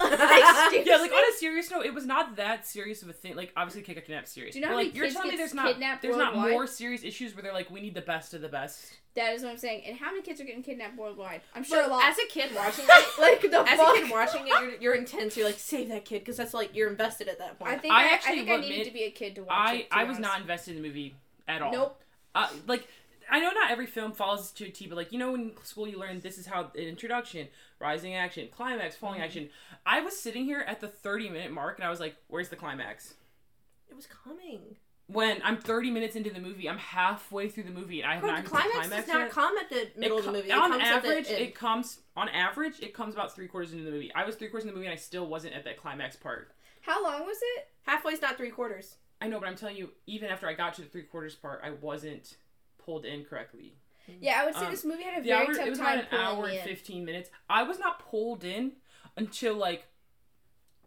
Yeah, 0.84 0.96
like 0.96 1.12
on 1.12 1.22
a 1.28 1.36
serious 1.36 1.70
note, 1.70 1.84
it 1.86 1.94
was 1.94 2.06
not 2.06 2.36
that 2.36 2.66
serious 2.66 3.02
of 3.02 3.08
a 3.08 3.12
thing. 3.12 3.34
Like 3.36 3.52
obviously, 3.56 3.82
Kick 3.82 3.96
Kidnap 4.06 4.26
serious. 4.26 4.54
Do 4.54 4.60
you 4.60 4.62
know 4.64 4.68
But, 4.68 4.72
how 4.72 4.76
like 4.78 4.86
many 4.88 4.96
you're 4.96 5.04
kids 5.06 5.14
telling 5.16 5.30
me 5.30 5.36
gets 5.36 5.50
there's 5.50 5.54
not 5.54 5.66
kidnapped 5.72 6.02
there's 6.02 6.16
not 6.16 6.36
more 6.36 6.66
serious 6.66 7.02
issues 7.04 7.34
where 7.34 7.42
they're 7.42 7.52
like 7.52 7.70
we 7.70 7.80
need 7.80 7.94
the 7.94 8.00
best 8.02 8.34
of 8.34 8.40
the 8.40 8.48
best. 8.48 8.92
That 9.14 9.34
is 9.34 9.42
what 9.42 9.50
I'm 9.52 9.58
saying. 9.58 9.82
And 9.86 9.96
how 9.96 10.10
many 10.10 10.22
kids 10.22 10.40
are 10.40 10.44
getting 10.44 10.62
kidnapped 10.62 10.96
worldwide? 10.96 11.40
I'm 11.54 11.64
sure 11.64 11.84
a 11.84 11.88
lot. 11.88 12.04
as 12.04 12.16
a 12.18 12.26
kid 12.28 12.54
watching 12.54 12.84
it, 12.88 13.20
like 13.20 13.40
the 13.50 13.60
as 13.68 13.78
fuck? 13.78 13.96
a 13.96 14.00
kid 14.00 14.10
watching 14.10 14.42
it, 14.46 14.48
you're, 14.48 14.74
you're 14.80 14.94
intense. 14.94 15.36
You're 15.36 15.46
like, 15.46 15.58
save 15.58 15.88
that 15.88 16.04
kid, 16.04 16.20
because 16.20 16.36
that's 16.36 16.54
like 16.54 16.74
you're 16.76 16.88
invested 16.88 17.26
at 17.26 17.38
that 17.38 17.58
point. 17.58 17.72
I 17.72 17.78
think 17.78 17.92
I 17.92 18.02
I, 18.02 18.14
I, 18.14 18.18
think 18.18 18.48
I 18.48 18.56
needed 18.56 18.70
admit, 18.72 18.86
to 18.86 18.92
be 18.92 19.02
a 19.04 19.10
kid 19.10 19.34
to 19.36 19.42
watch 19.42 19.50
I 19.52 19.74
it. 19.74 19.90
to 19.90 19.96
I 19.96 20.04
be 20.04 20.08
was 20.10 20.16
honest. 20.18 20.30
not 20.30 20.40
invested 20.42 20.76
in 20.76 20.82
the 20.82 20.88
movie 20.88 21.16
at 21.48 21.62
all. 21.62 21.72
Nope. 21.72 22.02
Uh, 22.34 22.48
like 22.68 22.86
I 23.30 23.40
know 23.40 23.50
not 23.50 23.70
every 23.70 23.86
film 23.86 24.12
follows 24.12 24.50
to 24.52 24.64
a 24.66 24.70
T, 24.70 24.86
but 24.86 24.96
like 24.96 25.12
you 25.12 25.18
know 25.18 25.34
in 25.34 25.52
school 25.62 25.86
you 25.86 25.98
learn 25.98 26.20
this 26.20 26.38
is 26.38 26.46
how 26.46 26.70
an 26.74 26.80
introduction, 26.80 27.48
rising 27.80 28.14
action, 28.14 28.48
climax, 28.54 28.96
falling 28.96 29.16
Mm-hmm. 29.16 29.24
action. 29.24 29.50
I 29.86 30.00
was 30.00 30.18
sitting 30.18 30.44
here 30.44 30.60
at 30.66 30.80
the 30.80 30.88
30 30.88 31.30
minute 31.30 31.52
mark 31.52 31.78
and 31.78 31.86
I 31.86 31.90
was 31.90 32.00
like, 32.00 32.16
"Where's 32.28 32.48
the 32.48 32.56
climax?" 32.56 33.14
it 33.90 33.96
was 33.96 34.06
coming. 34.06 34.76
When 35.10 35.40
I'm 35.42 35.56
30 35.56 35.90
minutes 35.90 36.16
into 36.16 36.28
the 36.28 36.40
movie, 36.40 36.68
I'm 36.68 36.76
halfway 36.76 37.48
through 37.48 37.62
the 37.62 37.70
movie 37.70 38.02
and 38.02 38.10
I 38.10 38.14
have 38.16 38.22
Bro, 38.22 38.30
not 38.32 38.44
the 38.44 38.50
climax, 38.50 38.72
climax 38.74 38.96
does 39.06 39.08
not 39.08 39.20
yet. 39.20 39.30
come 39.30 39.56
at 39.56 39.70
the 39.70 39.88
middle 39.96 40.18
It 40.18 40.20
of 40.20 40.26
the 40.26 40.32
movie. 40.32 40.50
It 40.50 40.52
on 40.52 40.70
comes 40.70 40.82
at 40.84 41.02
the 41.02 41.08
average, 41.08 41.28
it 41.30 41.54
comes 41.54 41.98
on 42.14 42.28
average 42.28 42.80
it 42.80 42.92
comes 42.92 43.14
about 43.14 43.34
three 43.34 43.48
quarters 43.48 43.72
into 43.72 43.84
the 43.84 43.90
movie. 43.90 44.12
I 44.14 44.26
was 44.26 44.34
three 44.36 44.48
quarters 44.48 44.64
in 44.64 44.68
the 44.70 44.74
movie 44.74 44.86
and 44.86 44.92
I 44.92 44.96
still 44.98 45.26
wasn't 45.26 45.54
at 45.54 45.64
that 45.64 45.78
climax 45.78 46.14
part. 46.16 46.50
How 46.82 47.02
long 47.02 47.24
was 47.26 47.38
it? 47.56 47.68
halfway's 47.86 48.20
not 48.20 48.36
three 48.36 48.50
quarters. 48.50 48.96
I 49.22 49.28
know, 49.28 49.40
but 49.40 49.48
I'm 49.48 49.56
telling 49.56 49.76
you, 49.76 49.90
even 50.06 50.28
after 50.28 50.46
I 50.46 50.52
got 50.52 50.74
to 50.74 50.82
the 50.82 50.88
three 50.88 51.02
quarters 51.04 51.34
part, 51.34 51.62
I 51.64 51.70
wasn't 51.70 52.36
pulled 52.88 53.04
in 53.04 53.24
correctly. 53.24 53.74
Yeah, 54.20 54.40
I 54.40 54.46
would 54.46 54.54
say 54.54 54.64
Um, 54.64 54.70
this 54.70 54.84
movie 54.86 55.02
had 55.02 55.18
a 55.20 55.22
very 55.22 55.46
hour, 55.46 55.54
tough 55.54 55.66
it 55.66 55.70
was 55.70 55.78
time 55.78 55.98
about 55.98 56.12
an 56.12 56.18
hour 56.18 56.46
and 56.48 56.60
15 56.60 57.04
minutes. 57.04 57.28
I 57.50 57.62
was 57.64 57.78
not 57.78 57.98
pulled 57.98 58.42
in 58.42 58.72
until 59.18 59.54
like 59.54 59.84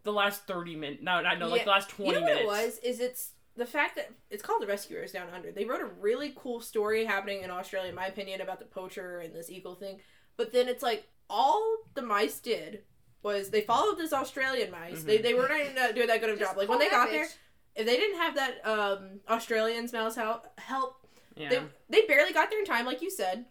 the 0.02 0.12
last 0.12 0.46
30 0.48 0.74
minutes. 0.74 1.02
No, 1.02 1.20
not 1.20 1.38
no, 1.38 1.46
like 1.48 1.62
the 1.64 1.70
last 1.70 1.88
20 1.90 2.08
you 2.10 2.14
know 2.16 2.22
what 2.22 2.34
minutes. 2.34 2.42
it 2.42 2.46
was? 2.48 2.78
Is 2.78 2.98
it's 2.98 3.30
the 3.54 3.64
fact 3.66 3.94
that 3.94 4.10
it's 4.30 4.42
called 4.42 4.60
The 4.62 4.66
Rescuers 4.66 5.12
Down 5.12 5.28
Under. 5.32 5.52
They 5.52 5.64
wrote 5.64 5.80
a 5.80 5.86
really 6.00 6.32
cool 6.34 6.60
story 6.60 7.04
happening 7.04 7.42
in 7.42 7.50
Australia, 7.50 7.90
in 7.90 7.94
my 7.94 8.06
opinion, 8.06 8.40
about 8.40 8.58
the 8.58 8.64
poacher 8.64 9.20
and 9.20 9.32
this 9.32 9.48
eagle 9.50 9.76
thing. 9.76 10.00
But 10.36 10.52
then 10.52 10.66
it's 10.68 10.82
like 10.82 11.06
all 11.30 11.76
the 11.94 12.02
mice 12.02 12.40
did 12.40 12.82
was 13.22 13.50
they 13.50 13.60
followed 13.60 13.98
this 13.98 14.12
Australian 14.12 14.72
mice. 14.72 15.04
They 15.04 15.18
Mhm. 15.18 15.22
they 15.22 15.34
weren't 15.34 15.52
even 15.52 15.94
doing 15.94 16.08
that 16.08 16.20
good 16.20 16.30
of 16.30 16.36
a 16.38 16.40
job. 16.40 16.56
Like 16.56 16.68
when 16.68 16.80
they 16.80 16.86
that 16.88 17.06
got 17.06 17.10
there, 17.10 17.28
if 17.76 17.86
they 17.86 17.96
didn't 17.96 18.18
have 18.18 18.34
that 18.34 18.66
um 18.66 19.20
Australian's 19.28 19.92
mouse 19.92 20.16
help 20.16 20.58
help, 20.58 21.01
Yeah. 21.36 21.48
they 21.48 21.60
they 21.88 22.06
barely 22.06 22.32
got 22.32 22.50
there 22.50 22.58
in 22.58 22.64
time, 22.64 22.86
like 22.86 23.02
you 23.02 23.10
said. 23.10 23.46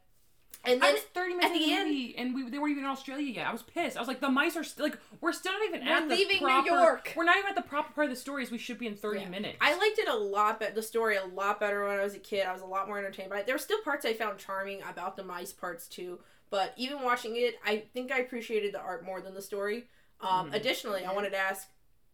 And 0.63 0.83
I 0.83 0.87
then 0.87 0.93
was 0.93 1.03
30 1.15 1.29
minutes 1.33 1.45
at 1.47 1.53
the 1.53 1.59
the 1.65 1.73
end- 1.73 1.89
movie, 1.89 2.15
and 2.19 2.35
we, 2.35 2.47
they 2.51 2.59
weren't 2.59 2.71
even 2.73 2.83
in 2.83 2.89
Australia 2.91 3.25
yet. 3.33 3.47
I 3.47 3.51
was 3.51 3.63
pissed. 3.63 3.97
I 3.97 3.99
was 3.99 4.07
like, 4.07 4.19
the 4.21 4.29
mice 4.29 4.55
are 4.55 4.63
still 4.63 4.85
like, 4.85 4.97
we're 5.19 5.33
still 5.33 5.53
not 5.53 5.63
even 5.67 5.83
We're 5.87 5.91
at 5.91 6.07
the 6.07 6.13
leaving 6.15 6.45
New. 6.45 6.65
York. 6.65 7.13
We're 7.15 7.23
not 7.23 7.37
even 7.37 7.49
at 7.49 7.55
the 7.55 7.63
proper 7.63 7.91
part 7.93 8.05
of 8.05 8.11
the 8.11 8.15
story 8.19 8.43
as 8.43 8.51
we 8.51 8.59
should 8.59 8.77
be 8.77 8.85
in 8.85 8.95
30 8.95 9.21
Yeah. 9.21 9.29
minutes. 9.29 9.57
I 9.59 9.75
liked 9.75 9.97
it 9.97 10.07
a 10.07 10.13
lot 10.15 10.59
better, 10.59 10.75
the 10.75 10.83
story 10.83 11.15
a 11.15 11.25
lot 11.25 11.59
better 11.59 11.83
when 11.87 11.99
I 11.99 12.03
was 12.03 12.13
a 12.13 12.19
kid. 12.19 12.45
I 12.45 12.53
was 12.53 12.61
a 12.61 12.65
lot 12.67 12.85
more 12.87 12.99
entertained 12.99 13.31
by 13.31 13.39
it. 13.39 13.47
There 13.47 13.55
were 13.55 13.59
still 13.59 13.81
parts 13.81 14.05
I 14.05 14.13
found 14.13 14.37
charming 14.37 14.83
about 14.87 15.17
the 15.17 15.23
mice 15.23 15.51
parts 15.51 15.87
too, 15.87 16.19
but 16.51 16.75
even 16.77 17.01
watching 17.01 17.37
it, 17.37 17.55
I 17.65 17.85
think 17.95 18.11
I 18.11 18.19
appreciated 18.19 18.71
the 18.71 18.81
art 18.81 19.03
more 19.03 19.19
than 19.19 19.33
the 19.33 19.41
story. 19.41 19.87
Um, 20.19 20.51
Mhm. 20.51 20.55
Additionally, 20.57 21.05
I 21.05 21.13
wanted 21.13 21.31
to 21.31 21.37
ask 21.37 21.69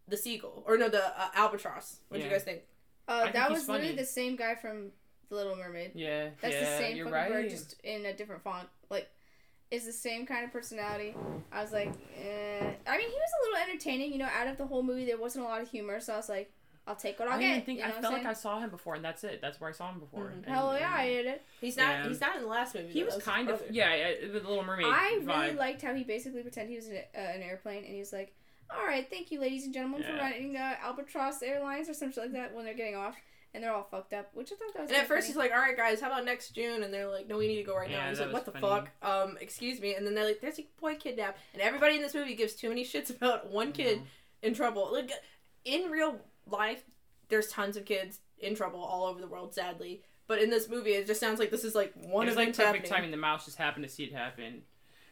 the 0.06 0.16
seagull, 0.16 0.64
or 0.66 0.78
no, 0.78 0.88
the 0.88 1.04
uh, 1.20 1.28
albatross. 1.34 1.98
What 2.08 2.16
do 2.16 2.24
you 2.24 2.30
guys 2.30 2.44
think? 2.44 2.62
Uh, 3.06 3.12
I 3.12 3.22
think 3.24 3.34
that 3.34 3.48
he's 3.50 3.58
was 3.58 3.68
literally 3.68 3.94
the 3.94 4.06
same 4.06 4.36
guy 4.36 4.54
from 4.54 4.92
The 5.28 5.34
Little 5.36 5.56
Mermaid. 5.56 5.92
yeah, 5.94 6.30
That's 6.40 6.54
yeah, 6.54 6.60
the 6.60 6.66
same 6.78 6.96
you're 6.96 7.06
fucking 7.06 7.20
right. 7.20 7.30
bird, 7.30 7.50
just 7.50 7.76
in 7.84 8.06
a 8.06 8.14
different 8.14 8.42
font. 8.42 8.68
Like, 8.90 9.08
is 9.70 9.84
the 9.84 9.92
same 9.92 10.24
kind 10.24 10.44
of 10.44 10.52
personality. 10.52 11.14
I 11.52 11.62
was 11.62 11.72
like, 11.72 11.88
eh. 12.18 12.60
I 12.86 12.96
mean, 12.96 13.08
he 13.08 13.14
was 13.14 13.30
a 13.38 13.50
little 13.50 13.68
entertaining. 13.68 14.12
You 14.12 14.18
know, 14.18 14.28
out 14.34 14.46
of 14.46 14.56
the 14.56 14.66
whole 14.66 14.82
movie, 14.82 15.04
there 15.04 15.18
wasn't 15.18 15.44
a 15.44 15.48
lot 15.48 15.60
of 15.60 15.70
humor, 15.70 16.00
so 16.00 16.14
I 16.14 16.16
was 16.16 16.28
like, 16.30 16.50
I'll 16.86 16.96
take 16.96 17.18
what 17.18 17.28
I 17.28 17.32
I'll 17.34 17.38
didn't 17.38 17.56
get. 17.56 17.66
think 17.66 17.78
you 17.80 17.84
know 17.84 17.90
I 17.98 18.00
felt 18.00 18.14
like 18.14 18.24
I 18.24 18.32
saw 18.32 18.58
him 18.60 18.70
before, 18.70 18.94
and 18.94 19.04
that's 19.04 19.22
it. 19.22 19.40
That's 19.42 19.60
where 19.60 19.68
I 19.68 19.74
saw 19.74 19.92
him 19.92 20.00
before. 20.00 20.24
Mhm. 20.30 20.32
And- 20.36 20.46
Hell 20.46 20.74
yeah, 20.80 20.90
I 20.96 21.06
did 21.08 21.26
it. 21.26 21.42
He's 21.60 21.76
not. 21.76 21.90
Yeah. 21.90 22.08
He's 22.08 22.20
not 22.22 22.36
in 22.36 22.42
the 22.42 22.48
last 22.48 22.74
movie. 22.74 22.88
He 22.90 23.00
though. 23.02 23.14
was 23.16 23.22
kind 23.22 23.50
of 23.50 23.58
brother. 23.58 23.72
yeah, 23.74 23.94
yeah, 23.94 24.14
the 24.28 24.38
Little 24.40 24.62
Mermaid 24.64 24.86
I 24.88 25.18
vibe. 25.22 25.26
really 25.44 25.56
liked 25.56 25.82
how 25.82 25.92
he 25.92 26.02
basically 26.04 26.40
pretended 26.40 26.70
he 26.70 26.76
was 26.76 26.88
in 26.88 26.94
a, 26.96 27.00
uh, 27.14 27.20
an 27.20 27.42
airplane, 27.42 27.84
and 27.84 27.92
he 27.92 27.98
was 27.98 28.10
like, 28.14 28.34
"All 28.74 28.86
right, 28.86 29.06
thank 29.10 29.30
you, 29.30 29.38
ladies 29.38 29.64
and 29.66 29.74
gentlemen, 29.74 30.02
for 30.02 30.12
Yeah. 30.12 30.18
running 30.22 30.56
uh, 30.56 30.76
Albatross 30.82 31.42
Airlines 31.42 31.90
or 31.90 31.92
some 31.94 32.10
shit 32.10 32.24
like 32.24 32.32
that." 32.32 32.54
When 32.54 32.64
they're 32.64 32.72
getting 32.72 32.96
off, 32.96 33.16
and 33.58 33.64
they're 33.64 33.74
all 33.74 33.88
fucked 33.90 34.12
up, 34.12 34.30
which 34.34 34.52
I 34.52 34.54
thought 34.54 34.72
that 34.74 34.82
was. 34.82 34.90
And 34.90 34.98
at 35.00 35.08
first 35.08 35.22
funny. 35.22 35.26
he's 35.26 35.36
like, 35.36 35.50
"All 35.50 35.58
right, 35.58 35.76
guys, 35.76 36.00
how 36.00 36.06
about 36.06 36.24
next 36.24 36.50
June?" 36.50 36.84
And 36.84 36.94
they're 36.94 37.08
like, 37.10 37.26
"No, 37.26 37.36
we 37.38 37.48
need 37.48 37.56
to 37.56 37.64
go 37.64 37.74
right 37.76 37.90
now." 37.90 37.96
Yeah, 37.96 38.00
And 38.02 38.10
he's 38.10 38.20
like, 38.20 38.32
"What 38.32 38.44
the 38.44 38.52
funny. 38.52 38.62
fuck? 38.66 38.90
Um, 39.02 39.36
excuse 39.40 39.80
me." 39.80 39.94
And 39.96 40.06
then 40.06 40.14
they're 40.14 40.24
like, 40.24 40.40
"There's 40.40 40.58
a 40.60 40.66
boy 40.80 40.94
kidnapped," 40.94 41.38
and 41.54 41.60
everybody 41.60 41.96
in 41.96 42.02
this 42.02 42.14
movie 42.14 42.34
gives 42.36 42.54
too 42.54 42.68
many 42.68 42.84
shits 42.84 43.10
about 43.16 43.50
one 43.50 43.72
kid 43.72 44.00
in 44.42 44.54
trouble. 44.54 44.88
Like 44.92 45.10
in 45.64 45.90
real 45.90 46.20
life, 46.46 46.84
there's 47.28 47.48
tons 47.48 47.76
of 47.76 47.84
kids 47.84 48.20
in 48.38 48.54
trouble 48.54 48.80
all 48.80 49.06
over 49.06 49.20
the 49.20 49.26
world, 49.28 49.52
sadly. 49.54 50.02
But 50.28 50.40
in 50.40 50.50
this 50.50 50.68
movie, 50.68 50.92
it 50.92 51.06
just 51.06 51.20
sounds 51.20 51.40
like 51.40 51.50
this 51.50 51.64
is 51.64 51.74
like 51.74 51.92
one 51.94 52.26
it 52.26 52.30
was 52.30 52.34
of 52.34 52.36
like 52.36 52.48
perfect 52.48 52.58
happening. 52.86 52.90
timing. 52.90 53.10
The 53.10 53.16
mouse 53.16 53.44
just 53.46 53.56
happened 53.58 53.84
to 53.84 53.90
see 53.90 54.04
it 54.04 54.12
happen. 54.12 54.62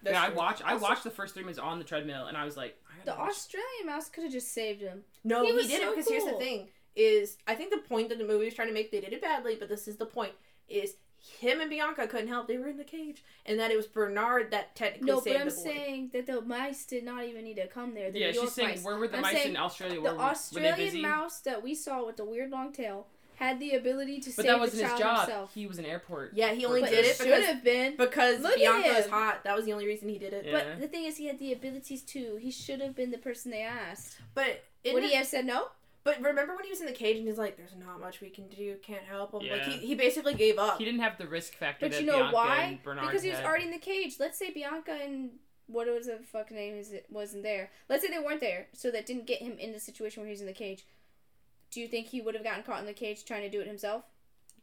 That's 0.03 0.15
yeah, 0.15 0.23
I 0.23 0.29
watched. 0.29 0.63
I 0.65 0.77
watched 0.77 1.05
the 1.05 1.11
first 1.11 1.35
three 1.35 1.43
minutes 1.43 1.59
on 1.59 1.79
the 1.79 1.85
treadmill, 1.85 2.27
and 2.27 2.37
I 2.37 2.45
was 2.45 2.57
like, 2.57 2.77
I 2.87 3.05
the 3.07 3.13
watch- 3.19 3.31
Australian 3.31 3.87
mouse 3.87 4.09
could 4.11 4.25
have 4.25 4.33
just 4.33 4.53
saved 4.53 4.83
him. 4.83 5.03
No, 5.25 5.41
He 5.43 5.49
he, 5.49 5.57
was 5.57 5.67
did 5.69 5.81
so 5.81 5.89
it 5.89 5.97
because 5.97 6.09
here's 6.11 6.25
the 6.25 6.33
thing: 6.39 6.69
is 6.97 7.37
I 7.47 7.55
think 7.55 7.71
the 7.71 7.79
point 7.79 8.09
that 8.09 8.19
the 8.19 8.25
movie 8.25 8.47
was 8.47 8.55
trying 8.55 8.69
to 8.69 8.75
make, 8.75 8.91
they 8.91 9.01
did 9.01 9.13
it 9.13 9.21
badly, 9.23 9.57
but 9.59 9.69
this 9.69 9.87
is 9.87 9.97
the 9.97 10.07
point: 10.07 10.33
is 10.69 10.95
him 11.41 11.61
and 11.61 11.69
Bianca 11.71 12.07
couldn't 12.07 12.29
help; 12.29 12.49
they 12.49 12.57
were 12.59 12.69
in 12.69 12.77
the 12.79 12.85
cage, 12.85 13.23
and 13.45 13.59
that 13.61 13.71
it 13.71 13.77
was 13.77 13.87
Bernard 13.87 14.51
that 14.53 14.75
technically 14.77 15.07
No, 15.07 15.21
saved 15.21 15.35
but 15.37 15.41
I'm 15.43 15.49
boy. 15.49 15.55
saying 15.63 16.11
that 16.13 16.27
the 16.27 16.41
mice 16.41 16.85
did 16.87 17.05
not 17.05 17.25
even 17.25 17.45
need 17.45 17.57
to 17.57 17.67
come 17.69 17.95
there. 17.95 18.11
The 18.11 18.19
Yeah, 18.21 18.29
New 18.31 18.35
York 18.35 18.47
she's 18.47 18.55
saying 18.55 18.69
mice. 18.71 18.85
where 18.85 18.97
were 18.97 19.09
the 19.09 19.17
I'm 19.17 19.23
mice 19.23 19.45
in 19.45 19.57
Australia? 19.57 19.97
the 19.97 20.03
Were, 20.03 20.15
were 20.17 20.21
Australian 20.23 20.77
busy? 20.77 21.03
mouse 21.03 21.41
that 21.41 21.63
we 21.63 21.75
saw 21.75 22.05
with 22.07 22.17
the 22.17 22.25
weird 22.25 22.51
long 22.51 22.73
tail 22.73 23.07
had 23.37 23.61
the 23.61 23.75
ability 23.75 24.19
to 24.19 24.31
But 24.31 24.35
save 24.37 24.47
that 24.47 24.53
the 24.55 24.59
wasn't 24.61 24.83
his 24.83 24.91
child 24.93 24.99
job. 25.01 25.19
himself. 25.27 25.55
He 25.55 25.67
was 25.67 25.79
an 25.79 25.85
airport. 25.85 26.33
Yeah, 26.35 26.55
he 26.55 26.65
only 26.65 26.81
but 26.81 26.89
did 26.89 27.01
it 27.01 27.09
it 27.09 27.17
should 27.17 27.25
because 27.27 27.45
have 27.45 27.63
been. 27.63 27.95
because 27.97 28.41
Look 28.41 28.57
Bianca 28.57 28.89
was 28.95 29.07
hot. 29.09 29.45
That 29.45 29.55
was 29.55 29.67
the 29.67 29.75
only 29.75 29.87
reason 29.87 30.09
he 30.09 30.17
did 30.19 30.33
it. 30.33 30.47
Yeah. 30.47 30.53
But 30.53 30.81
the 30.81 30.89
thing 30.89 31.05
is, 31.05 31.19
he 31.19 31.27
had 31.27 31.39
the 31.39 31.53
abilities 31.53 32.01
too. 32.03 32.39
He 32.41 32.51
should 32.51 32.81
have 32.81 32.97
been 32.97 33.11
the 33.11 33.19
person 33.19 33.51
they 33.51 33.61
asked. 33.63 34.17
But 34.35 34.65
Would 34.87 34.95
would 34.95 35.03
he 35.05 35.15
have 35.17 35.27
said 35.27 35.45
no? 35.45 35.69
But 36.07 36.23
remember 36.23 36.55
when 36.55 36.65
he 36.65 36.71
was 36.71 36.79
in 36.81 36.87
the 36.87 36.93
cage 36.93 37.17
and 37.17 37.27
he's 37.27 37.37
like, 37.37 37.57
"There's 37.57 37.75
not 37.77 37.99
much 38.01 38.21
we 38.21 38.31
can 38.31 38.47
do. 38.47 38.77
Can't 38.81 39.05
help 39.05 39.35
him." 39.35 39.51
Like 39.51 39.65
he, 39.65 39.79
he 39.79 39.95
basically 39.97 40.35
gave 40.35 40.57
up. 40.57 40.79
He 40.79 40.85
didn't 40.85 41.01
have 41.01 41.19
the 41.19 41.27
risk 41.27 41.55
factor 41.55 41.89
But 41.89 42.01
you 42.01 42.07
know 42.07 42.31
Bianca 42.31 42.35
why? 42.37 42.79
Because 42.85 43.23
he 43.25 43.31
was 43.31 43.39
had. 43.39 43.47
already 43.47 43.65
in 43.65 43.73
the 43.73 43.79
cage. 43.79 44.15
Let's 44.21 44.39
say 44.39 44.53
Bianca 44.53 44.93
and 44.93 45.31
what 45.67 45.89
was 45.89 46.07
the 46.07 46.21
fucking 46.31 46.57
name 46.57 46.77
is 46.77 46.93
it 46.93 47.07
wasn't 47.11 47.43
there. 47.43 47.71
Let's 47.89 48.05
say 48.07 48.11
they 48.11 48.25
weren't 48.25 48.41
there, 48.41 48.69
so 48.73 48.93
that 48.93 49.05
didn't 49.05 49.27
get 49.27 49.43
him 49.43 49.59
in 49.59 49.73
the 49.73 49.81
situation 49.81 50.23
where 50.23 50.29
he 50.29 50.33
was 50.33 50.41
in 50.41 50.47
the 50.47 50.53
cage. 50.53 50.87
Do 51.73 51.81
you 51.81 51.89
think 51.89 52.07
he 52.07 52.21
would 52.21 52.37
have 52.37 52.45
gotten 52.45 52.63
caught 52.63 52.79
in 52.79 52.87
the 52.87 52.93
cage 52.93 53.25
trying 53.25 53.43
to 53.43 53.51
do 53.51 53.61
it 53.61 53.67
himself? 53.67 54.05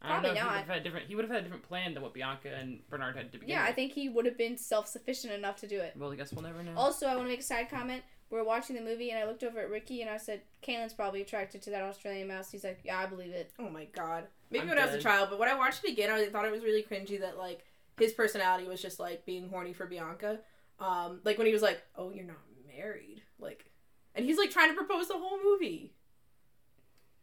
I 0.00 0.22
don't 0.22 0.22
know 0.22 0.28
probably 0.30 0.38
He 0.40 0.44
would 0.44 0.50
not. 0.50 0.58
have 0.60 0.68
had 0.68 0.82
different. 0.82 1.06
He 1.08 1.14
would 1.14 1.24
have 1.26 1.30
had 1.32 1.40
a 1.40 1.42
different 1.42 1.68
plan 1.68 1.92
than 1.92 2.02
what 2.02 2.14
Bianca 2.14 2.48
and 2.54 2.80
Bernard 2.88 3.16
had 3.16 3.32
to 3.32 3.38
begin. 3.38 3.54
Yeah, 3.56 3.64
I 3.64 3.72
think 3.72 3.92
he 3.92 4.08
would 4.08 4.24
have 4.24 4.38
been 4.38 4.56
self 4.56 4.88
sufficient 4.88 5.34
enough 5.34 5.56
to 5.56 5.66
do 5.66 5.78
it. 5.78 5.94
Well, 5.94 6.10
I 6.10 6.16
guess 6.16 6.32
we'll 6.32 6.42
never 6.42 6.62
know. 6.62 6.72
Also, 6.74 7.06
I 7.06 7.14
want 7.16 7.26
to 7.26 7.30
make 7.30 7.40
a 7.40 7.44
side 7.44 7.68
comment. 7.70 8.02
We 8.34 8.40
are 8.40 8.44
watching 8.44 8.74
the 8.74 8.82
movie, 8.82 9.10
and 9.10 9.18
I 9.20 9.26
looked 9.26 9.44
over 9.44 9.60
at 9.60 9.70
Ricky, 9.70 10.00
and 10.02 10.10
I 10.10 10.16
said, 10.16 10.42
"Kaylin's 10.60 10.92
probably 10.92 11.22
attracted 11.22 11.62
to 11.62 11.70
that 11.70 11.82
Australian 11.82 12.26
mouse." 12.26 12.50
He's 12.50 12.64
like, 12.64 12.80
"Yeah, 12.82 12.98
I 12.98 13.06
believe 13.06 13.30
it." 13.30 13.52
Oh 13.60 13.70
my 13.70 13.84
god. 13.84 14.26
Maybe 14.50 14.62
I'm 14.62 14.70
when 14.70 14.78
I 14.78 14.86
was 14.86 14.94
a 14.96 15.00
child, 15.00 15.28
but 15.30 15.38
when 15.38 15.48
I 15.48 15.54
watched 15.54 15.84
it 15.84 15.92
again, 15.92 16.10
I 16.10 16.26
thought 16.26 16.44
it 16.44 16.50
was 16.50 16.64
really 16.64 16.82
cringy 16.82 17.20
that 17.20 17.38
like 17.38 17.64
his 17.96 18.12
personality 18.12 18.66
was 18.66 18.82
just 18.82 18.98
like 18.98 19.24
being 19.24 19.48
horny 19.48 19.72
for 19.72 19.86
Bianca. 19.86 20.40
Um, 20.80 21.20
like 21.22 21.38
when 21.38 21.46
he 21.46 21.52
was 21.52 21.62
like, 21.62 21.80
"Oh, 21.94 22.10
you're 22.10 22.24
not 22.24 22.42
married," 22.76 23.22
like, 23.38 23.70
and 24.16 24.24
he's 24.26 24.36
like 24.36 24.50
trying 24.50 24.70
to 24.70 24.74
propose 24.74 25.06
the 25.06 25.14
whole 25.16 25.40
movie. 25.40 25.94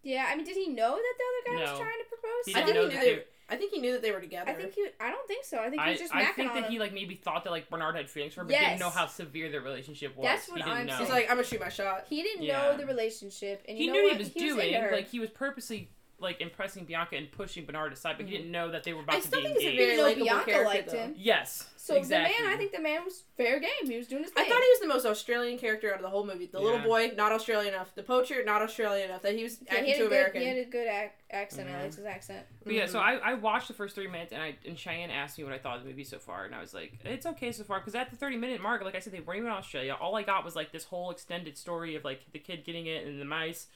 Yeah, 0.04 0.28
I 0.30 0.36
mean, 0.38 0.46
did 0.46 0.56
he 0.56 0.70
know 0.70 0.96
that 0.96 1.14
the 1.18 1.52
other 1.52 1.58
guy 1.58 1.72
was 1.72 1.80
trying 1.80 2.00
to 2.00 2.06
propose? 2.08 2.46
He 2.46 2.56
I 2.56 2.60
didn't 2.66 2.68
think 2.68 2.76
know 2.76 2.90
he 2.90 2.96
that 2.96 3.04
knew 3.04 3.10
they- 3.12 3.16
they. 3.18 3.26
I 3.52 3.58
think 3.58 3.74
he 3.74 3.80
knew 3.82 3.92
that 3.92 4.02
they 4.02 4.12
were 4.12 4.22
together. 4.22 4.50
I 4.50 4.54
think 4.54 4.74
he. 4.74 4.88
I 5.00 5.12
don't 5.12 5.28
think 5.28 5.44
so. 5.46 5.60
I 5.60 5.70
think 5.70 5.82
he 5.82 5.90
was 5.92 6.00
just 6.00 6.16
I 6.16 6.24
macking 6.24 6.36
think 6.36 6.52
on 6.52 6.62
that 6.62 6.72
he 6.72 6.80
like 6.80 6.94
maybe 6.94 7.16
thought 7.16 7.44
that 7.44 7.50
like 7.52 7.70
Bernard 7.70 7.96
had 7.98 8.10
feelings 8.10 8.34
for 8.34 8.40
her, 8.42 8.46
but 8.46 8.54
Yes. 8.54 8.70
didn't 8.70 8.80
know 8.80 8.90
how 8.90 9.08
severe 9.08 9.50
their 9.52 9.62
relationship 9.62 10.16
was. 10.16 10.26
That's 10.26 10.48
what 10.50 10.58
he 10.60 10.64
didn't 10.64 10.78
I'm 10.78 10.86
know. 10.88 10.94
saying. 10.94 11.06
He's 11.06 11.14
like, 11.14 11.30
"I'm 11.30 11.36
gonna 11.36 11.48
shoot 11.48 11.60
my 11.60 11.70
shot." 11.70 12.06
He 12.10 12.24
didn't 12.24 12.44
Yeah. 12.44 12.62
know 12.72 12.78
the 12.78 12.86
relationship, 12.86 13.64
and 13.68 13.78
you 13.78 13.84
he 13.84 13.88
know 13.88 13.94
knew 13.94 14.04
what? 14.04 14.12
he 14.14 14.18
was 14.20 14.28
into 14.30 14.40
doing 14.40 14.74
her. 14.74 14.92
like 14.94 15.10
he 15.10 15.20
was 15.20 15.30
purposely 15.30 15.90
like 16.22 16.40
impressing 16.42 16.86
Bianca 16.86 17.16
and 17.18 17.32
pushing 17.32 17.66
Bernard 17.66 17.94
aside, 17.94 18.16
but 18.18 18.28
he 18.28 18.38
didn't 18.38 18.52
know 18.52 18.72
that 18.72 18.84
they 18.84 18.94
were 18.94 19.02
about 19.02 19.16
I 19.16 19.20
to 19.20 19.28
still 19.28 19.42
be 19.42 19.48
think 19.48 19.60
he's 19.60 19.68
a 19.68 19.72
engaged. 19.72 19.80
very 19.80 19.92
You 19.92 19.98
know, 19.98 20.04
likable 20.04 20.26
Bianca 20.26 20.46
character. 20.52 20.66
liked 20.68 20.92
though. 20.92 20.98
him. 20.98 21.14
yes. 21.18 21.68
so 21.78 21.96
exactly. 21.96 22.36
the 22.38 22.44
man, 22.44 22.54
I 22.54 22.58
think 22.58 22.72
the 22.72 22.80
man 22.82 23.04
was 23.04 23.24
fair 23.38 23.60
game. 23.60 23.70
He 23.86 23.98
was 23.98 24.08
doing 24.08 24.24
his 24.24 24.32
I 24.32 24.42
thing. 24.44 24.52
thought 24.52 24.62
he 24.62 24.70
was 24.70 24.80
the 24.82 24.88
most 24.88 25.06
Australian 25.06 25.58
character 25.58 25.90
out 25.90 25.96
of 25.96 26.02
the 26.04 26.10
whole 26.10 26.26
movie. 26.26 26.46
The 26.46 26.60
little 26.60 26.78
Yeah. 26.80 26.86
boy, 26.86 27.12
not 27.18 27.32
Australian 27.32 27.74
enough. 27.74 27.94
The 27.96 28.04
poacher, 28.04 28.44
not 28.46 28.62
Australian 28.62 29.10
enough. 29.10 29.24
That 29.24 29.36
he 29.36 29.44
was 29.44 29.60
Yeah, 29.66 29.72
acting 29.74 29.86
he, 29.86 29.92
had 29.92 29.98
too 30.00 30.06
a 30.06 30.10
good, 30.10 30.16
American. 30.16 30.42
he 30.42 30.48
had 30.48 30.58
a 30.58 30.66
good 30.66 30.88
ac- 30.88 31.12
accent. 31.32 31.70
I 31.70 31.72
Mhm. 31.74 31.82
liked 31.82 31.96
his 31.96 32.06
accent. 32.06 32.46
But 32.64 32.74
yeah, 32.74 32.86
so 32.86 33.00
Mhm. 33.00 33.04
I, 33.04 33.16
I 33.18 33.34
watched 33.34 33.68
the 33.68 33.74
first 33.74 33.96
three 33.96 34.08
minutes 34.08 34.32
and 34.32 34.42
I 34.42 34.56
and 34.66 34.78
Cheyenne 34.78 35.10
asked 35.10 35.38
me 35.40 35.44
what 35.44 35.54
I 35.54 35.58
thought 35.58 35.78
of 35.78 35.84
the 35.84 35.90
movie 35.90 36.04
so 36.04 36.20
far, 36.20 36.46
and 36.46 36.54
I 36.54 36.60
was 36.62 36.74
like, 36.74 36.94
it's 37.04 37.26
okay 37.26 37.52
so 37.52 37.64
far 37.64 37.80
because 37.80 37.96
at 37.96 38.10
the 38.12 38.16
thirty 38.16 38.38
minute 38.38 38.62
mark, 38.62 38.84
like 38.84 38.96
I 38.96 39.00
said, 39.00 39.12
they 39.14 39.20
weren't 39.22 39.38
even 39.40 39.50
in 39.50 39.58
Australia. 39.58 39.98
All 40.00 40.16
I 40.16 40.24
got 40.24 40.46
was 40.46 40.56
like 40.56 40.72
this 40.72 40.84
whole 40.86 41.10
extended 41.10 41.58
story 41.58 41.96
of 41.96 42.04
like 42.06 42.32
the 42.32 42.40
kid 42.40 42.64
getting 42.64 42.86
it 42.86 43.06
and 43.08 43.20
the 43.20 43.26
mice, 43.26 43.68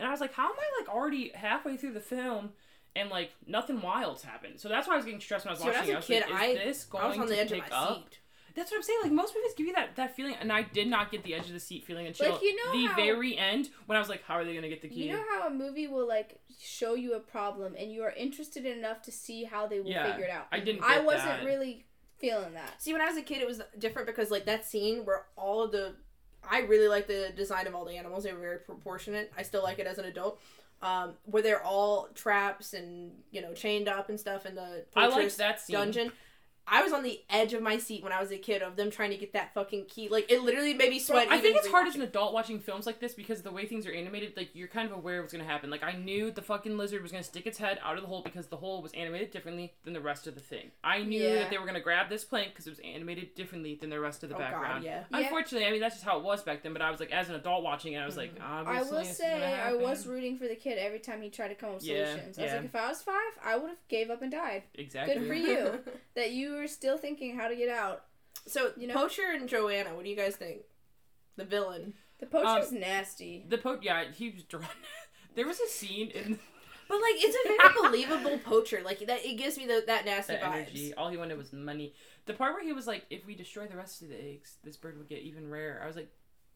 and 0.00 0.08
I 0.08 0.10
was 0.10 0.20
like, 0.20 0.32
how 0.34 0.46
am 0.46 0.56
I 0.58 0.80
like 0.82 0.88
already 0.92 1.30
halfway 1.34 1.76
through 1.76 1.92
the 1.92 2.00
film? 2.00 2.50
And 2.96 3.08
like 3.08 3.30
nothing 3.46 3.80
wild's 3.80 4.24
happened, 4.24 4.58
so 4.58 4.68
that's 4.68 4.88
why 4.88 4.94
I 4.94 4.96
was 4.96 5.04
getting 5.04 5.20
stressed 5.20 5.44
when 5.44 5.50
I 5.50 5.52
was 5.52 5.60
See, 5.60 5.66
when 5.68 5.76
I 5.76 5.80
watching. 5.80 5.94
was 5.94 6.10
it. 6.10 6.12
a 6.12 6.16
I 6.16 6.18
was 6.18 6.26
kid, 6.26 6.34
like, 6.34 6.60
I- 6.60 6.64
this 6.64 6.84
going 6.84 7.04
I 7.04 7.06
was 7.06 7.18
on 7.18 7.22
to 7.28 7.32
the 7.32 7.38
edge 7.40 7.52
of 7.52 7.58
pick 7.60 7.70
my 7.70 7.76
up? 7.76 7.96
seat. 8.10 8.18
That's 8.56 8.72
what 8.72 8.78
I'm 8.78 8.82
saying. 8.82 8.98
Like 9.04 9.12
most 9.12 9.32
movies 9.36 9.52
give 9.56 9.68
you 9.68 9.74
that, 9.74 9.94
that 9.94 10.16
feeling, 10.16 10.34
and 10.40 10.52
I 10.52 10.62
did 10.62 10.88
not 10.88 11.12
get 11.12 11.22
the 11.22 11.34
edge 11.36 11.46
of 11.46 11.52
the 11.52 11.60
seat 11.60 11.84
feeling 11.84 12.08
until 12.08 12.32
Like, 12.32 12.42
you 12.42 12.56
know 12.56 12.72
the 12.72 12.86
how- 12.86 12.96
very 12.96 13.38
end 13.38 13.68
when 13.86 13.94
I 13.96 14.00
was 14.00 14.08
like, 14.08 14.24
how 14.24 14.34
are 14.34 14.44
they 14.44 14.54
gonna 14.56 14.68
get 14.68 14.82
the 14.82 14.88
key? 14.88 15.04
You 15.04 15.12
know 15.12 15.22
how 15.30 15.46
a 15.46 15.50
movie 15.50 15.86
will 15.86 16.08
like 16.08 16.40
show 16.60 16.94
you 16.94 17.14
a 17.14 17.20
problem, 17.20 17.76
and 17.78 17.92
you 17.92 18.02
are 18.02 18.10
interested 18.10 18.66
enough 18.66 19.02
to 19.02 19.12
see 19.12 19.44
how 19.44 19.68
they 19.68 19.78
will 19.80 19.90
Yeah, 19.90 20.10
figure 20.10 20.24
it 20.24 20.30
out. 20.32 20.48
I 20.50 20.58
didn't. 20.58 20.82
I 20.82 20.98
wasn't 20.98 21.26
that. 21.26 21.44
really 21.44 21.86
feeling 22.18 22.54
that. 22.54 22.82
See, 22.82 22.92
when 22.92 23.00
I 23.00 23.06
was 23.06 23.16
a 23.16 23.22
kid, 23.22 23.40
it 23.40 23.46
was 23.46 23.62
different 23.78 24.08
because 24.08 24.32
like 24.32 24.46
that 24.46 24.66
scene 24.66 25.04
where 25.04 25.26
all 25.36 25.62
of 25.62 25.70
the, 25.70 25.94
I 26.48 26.60
really 26.60 26.88
like 26.88 27.06
the 27.06 27.32
design 27.36 27.66
of 27.66 27.74
all 27.74 27.84
the 27.84 27.96
animals. 27.96 28.24
They 28.24 28.32
were 28.32 28.38
very 28.40 28.58
proportionate. 28.58 29.32
I 29.36 29.42
still 29.42 29.62
like 29.62 29.78
it 29.78 29.86
as 29.86 29.98
an 29.98 30.04
adult. 30.06 30.40
Um, 30.82 31.12
where 31.24 31.42
they're 31.42 31.62
all 31.62 32.08
traps 32.14 32.72
and 32.72 33.12
you 33.30 33.42
know 33.42 33.52
chained 33.52 33.86
up 33.86 34.08
and 34.08 34.18
stuff 34.18 34.46
in 34.46 34.54
the 34.54 34.84
I 34.96 35.08
fortress 35.10 35.36
that 35.36 35.60
scene. 35.60 35.74
dungeon. 35.74 36.12
I 36.72 36.82
was 36.82 36.92
on 36.92 37.02
the 37.02 37.20
edge 37.28 37.52
of 37.52 37.62
my 37.62 37.78
seat 37.78 38.02
when 38.04 38.12
I 38.12 38.20
was 38.20 38.30
a 38.30 38.38
kid 38.38 38.62
of 38.62 38.76
them 38.76 38.90
trying 38.90 39.10
to 39.10 39.16
get 39.16 39.32
that 39.32 39.52
fucking 39.54 39.86
key. 39.86 40.08
Like 40.08 40.30
it 40.30 40.40
literally 40.42 40.72
made 40.72 40.90
me 40.90 41.00
sweat. 41.00 41.26
I 41.28 41.38
think 41.40 41.56
it's 41.56 41.66
hard 41.68 41.88
as 41.88 41.96
an 41.96 42.02
adult 42.02 42.32
watching 42.32 42.60
films 42.60 42.86
like 42.86 43.00
this 43.00 43.12
because 43.12 43.42
the 43.42 43.50
way 43.50 43.66
things 43.66 43.86
are 43.86 43.92
animated, 43.92 44.34
like 44.36 44.50
you're 44.54 44.68
kind 44.68 44.88
of 44.88 44.96
aware 44.96 45.18
of 45.18 45.24
what's 45.24 45.32
gonna 45.32 45.44
happen. 45.44 45.68
Like 45.68 45.82
I 45.82 45.92
knew 45.92 46.30
the 46.30 46.42
fucking 46.42 46.78
lizard 46.78 47.02
was 47.02 47.10
gonna 47.10 47.24
stick 47.24 47.46
its 47.46 47.58
head 47.58 47.80
out 47.84 47.96
of 47.96 48.02
the 48.02 48.08
hole 48.08 48.22
because 48.22 48.46
the 48.46 48.56
hole 48.56 48.80
was 48.82 48.92
animated 48.92 49.32
differently 49.32 49.72
than 49.82 49.92
the 49.94 50.00
rest 50.00 50.28
of 50.28 50.34
the 50.36 50.40
thing. 50.40 50.70
I 50.84 51.02
knew 51.02 51.20
Yeah. 51.20 51.34
that 51.40 51.50
they 51.50 51.58
were 51.58 51.66
gonna 51.66 51.80
grab 51.80 52.08
this 52.08 52.24
plank 52.24 52.50
because 52.50 52.68
it 52.68 52.70
was 52.70 52.80
animated 52.80 53.34
differently 53.34 53.74
than 53.74 53.90
the 53.90 53.98
rest 53.98 54.22
of 54.22 54.28
the 54.28 54.36
Oh 54.36 54.38
background. 54.38 54.82
god, 54.82 54.84
yeah. 54.84 55.02
Yeah. 55.10 55.18
Unfortunately, 55.18 55.66
I 55.66 55.72
mean 55.72 55.80
that's 55.80 55.96
just 55.96 56.04
how 56.04 56.18
it 56.18 56.24
was 56.24 56.42
back 56.44 56.62
then. 56.62 56.72
But 56.72 56.82
I 56.82 56.90
was 56.92 57.00
like, 57.00 57.10
as 57.10 57.28
an 57.28 57.34
adult 57.34 57.64
watching 57.64 57.94
it, 57.94 57.98
I 57.98 58.06
was 58.06 58.16
like, 58.16 58.36
Mhm. 58.38 58.42
I 58.42 58.60
obviously, 58.60 58.90
will 58.96 59.04
this 59.04 59.16
say 59.16 59.54
I 59.54 59.72
was 59.72 60.06
rooting 60.06 60.38
for 60.38 60.46
the 60.46 60.54
kid 60.54 60.78
every 60.78 61.00
time 61.00 61.20
he 61.20 61.30
tried 61.30 61.48
to 61.48 61.56
come 61.56 61.70
up 61.70 61.74
with 61.76 61.84
Yeah, 61.86 62.06
solutions. 62.12 62.38
I 62.38 62.42
was 62.44 62.52
like, 62.52 62.64
if 62.64 62.76
I 62.76 62.88
was 62.88 63.02
five, 63.02 63.32
I 63.44 63.56
would 63.56 63.70
have 63.70 63.88
gave 63.88 64.08
up 64.10 64.22
and 64.22 64.30
died. 64.30 64.62
exactly. 64.74 65.16
Good 65.16 65.26
for 65.26 65.34
you. 65.34 65.80
That 66.14 66.32
you 66.32 66.59
were 66.60 66.68
still 66.68 66.98
thinking 66.98 67.36
how 67.36 67.48
to 67.48 67.56
get 67.56 67.68
out. 67.68 68.04
So 68.46 68.72
You 68.76 68.86
know- 68.86 68.94
Poacher 68.94 69.32
and 69.34 69.48
Joanna, 69.48 69.94
what 69.94 70.04
do 70.04 70.10
you 70.10 70.16
guys 70.16 70.36
think? 70.36 70.62
The 71.36 71.44
villain. 71.44 71.94
The 72.18 72.26
poacher's 72.26 72.70
um, 72.70 72.80
nasty. 72.80 73.44
The 73.48 73.58
po 73.58 73.78
yeah, 73.80 74.04
he 74.14 74.30
was 74.30 74.42
drawn. 74.44 74.66
there 75.34 75.46
was 75.46 75.58
a 75.60 75.66
scene 75.68 76.08
in 76.10 76.38
But 76.88 76.94
like, 77.00 77.14
it's 77.16 77.36
a 77.36 77.48
very 77.48 77.90
believable 77.90 78.38
poacher. 78.38 78.82
Like 78.84 78.98
that, 79.06 79.24
it 79.24 79.36
gives 79.38 79.56
me 79.56 79.66
the, 79.66 79.82
that 79.86 80.04
nasty 80.04 80.34
the 80.34 80.40
vibes. 80.40 80.52
energy. 80.54 80.94
All 80.94 81.08
he 81.08 81.16
wanted 81.16 81.38
was 81.38 81.52
money. 81.52 81.94
The 82.26 82.34
part 82.34 82.52
where 82.54 82.62
he 82.62 82.72
was 82.74 82.86
like, 82.86 83.06
"If 83.10 83.26
we 83.26 83.34
destroy 83.34 83.66
the 83.66 83.76
rest 83.76 84.02
of 84.02 84.08
the 84.10 84.22
eggs, 84.22 84.56
this 84.62 84.76
bird 84.76 84.98
would 84.98 85.08
get 85.08 85.20
even 85.22 85.48
rarer." 85.48 85.80
I 85.82 85.86
was 85.86 85.96
like, 85.96 86.10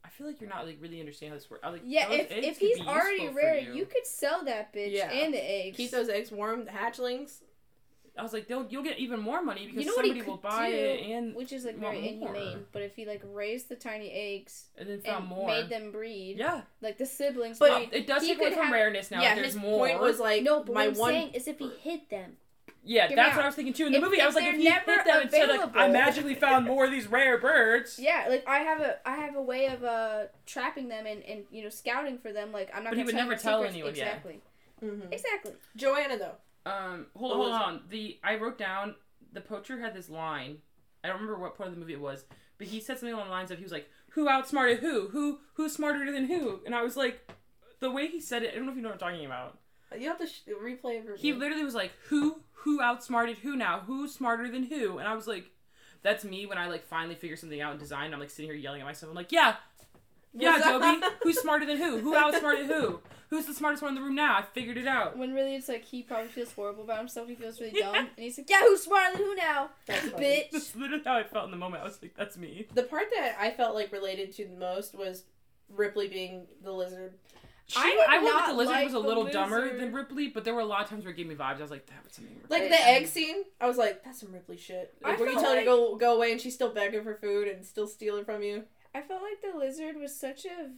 "I 0.05 0.09
feel 0.11 0.27
like 0.27 0.39
you're 0.41 0.51
not 0.51 0.67
like 0.67 0.77
really 0.81 1.01
understanding 1.01 1.31
how 1.33 1.39
this 1.39 1.51
works." 1.51 1.63
I 1.65 1.71
was 1.71 1.81
like, 1.81 1.91
Yeah, 1.91 2.11
if, 2.11 2.31
if 2.31 2.59
he's 2.59 2.81
already 2.81 3.29
rare, 3.29 3.59
you. 3.59 3.73
you 3.73 3.87
could 3.87 4.07
sell 4.07 4.45
that 4.45 4.75
bitch 4.75 4.93
Yeah. 4.93 5.11
and 5.11 5.33
the 5.33 5.39
eggs. 5.43 5.77
Keep 5.79 5.93
those 5.93 6.11
eggs 6.11 6.31
warm. 6.31 6.67
The 6.67 6.73
hatchlings. 6.73 7.39
I 8.17 8.23
was 8.23 8.33
like, 8.33 8.47
They'll, 8.47 8.65
"You'll 8.71 8.85
get 8.85 8.99
even 9.01 9.19
more 9.19 9.43
money 9.43 9.67
because 9.67 9.81
You 9.81 9.87
know 9.87 9.95
somebody 9.97 10.23
will 10.23 10.37
buy 10.37 10.71
do? 10.71 10.77
it 10.77 11.01
and 11.11 11.35
which 11.35 11.53
is 11.53 11.65
like 11.65 11.81
want 11.83 11.97
very 11.97 12.13
more. 12.17 12.35
inhumane. 12.35 12.65
But 12.71 12.83
if 12.83 12.95
he 12.95 13.07
like 13.07 13.23
raised 13.25 13.69
the 13.69 13.75
tiny 13.75 14.11
eggs 14.13 14.67
and 14.79 14.89
then 14.89 15.01
found 15.01 15.25
and 15.25 15.29
more." 15.29 15.49
made 15.49 15.69
them 15.69 15.91
breed, 15.91 16.39
yeah, 16.39 16.63
like 16.81 16.97
the 16.99 17.07
siblings 17.07 17.59
But- 17.59 17.91
breed. 17.91 17.99
it 18.01 18.07
does 18.07 18.23
he 18.23 18.29
take 18.29 18.39
away 18.41 18.53
from 18.53 18.65
have- 18.67 18.73
rareness 18.73 19.11
now. 19.11 19.21
yeah, 19.21 19.31
that 19.31 19.41
there's 19.41 19.55
his 19.55 19.57
more. 19.57 19.87
point 19.89 20.01
was 20.01 20.21
like 20.21 20.43
no, 20.45 20.63
but 20.63 20.75
my 20.75 20.87
what 20.89 20.95
I'm 20.95 20.99
one. 21.01 21.11
saying 21.13 21.31
is 21.35 21.49
if 21.49 21.59
he 21.59 21.71
hid 21.81 22.03
them. 22.09 22.37
yeah, 22.85 23.09
Give 23.09 23.17
that's 23.17 23.35
what. 23.35 23.45
I 23.45 23.49
was 23.49 23.57
thinking 23.57 23.75
too. 23.75 23.87
In 23.87 23.93
the 23.93 23.99
If- 23.99 24.05
movie, 24.05 24.21
I 24.21 24.27
was 24.27 24.35
like, 24.37 24.45
if 24.45 24.55
he 24.57 24.63
hit 24.65 24.87
never 24.87 25.03
them 25.03 25.23
and 25.23 25.31
said 25.33 25.49
like, 25.49 25.75
"I 25.75 25.89
magically 25.89 26.35
found 26.37 26.67
more 26.67 26.85
of 26.85 26.91
these 26.93 27.09
rare 27.09 27.39
birds," 27.39 27.99
Yeah, 28.03 28.27
like 28.29 28.47
I 28.47 28.59
have 28.59 28.81
a 28.81 28.99
I 29.09 29.17
have 29.17 29.35
a 29.35 29.43
way 29.43 29.67
of 29.67 29.83
uh 29.83 30.25
trapping 30.47 30.87
them 30.89 31.05
and, 31.07 31.23
and 31.25 31.45
you 31.51 31.65
know 31.65 31.69
scouting 31.69 32.19
for 32.19 32.33
them. 32.33 32.53
Like 32.53 32.71
I'm 32.73 32.85
not. 32.85 32.91
But 32.91 32.99
he 32.99 33.03
gonna 33.03 33.07
would 33.07 33.15
tell 33.17 33.29
never 33.29 33.41
tell 33.43 33.59
secrets. 33.59 33.75
anyone, 33.75 33.95
yeah. 33.97 34.05
Exactly. 34.05 34.41
Mhm. 34.85 35.13
Exactly. 35.13 35.53
Joanna 35.75 36.19
though. 36.19 36.35
Um, 36.67 37.07
hold 37.17 37.33
on, 37.33 37.39
hold 37.39 37.53
on. 37.53 37.81
The 37.91 38.19
I 38.23 38.37
wrote 38.37 38.59
down 38.59 38.95
the 39.33 39.41
poacher 39.41 39.81
had 39.81 39.95
this 39.95 40.09
line. 40.09 40.59
I 41.03 41.09
don't 41.09 41.21
remember 41.21 41.39
what 41.39 41.57
part 41.57 41.69
of 41.69 41.75
the 41.75 41.81
movie 41.81 41.93
it 41.93 42.01
was, 42.01 42.25
but 42.59 42.67
he 42.69 42.81
said 42.81 42.99
something 42.99 43.15
along 43.15 43.27
the 43.27 43.33
lines 43.33 43.51
of 43.51 43.59
he 43.59 43.65
was 43.65 43.73
like, 43.73 43.91
"Who 44.11 44.29
outsmarted 44.29 44.79
who? 44.79 45.09
Who 45.09 45.41
who's 45.55 45.75
smarter 45.75 46.11
than 46.11 46.27
who?" 46.27 46.61
And 46.65 46.75
I 46.75 46.83
was 46.83 46.97
like, 46.97 47.31
the 47.81 47.91
way 47.91 48.09
he 48.09 48.21
said 48.21 48.43
it, 48.43 48.53
I 48.53 48.57
don't 48.57 48.65
know 48.65 48.73
if 48.73 48.77
you 48.77 48.83
know 48.83 48.89
what 48.89 49.03
I'm 49.03 49.11
talking 49.11 49.27
about. 49.27 49.59
You 49.99 50.09
have 50.09 50.19
to 50.19 50.27
sh- 50.27 50.41
replay 50.49 51.05
it 51.05 51.19
He 51.19 51.33
literally 51.33 51.65
was 51.65 51.75
like, 51.75 51.93
"Who 52.09 52.41
who 52.53 52.81
outsmarted 52.81 53.39
who 53.39 53.57
now? 53.57 53.81
Who's 53.81 54.15
smarter 54.15 54.51
than 54.51 54.65
who?" 54.65 54.99
And 54.99 55.07
I 55.07 55.15
was 55.15 55.27
like, 55.27 55.51
"That's 56.03 56.25
me 56.25 56.47
when 56.47 56.59
I 56.59 56.69
like 56.69 56.85
finally 56.87 57.15
figure 57.15 57.37
something 57.37 57.61
out 57.61 57.75
in 57.75 57.79
design. 57.79 58.13
I'm 58.13 58.21
like 58.21 58.31
sitting 58.31 58.51
here 58.51 58.59
yelling 58.59 58.81
at 58.81 58.87
myself. 58.87 59.11
I'm 59.11 59.17
like, 59.17 59.33
yeah." 59.33 59.57
Yeah, 60.35 60.57
Was 60.57 60.63
Toby. 60.65 61.07
Who's 61.23 61.39
smarter 61.41 61.65
than 61.67 61.77
who? 61.77 61.99
Who 61.99 62.17
outsmarted 62.17 62.67
who? 62.67 63.01
Who's 63.31 63.47
the 63.47 63.55
smartest 63.55 63.83
one 63.83 63.91
in 63.91 63.95
the 63.95 64.03
room 64.03 64.15
now? 64.15 64.37
I 64.39 64.43
figured 64.43 64.77
it 64.77 64.87
out. 64.87 65.17
When 65.17 65.33
really 65.35 65.55
it's 65.57 65.69
like 65.69 65.85
he 65.85 66.03
probably 66.03 66.29
feels 66.29 66.53
horrible 66.53 66.85
about 66.85 66.99
himself. 66.99 67.29
He 67.29 67.35
feels 67.35 67.61
really 67.61 67.73
Yeah. 67.79 67.87
dumb, 67.93 67.97
and 67.97 68.09
he's 68.25 68.37
like, 68.39 68.49
"Yeah, 68.51 68.61
who's 68.61 68.83
smarter 68.83 69.17
than 69.17 69.27
who 69.27 69.35
now, 69.35 69.71
That's 69.87 70.09
funny. 70.09 70.25
bitch?" 70.25 70.51
That's 70.53 70.77
literally 70.77 71.03
how 71.05 71.17
I 71.17 71.25
felt 71.25 71.47
in 71.47 71.51
the 71.51 71.57
moment. 71.57 71.83
I 71.83 71.87
was 71.87 72.01
like, 72.03 72.15
"That's 72.17 72.37
me." 72.37 72.67
The 72.75 72.83
part 72.85 73.07
that 73.17 73.37
I 73.41 73.51
felt 73.51 73.75
like 73.75 73.93
related 73.93 74.33
to 74.37 74.45
the 74.45 74.57
most 74.57 74.95
was 74.95 75.25
Ripley 75.69 76.09
being 76.09 76.47
the 76.63 76.73
lizard. 76.73 77.15
She, 77.67 77.79
I 77.79 77.83
I, 77.83 77.89
did 77.89 77.97
would 77.97 78.07
think 78.11 78.25
not 78.25 78.47
the 78.49 78.55
lizard 78.55 78.75
like 78.75 78.85
was 78.85 78.93
a 78.93 78.97
the 78.99 79.09
little 79.09 79.25
dumber 79.25 79.77
than 79.79 79.93
Ripley, 79.93 80.29
but 80.29 80.45
there 80.45 80.55
were 80.55 80.61
a 80.61 80.67
lot 80.67 80.83
of 80.83 80.91
times 80.91 81.05
where 81.05 81.15
it 81.15 81.17
gave 81.17 81.27
me 81.27 81.35
vibes. 81.35 81.57
I 81.59 81.63
was 81.63 81.71
like, 81.71 81.87
that 81.87 82.05
was 82.05 82.13
something. 82.13 82.35
Ripley. 82.43 82.61
Like 82.61 82.69
the 82.69 82.87
egg 82.87 83.07
scene, 83.07 83.45
I 83.61 83.67
was 83.67 83.79
like, 83.79 84.05
"That's 84.05 84.21
some 84.21 84.33
Ripley 84.33 84.59
shit." 84.59 84.95
I 85.03 85.11
Like, 85.11 85.19
where 85.19 85.29
you 85.29 85.35
felt 85.35 85.45
tell 85.47 85.55
her 85.55 85.61
to 85.61 85.65
go 85.65 85.97
go 85.97 86.15
away 86.17 86.31
and 86.33 86.41
she's 86.41 86.55
still 86.55 86.73
begging 86.75 87.03
for 87.03 87.15
food 87.15 87.49
and 87.49 87.65
still 87.65 87.87
stealing 87.87 88.25
from 88.27 88.43
you. 88.43 88.65
I 88.95 89.03
felt 89.03 89.23
like 89.23 89.41
the 89.53 89.59
lizard 89.59 89.97
was 89.97 90.15
such 90.15 90.45
a 90.45 90.71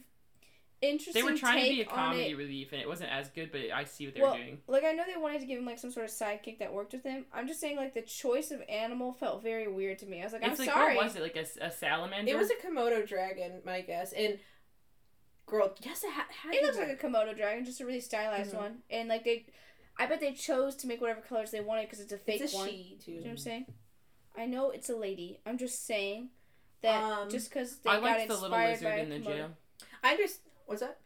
interesting. 0.81 1.13
they 1.13 1.23
were 1.31 1.37
trying 1.37 1.63
to 1.63 1.69
be 1.69 1.81
a 1.81 1.83
take 1.85 1.91
on 1.93 1.97
comedy 2.13 2.29
it. 2.31 2.37
relief, 2.37 2.71
and 2.71 2.81
it 2.81 2.87
wasn't 2.87 3.11
as 3.11 3.29
good, 3.29 3.51
but 3.51 3.61
I 3.73 3.83
see 3.83 4.05
what 4.05 4.15
they 4.15 4.21
Well, 4.21 4.31
were 4.33 4.37
doing. 4.37 4.57
Like 4.67 4.83
I 4.83 4.91
know 4.93 5.03
they 5.07 5.19
wanted 5.19 5.41
to 5.41 5.47
give 5.47 5.59
him 5.59 5.65
like 5.65 5.79
some 5.79 5.91
sort 5.91 6.05
of 6.05 6.11
sidekick 6.11 6.59
that 6.59 6.73
worked 6.73 6.93
with 6.93 7.03
him. 7.03 7.25
I'm 7.33 7.47
just 7.47 7.59
saying 7.59 7.77
like 7.77 7.93
the 7.93 8.01
choice 8.01 8.51
of 8.51 8.61
animal 8.69 9.13
felt 9.13 9.43
very 9.43 9.67
weird 9.67 9.99
to 9.99 10.05
me. 10.05 10.21
I 10.21 10.23
was 10.23 10.33
like, 10.33 10.43
I'm 10.43 10.55
like 10.55 10.69
sorry. 10.69 10.95
what 10.95 11.05
was 11.05 11.15
it? 11.15 11.21
Like 11.21 11.35
a, 11.35 11.65
a 11.65 11.71
salamander? 11.71 12.31
It 12.31 12.37
was 12.37 12.49
a 12.49 12.55
Komodo 12.55 13.07
dragon, 13.07 13.61
my 13.65 13.81
guess. 13.81 14.13
And 14.13 14.39
girl, 15.45 15.73
yes, 15.83 16.03
it 16.03 16.11
had. 16.11 16.25
had 16.29 16.53
It 16.53 16.63
looks 16.63 16.77
like 16.77 16.89
a 16.89 16.95
Komodo 16.95 17.35
dragon, 17.35 17.65
just 17.65 17.81
a 17.81 17.85
really 17.85 18.01
stylized 18.01 18.53
Mhm. 18.53 18.57
one. 18.57 18.77
And 18.89 19.09
like 19.09 19.23
they, 19.23 19.45
I 19.97 20.05
bet 20.05 20.19
they 20.19 20.33
chose 20.33 20.75
to 20.77 20.87
make 20.87 21.01
whatever 21.01 21.21
colors 21.21 21.51
they 21.51 21.61
wanted 21.61 21.83
because 21.83 21.99
it's 21.99 22.13
a 22.13 22.17
fake 22.17 22.41
it's 22.41 22.53
a 22.53 22.57
one. 22.57 22.67
she 22.69 22.97
too. 23.03 23.11
You 23.11 23.17
know 23.19 23.23
what 23.25 23.31
I'm 23.31 23.37
saying? 23.37 23.65
I 24.37 24.45
know 24.45 24.69
it's 24.69 24.89
a 24.89 24.95
lady. 24.95 25.39
I'm 25.45 25.57
just 25.57 25.85
saying 25.87 26.29
that 26.81 27.03
Um, 27.03 27.29
just 27.29 27.49
because 27.49 27.77
they 27.79 27.89
I 27.89 27.95
got 27.95 28.03
liked 28.03 28.27
the 28.27 28.33
inspired 28.35 28.41
little 28.51 28.67
lizard 28.69 28.83
by 28.83 28.97
in 28.97 29.09
the 29.09 29.15
Komodo- 29.19 29.35
jail. 29.35 29.49
I 30.03 30.17
just 30.17 30.39
What's 30.65 30.81
that? 30.81 30.99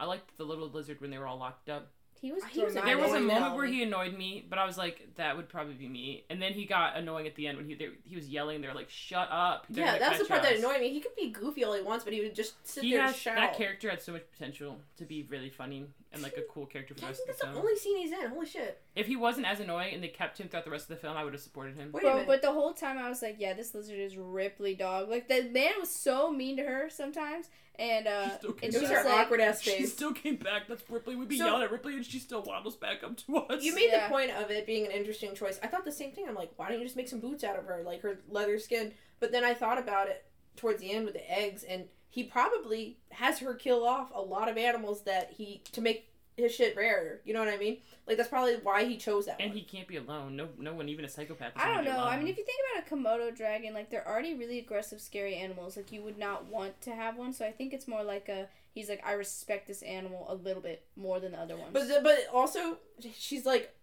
I 0.00 0.04
liked 0.06 0.36
the 0.38 0.44
little 0.44 0.68
lizard 0.68 1.00
when 1.00 1.10
they 1.10 1.18
were 1.18 1.26
all 1.26 1.38
locked 1.38 1.68
up. 1.68 1.90
He 2.20 2.30
was. 2.30 2.44
He 2.44 2.62
was 2.62 2.74
There 2.74 2.98
was 2.98 3.10
a 3.12 3.18
moment 3.20 3.40
though. 3.50 3.56
where 3.56 3.66
he 3.66 3.82
annoyed 3.82 4.16
me, 4.16 4.46
but 4.48 4.56
I 4.56 4.64
was 4.64 4.78
like, 4.78 5.08
that 5.16 5.36
would 5.36 5.48
probably 5.48 5.74
be 5.74 5.88
me. 5.88 6.24
And 6.30 6.40
then 6.40 6.52
he 6.52 6.66
got 6.66 6.96
annoying 6.96 7.26
at 7.26 7.34
the 7.34 7.48
end 7.48 7.58
when 7.58 7.66
he 7.66 7.74
they, 7.74 7.88
he 8.04 8.14
was 8.14 8.28
yelling. 8.28 8.60
They're 8.60 8.74
like, 8.74 8.90
"Shut 8.90 9.26
up!" 9.30 9.66
They're 9.68 9.84
Yeah, 9.84 9.98
that's 9.98 10.18
the 10.18 10.24
catch 10.26 10.28
part 10.28 10.42
that 10.44 10.56
annoyed 10.58 10.80
me. 10.80 10.90
He 10.92 11.00
could 11.00 11.16
be 11.16 11.30
goofy 11.30 11.64
all 11.64 11.72
he 11.74 11.82
wants, 11.82 12.04
but 12.04 12.12
he 12.12 12.20
would 12.20 12.34
just 12.36 12.64
sit 12.64 12.84
He 12.84 12.92
there 12.92 13.02
has 13.02 13.14
and 13.14 13.20
shout. 13.20 13.36
that 13.36 13.56
character 13.56 13.90
had 13.90 14.00
so 14.00 14.12
much 14.12 14.22
potential 14.30 14.78
to 14.98 15.04
be 15.04 15.24
really 15.24 15.50
funny 15.50 15.86
and 16.12 16.22
like 16.22 16.36
a 16.36 16.42
cool 16.42 16.66
character 16.66 16.94
for 16.94 17.00
Yeah, 17.00 17.06
the 17.06 17.06
I 17.06 17.10
rest 17.10 17.20
think 17.26 17.30
of 17.30 17.36
that's 17.36 17.40
the 17.40 17.46
the 17.48 17.52
film. 17.54 17.66
only 17.66 17.78
scene 17.78 17.96
he's 17.98 18.12
in. 18.12 18.30
Holy 18.30 18.46
shit! 18.46 18.80
If 18.94 19.06
he 19.06 19.16
wasn't 19.16 19.46
as 19.46 19.60
annoying 19.60 19.94
and 19.94 20.02
they 20.02 20.08
kept 20.08 20.38
him 20.38 20.48
throughout 20.48 20.64
the 20.64 20.70
rest 20.70 20.84
of 20.84 20.96
the 20.96 20.96
film, 20.96 21.16
I 21.16 21.24
would 21.24 21.32
have 21.32 21.42
supported 21.42 21.76
him. 21.76 21.90
Wait 21.92 22.02
a 22.02 22.06
Bro, 22.06 22.12
minute. 22.14 22.26
but 22.28 22.42
the 22.42 22.52
whole 22.52 22.72
time 22.74 22.98
I 22.98 23.08
was 23.08 23.22
like, 23.22 23.36
yeah, 23.38 23.52
this 23.54 23.74
lizard 23.74 23.98
is 23.98 24.16
Ripley, 24.16 24.74
dog. 24.74 25.08
Like 25.08 25.28
the 25.28 25.42
man 25.44 25.72
was 25.80 25.90
so 25.90 26.30
mean 26.32 26.56
to 26.58 26.62
her 26.62 26.88
sometimes, 26.90 27.48
and 27.78 28.06
uh, 28.06 28.28
She 28.30 28.34
still 28.36 28.50
and 28.50 28.60
came 28.60 28.70
she 28.72 28.76
it 28.76 28.80
was 28.82 28.90
was 28.90 28.98
her 29.00 29.04
like, 29.08 29.18
awkward 29.26 29.40
ass 29.40 29.62
She 29.62 29.70
face. 29.70 29.92
still 29.92 30.12
came 30.12 30.36
back. 30.36 30.68
That's 30.68 30.82
Ripley. 30.90 31.16
We'd 31.16 31.28
be 31.28 31.38
So- 31.38 31.46
yelling 31.46 31.62
at 31.62 31.72
Ripley, 31.72 31.94
and 31.94 32.04
she 32.04 32.18
still 32.18 32.42
waddles 32.42 32.76
back 32.76 33.02
up 33.02 33.16
to 33.26 33.36
us. 33.38 33.62
You 33.62 33.74
made 33.74 33.88
Yeah. 33.92 34.08
the 34.08 34.12
point 34.12 34.30
of 34.32 34.50
it 34.50 34.66
being 34.66 34.84
an 34.86 34.92
interesting 34.92 35.34
choice. 35.34 35.58
I 35.62 35.66
thought 35.68 35.84
the 35.84 35.92
same 35.92 36.12
thing. 36.12 36.26
I'm 36.28 36.34
like, 36.34 36.50
why 36.56 36.68
don't 36.68 36.78
you 36.78 36.84
just 36.84 36.96
make 36.96 37.08
some 37.08 37.20
boots 37.20 37.44
out 37.44 37.58
of 37.58 37.64
her, 37.66 37.82
like 37.84 38.02
her 38.02 38.18
leather 38.28 38.58
skin? 38.58 38.92
But 39.20 39.32
then 39.32 39.44
I 39.44 39.54
thought 39.54 39.78
about 39.78 40.08
it 40.08 40.24
towards 40.56 40.80
the 40.82 40.90
end 40.92 41.04
with 41.06 41.14
the 41.14 41.30
eggs, 41.30 41.62
and 41.64 41.84
he 42.12 42.22
probably 42.22 42.98
has 43.10 43.38
her 43.38 43.54
kill 43.54 43.86
off 43.86 44.12
a 44.14 44.20
lot 44.20 44.46
of 44.50 44.58
animals 44.58 45.04
that 45.04 45.32
he 45.32 45.62
to 45.72 45.80
make 45.80 46.10
his 46.36 46.54
shit 46.54 46.76
rarer. 46.76 47.22
You 47.24 47.32
know 47.32 47.40
what 47.40 47.48
I 47.48 47.56
mean? 47.56 47.78
Like 48.06 48.18
that's 48.18 48.28
probably 48.28 48.56
why 48.56 48.84
he 48.84 48.98
chose 48.98 49.24
that 49.26 49.40
and 49.40 49.50
one. 49.50 49.56
he 49.56 49.64
can't 49.64 49.88
be 49.88 49.96
alone. 49.96 50.36
No, 50.36 50.48
no 50.58 50.74
one, 50.74 50.90
even 50.90 51.06
a 51.06 51.08
psychopath. 51.08 51.56
is 51.56 51.62
I 51.62 51.72
don't 51.72 51.84
be 51.84 51.90
know. 51.90 52.04
I 52.04 52.18
mean, 52.18 52.28
if 52.28 52.36
you 52.36 52.44
think 52.44 52.58
about 52.74 52.86
a 52.86 52.94
Komodo 52.94 53.34
dragon, 53.34 53.72
like 53.72 53.88
they're 53.88 54.06
already 54.06 54.34
really 54.34 54.58
aggressive, 54.58 55.00
scary 55.00 55.36
animals. 55.36 55.74
Like 55.74 55.90
you 55.90 56.02
would 56.02 56.18
not 56.18 56.46
want 56.46 56.78
to 56.82 56.94
have 56.94 57.16
one. 57.16 57.32
So 57.32 57.46
I 57.46 57.50
think 57.52 57.72
it's 57.72 57.88
more 57.88 58.04
like 58.04 58.28
a 58.28 58.46
he's 58.74 58.90
like 58.90 59.02
I 59.06 59.12
respect 59.12 59.68
this 59.68 59.80
animal 59.80 60.26
a 60.28 60.34
little 60.34 60.62
bit 60.62 60.84
more 60.96 61.18
than 61.18 61.32
the 61.32 61.38
other 61.38 61.56
ones. 61.56 61.70
But 61.72 61.88
the, 61.88 62.00
but 62.02 62.26
also 62.30 62.76
she's 63.16 63.46
like 63.46 63.74
o- 63.74 63.81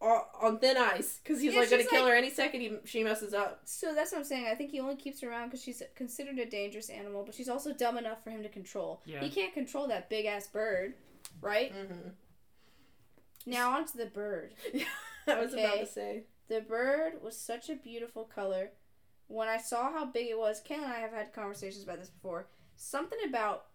on 0.00 0.58
thin 0.58 0.76
ice 0.76 1.18
because 1.22 1.40
he's 1.40 1.54
Yeah, 1.54 1.60
like 1.60 1.70
gonna 1.70 1.84
kill 1.84 2.02
like- 2.02 2.10
her 2.12 2.16
any 2.16 2.30
second 2.30 2.60
he, 2.60 2.72
she 2.84 3.02
messes 3.02 3.32
up. 3.34 3.60
so 3.64 3.94
that's 3.94 4.12
what 4.12 4.18
I'm 4.18 4.24
saying. 4.24 4.46
I 4.46 4.54
think 4.54 4.70
he 4.70 4.80
only 4.80 4.96
keeps 4.96 5.20
her 5.22 5.30
around 5.30 5.48
because 5.48 5.62
she's 5.62 5.82
considered 5.94 6.38
a 6.38 6.44
dangerous 6.46 6.90
animal, 6.90 7.24
but 7.24 7.34
she's 7.34 7.48
also 7.48 7.72
dumb 7.72 7.96
enough 7.96 8.22
for 8.22 8.30
him 8.30 8.42
to 8.42 8.48
control. 8.48 9.00
Yeah. 9.06 9.20
He 9.20 9.30
can't 9.30 9.54
control 9.54 9.88
that 9.88 10.10
big 10.10 10.26
ass 10.26 10.46
bird, 10.46 10.94
right? 11.40 11.72
Mm-hmm. 11.74 12.08
Now 13.46 13.76
onto 13.76 13.96
the 13.98 14.06
bird. 14.06 14.54
I 15.26 15.40
was 15.40 15.54
about 15.54 15.78
to 15.78 15.86
say. 15.86 16.24
The 16.48 16.60
bird 16.60 17.14
was 17.22 17.36
such 17.36 17.68
a 17.70 17.74
beautiful 17.76 18.24
color. 18.24 18.70
When 19.28 19.48
I 19.48 19.56
saw 19.58 19.90
how 19.92 20.04
big 20.06 20.28
it 20.28 20.38
was, 20.38 20.60
Ken 20.60 20.82
and 20.84 20.92
I 20.92 20.98
have 21.00 21.12
had 21.12 21.32
conversations 21.32 21.82
about 21.82 21.98
this 21.98 22.10
before. 22.10 22.46
Something 22.76 23.18
about 23.28 23.66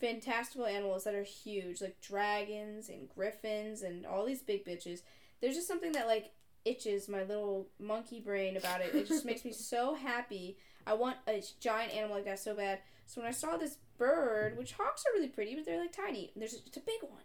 fantastical 0.00 0.66
animals 0.66 1.04
that 1.04 1.14
are 1.14 1.22
huge, 1.22 1.80
like 1.80 2.00
dragons 2.00 2.88
and 2.88 3.08
griffins 3.08 3.82
and 3.82 4.06
all 4.06 4.24
these 4.24 4.42
big 4.42 4.64
bitches. 4.64 5.02
There's 5.40 5.54
just 5.54 5.68
something 5.68 5.92
that 5.92 6.06
like 6.06 6.30
itches 6.64 7.08
my 7.08 7.22
little 7.22 7.68
monkey 7.78 8.20
brain 8.20 8.56
about 8.56 8.80
it. 8.82 8.94
It 8.94 9.06
just 9.08 9.24
makes 9.24 9.44
me 9.44 9.52
so 9.72 9.94
happy. 9.94 10.58
I 10.86 10.94
want 10.94 11.16
a 11.26 11.42
giant 11.60 11.92
animal 11.94 12.16
like 12.16 12.24
that 12.26 12.38
so 12.38 12.54
bad. 12.54 12.80
So 13.06 13.20
when 13.20 13.28
I 13.28 13.32
saw 13.32 13.56
this 13.56 13.78
bird, 13.98 14.56
which 14.56 14.72
hawks 14.72 15.04
are 15.06 15.12
really 15.16 15.28
pretty, 15.28 15.54
but 15.54 15.64
they're 15.64 15.80
like 15.80 15.92
tiny. 15.92 16.32
There's 16.36 16.54
it's 16.66 16.76
a 16.76 16.80
big 16.80 17.02
one. 17.02 17.22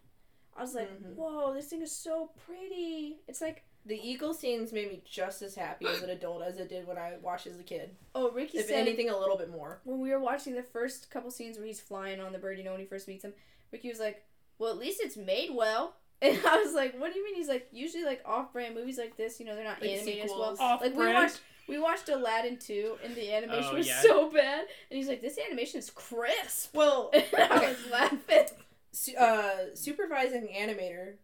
I 0.57 0.61
was 0.61 0.73
like, 0.73 0.89
Mhm. 0.89 1.15
whoa, 1.15 1.53
this 1.53 1.67
thing 1.67 1.81
is 1.81 1.91
so 1.91 2.31
pretty. 2.45 3.17
It's 3.27 3.41
like 3.41 3.63
The 3.87 3.99
eagle 4.01 4.33
scenes 4.33 4.71
made 4.73 4.89
me 4.89 5.03
just 5.05 5.41
as 5.43 5.53
happy 5.53 5.85
as 5.85 6.01
an 6.01 6.09
adult 6.09 6.41
as 6.41 6.57
it 6.57 6.69
did 6.69 6.87
when 6.87 6.97
I 6.97 7.17
watched 7.21 7.45
as 7.45 7.59
a 7.59 7.63
kid. 7.63 7.95
oh, 8.15 8.31
Ricky 8.31 8.57
If 8.57 8.67
said 8.67 8.79
anything, 8.87 9.09
a 9.09 9.17
little 9.17 9.37
bit 9.37 9.49
more. 9.51 9.79
when 9.83 9.99
we 9.99 10.09
were 10.09 10.19
watching 10.19 10.55
the 10.55 10.63
first 10.63 11.11
couple 11.11 11.29
scenes 11.29 11.57
where 11.57 11.67
he's 11.67 11.79
flying 11.81 12.19
on 12.19 12.31
the 12.31 12.39
bird, 12.39 12.57
you 12.57 12.63
know, 12.63 12.71
when 12.71 12.79
he 12.79 12.85
first 12.87 13.07
meets 13.07 13.23
him, 13.23 13.33
Ricky 13.71 13.89
was 13.89 13.99
like, 13.99 14.25
"Well, 14.57 14.71
at 14.71 14.77
least 14.79 15.01
it's 15.01 15.17
made 15.17 15.51
well." 15.53 15.97
And 16.21 16.39
I 16.47 16.57
was 16.63 16.73
like, 16.73 16.97
"What 16.99 17.11
do 17.13 17.19
you 17.19 17.25
mean?" 17.25 17.35
He's 17.35 17.47
like, 17.49 17.67
"Usually, 17.71 18.03
like 18.05 18.21
off-brand 18.25 18.73
movies 18.73 18.97
like 18.97 19.17
this, 19.17 19.39
you 19.39 19.45
know, 19.45 19.53
they're 19.55 19.63
not 19.65 19.81
Like 19.81 19.91
animated 19.91 20.23
as 20.25 20.29
well." 20.31 20.55
sequels. 20.55 20.59
Off 20.59 20.81
Like 20.81 20.95
we 20.95 21.13
watched, 21.13 21.41
we 21.67 21.77
watched 21.79 22.09
Aladdin 22.09 22.57
two, 22.57 22.95
and 23.03 23.13
the 23.15 23.33
animation 23.33 23.69
Oh, 23.73 23.77
was 23.77 23.87
yeah. 23.87 24.01
so 24.01 24.29
bad. 24.31 24.61
And 24.89 24.97
he's 24.97 25.07
like, 25.07 25.21
"This 25.21 25.37
animation 25.45 25.79
is 25.79 25.89
crisp." 25.89 26.73
Well, 26.75 27.11
And 27.13 27.23
I 27.37 27.57
okay. 27.57 27.67
was 27.69 27.91
laughing. 27.91 28.45
su- 28.93 29.15
uh, 29.17 29.75
supervising 29.75 30.47
animator 30.55 31.15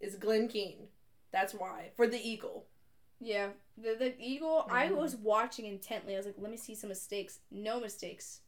is 0.00 0.14
Glen 0.16 0.46
Keane. 0.48 0.88
That's 1.32 1.52
why 1.52 1.90
for 1.96 2.06
the 2.06 2.18
eagle. 2.18 2.66
Yeah, 3.20 3.48
the 3.76 3.96
the 3.98 4.14
eagle. 4.20 4.66
I 4.70 4.88
Mhm. 4.88 4.96
was 4.96 5.16
watching 5.16 5.66
intently. 5.66 6.14
I 6.14 6.18
was 6.18 6.26
like, 6.26 6.36
"Let 6.38 6.50
me 6.52 6.56
see 6.56 6.74
some 6.74 6.88
mistakes." 6.88 7.40
No 7.50 7.80
mistakes. 7.80 8.42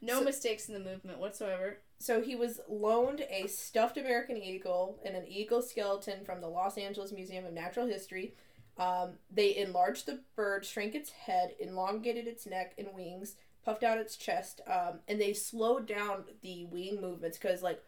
No 0.00 0.18
So- 0.18 0.24
mistakes 0.24 0.68
in 0.68 0.74
the 0.74 0.80
movement 0.80 1.18
whatsoever. 1.18 1.78
So 1.98 2.20
he 2.20 2.36
was 2.36 2.60
loaned 2.68 3.20
a 3.30 3.46
stuffed 3.46 3.96
American 3.96 4.36
eagle 4.36 5.00
and 5.04 5.16
an 5.16 5.26
eagle 5.26 5.62
skeleton 5.62 6.24
from 6.24 6.40
the 6.40 6.48
Los 6.48 6.76
Angeles 6.76 7.12
Museum 7.12 7.44
of 7.46 7.52
Natural 7.52 7.86
History. 7.86 8.34
Um, 8.76 9.18
they 9.30 9.56
enlarged 9.56 10.06
the 10.06 10.20
bird, 10.36 10.66
shrank 10.66 10.94
its 10.94 11.10
head, 11.10 11.54
elongated 11.60 12.26
its 12.26 12.44
neck 12.46 12.74
and 12.76 12.88
wings, 12.92 13.36
puffed 13.64 13.84
out 13.84 13.98
its 13.98 14.16
chest, 14.16 14.60
um, 14.66 14.98
and 15.08 15.20
they 15.20 15.32
slowed 15.32 15.86
down 15.86 16.24
the 16.42 16.64
wing 16.66 17.00
movements 17.00 17.38
because 17.38 17.62
like 17.62 17.80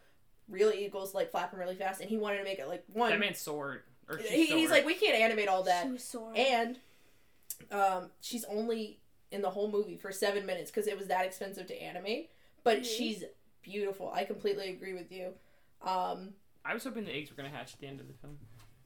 real 0.47 0.71
eagles 0.71 1.13
like 1.13 1.29
flapping 1.29 1.59
really 1.59 1.75
fast, 1.75 1.99
and 2.01 2.09
he 2.09 2.17
wanted 2.17 2.37
to 2.37 2.43
make 2.45 2.57
it 2.57 2.67
like 2.69 2.85
one. 2.93 3.09
that 3.11 3.19
man's 3.19 3.39
sword. 3.39 3.83
Or 4.09 4.17
she's 4.19 4.29
he, 4.31 4.45
he's 4.45 4.71
like, 4.71 4.85
we 4.85 4.93
can't 4.95 5.19
animate 5.19 5.49
all 5.49 5.63
that. 5.63 5.83
She 5.85 5.91
was 5.91 6.03
soaring. 6.05 6.37
and 6.37 6.79
um, 7.71 8.09
she's 8.21 8.45
only 8.45 8.99
in 9.31 9.41
the 9.41 9.49
whole 9.49 9.69
movie 9.71 9.97
for 9.97 10.11
seven 10.11 10.45
minutes 10.45 10.71
because 10.71 10.87
it 10.87 10.97
was 10.97 11.07
that 11.07 11.25
expensive 11.25 11.67
to 11.67 11.81
animate. 11.81 12.29
But 12.63 12.79
Mhm. 12.81 12.85
she's 12.97 13.23
beautiful. 13.61 14.11
I 14.11 14.23
completely 14.25 14.69
agree 14.69 14.93
with 14.93 15.11
you. 15.11 15.33
Um, 15.81 16.33
I 16.65 16.73
was 16.73 16.83
hoping 16.83 17.05
the 17.05 17.13
eggs 17.15 17.29
were 17.29 17.35
gonna 17.35 17.49
hatch 17.49 17.73
at 17.73 17.79
the 17.79 17.87
end 17.87 17.99
of 17.99 18.07
the 18.07 18.13
film. 18.15 18.37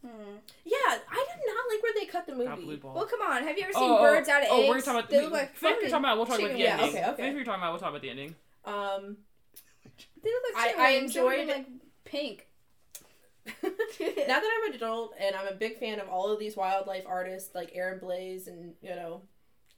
Hmm. 0.03 0.37
yeah, 0.65 0.77
I 0.87 1.25
did 1.29 1.45
not 1.45 1.65
like 1.69 1.83
where 1.83 1.93
they 1.93 2.05
cut 2.07 2.25
the 2.25 2.33
movie. 2.33 2.79
Well, 2.83 3.05
come 3.05 3.21
on. 3.21 3.43
Have 3.43 3.55
you 3.55 3.63
ever 3.65 3.71
seen 3.73 3.83
Oh, 3.83 3.99
oh, 3.99 4.01
birds 4.01 4.27
out 4.29 4.41
of 4.41 4.47
oh, 4.49 4.61
eggs? 4.61 4.69
we're 4.69 4.81
talking 4.81 4.99
about 4.99 5.09
they 5.11 5.17
the, 5.17 5.23
look 5.25 5.33
like 5.33 5.55
finish 5.55 5.61
what 5.75 5.81
you're 5.81 5.89
talking 5.91 6.05
about. 6.05 6.17
We'll 6.17 6.25
talk 6.25 6.39
about 6.39 6.47
the 6.51 6.57
chicken 6.57 6.59
Yeah, 6.59 6.71
ending. 6.83 6.89
okay, 6.89 7.05
okay. 7.09 7.15
Finish 7.17 7.33
what 7.33 7.35
you're 7.35 7.45
talking 7.45 7.61
about. 7.61 7.71
We'll 7.73 7.79
talk 7.79 7.89
about 7.89 8.01
the 8.01 8.09
ending. 8.09 8.35
Um, 8.65 9.17
They 10.23 10.29
look 10.31 10.55
like 10.55 10.75
I- 10.77 10.89
I 10.89 10.91
wings. 10.99 11.13
They 11.13 11.21
would've 11.21 11.39
enjoyed- 11.41 11.55
been, 11.65 11.73
like 11.73 12.03
pink. 12.05 12.47
now 13.45 13.69
that 14.39 14.61
I'm 14.63 14.69
an 14.71 14.75
adult 14.75 15.13
and 15.19 15.35
I'm 15.35 15.47
a 15.47 15.53
big 15.53 15.79
fan 15.79 15.99
of 15.99 16.09
all 16.09 16.31
of 16.31 16.39
these 16.39 16.55
wildlife 16.55 17.03
artists 17.07 17.53
like 17.55 17.71
Aaron 17.73 17.99
Blaise 17.99 18.47
and 18.47 18.75
you 18.81 18.89
know 18.95 19.21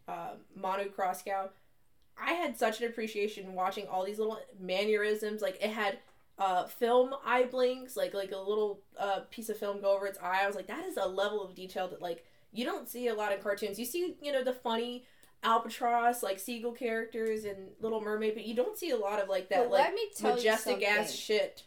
uh, 0.07 0.31
Manu 0.55 0.89
Kraskow, 0.91 1.49
I 2.17 2.33
had 2.33 2.57
such 2.57 2.81
an 2.81 2.87
appreciation 2.87 3.53
watching 3.53 3.87
all 3.87 4.05
these 4.05 4.19
little 4.19 4.39
mannerisms. 4.59 5.41
Like 5.41 5.57
it 5.61 5.71
had 5.71 5.99
uh, 6.37 6.65
film 6.65 7.13
eye 7.25 7.45
blinks, 7.45 7.95
like 7.95 8.13
like 8.13 8.31
a 8.31 8.37
little 8.37 8.81
uh, 8.99 9.21
piece 9.29 9.49
of 9.49 9.57
film 9.57 9.81
go 9.81 9.95
over 9.95 10.07
its 10.07 10.19
eye. 10.19 10.41
I 10.43 10.47
was 10.47 10.55
like, 10.55 10.67
that 10.67 10.85
is 10.85 10.97
a 10.97 11.07
level 11.07 11.43
of 11.43 11.55
detail 11.55 11.87
that 11.89 12.01
like 12.01 12.25
you 12.51 12.65
don't 12.65 12.87
see 12.87 13.07
a 13.07 13.13
lot 13.13 13.31
in 13.31 13.39
cartoons. 13.39 13.79
You 13.79 13.85
see, 13.85 14.15
you 14.21 14.31
know, 14.31 14.43
the 14.43 14.53
funny 14.53 15.05
albatross 15.43 16.23
like 16.23 16.39
seagull 16.39 16.71
characters 16.71 17.45
and 17.45 17.69
Little 17.81 18.01
Mermaid, 18.01 18.33
but 18.33 18.45
you 18.45 18.55
don't 18.55 18.77
see 18.77 18.91
a 18.91 18.97
lot 18.97 19.21
of 19.21 19.29
like 19.29 19.49
that 19.49 19.59
But 19.59 19.71
like 19.71 19.81
let 19.81 19.93
me 19.93 20.07
tell 20.15 20.35
majestic 20.35 20.83
ass 20.83 21.11
shit. 21.13 21.63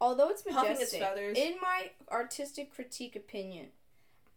Although 0.00 0.28
it's 0.28 0.44
majestic, 0.46 1.00
feathers. 1.00 1.36
in 1.36 1.56
my 1.60 1.90
artistic 2.10 2.72
critique 2.72 3.16
opinion, 3.16 3.66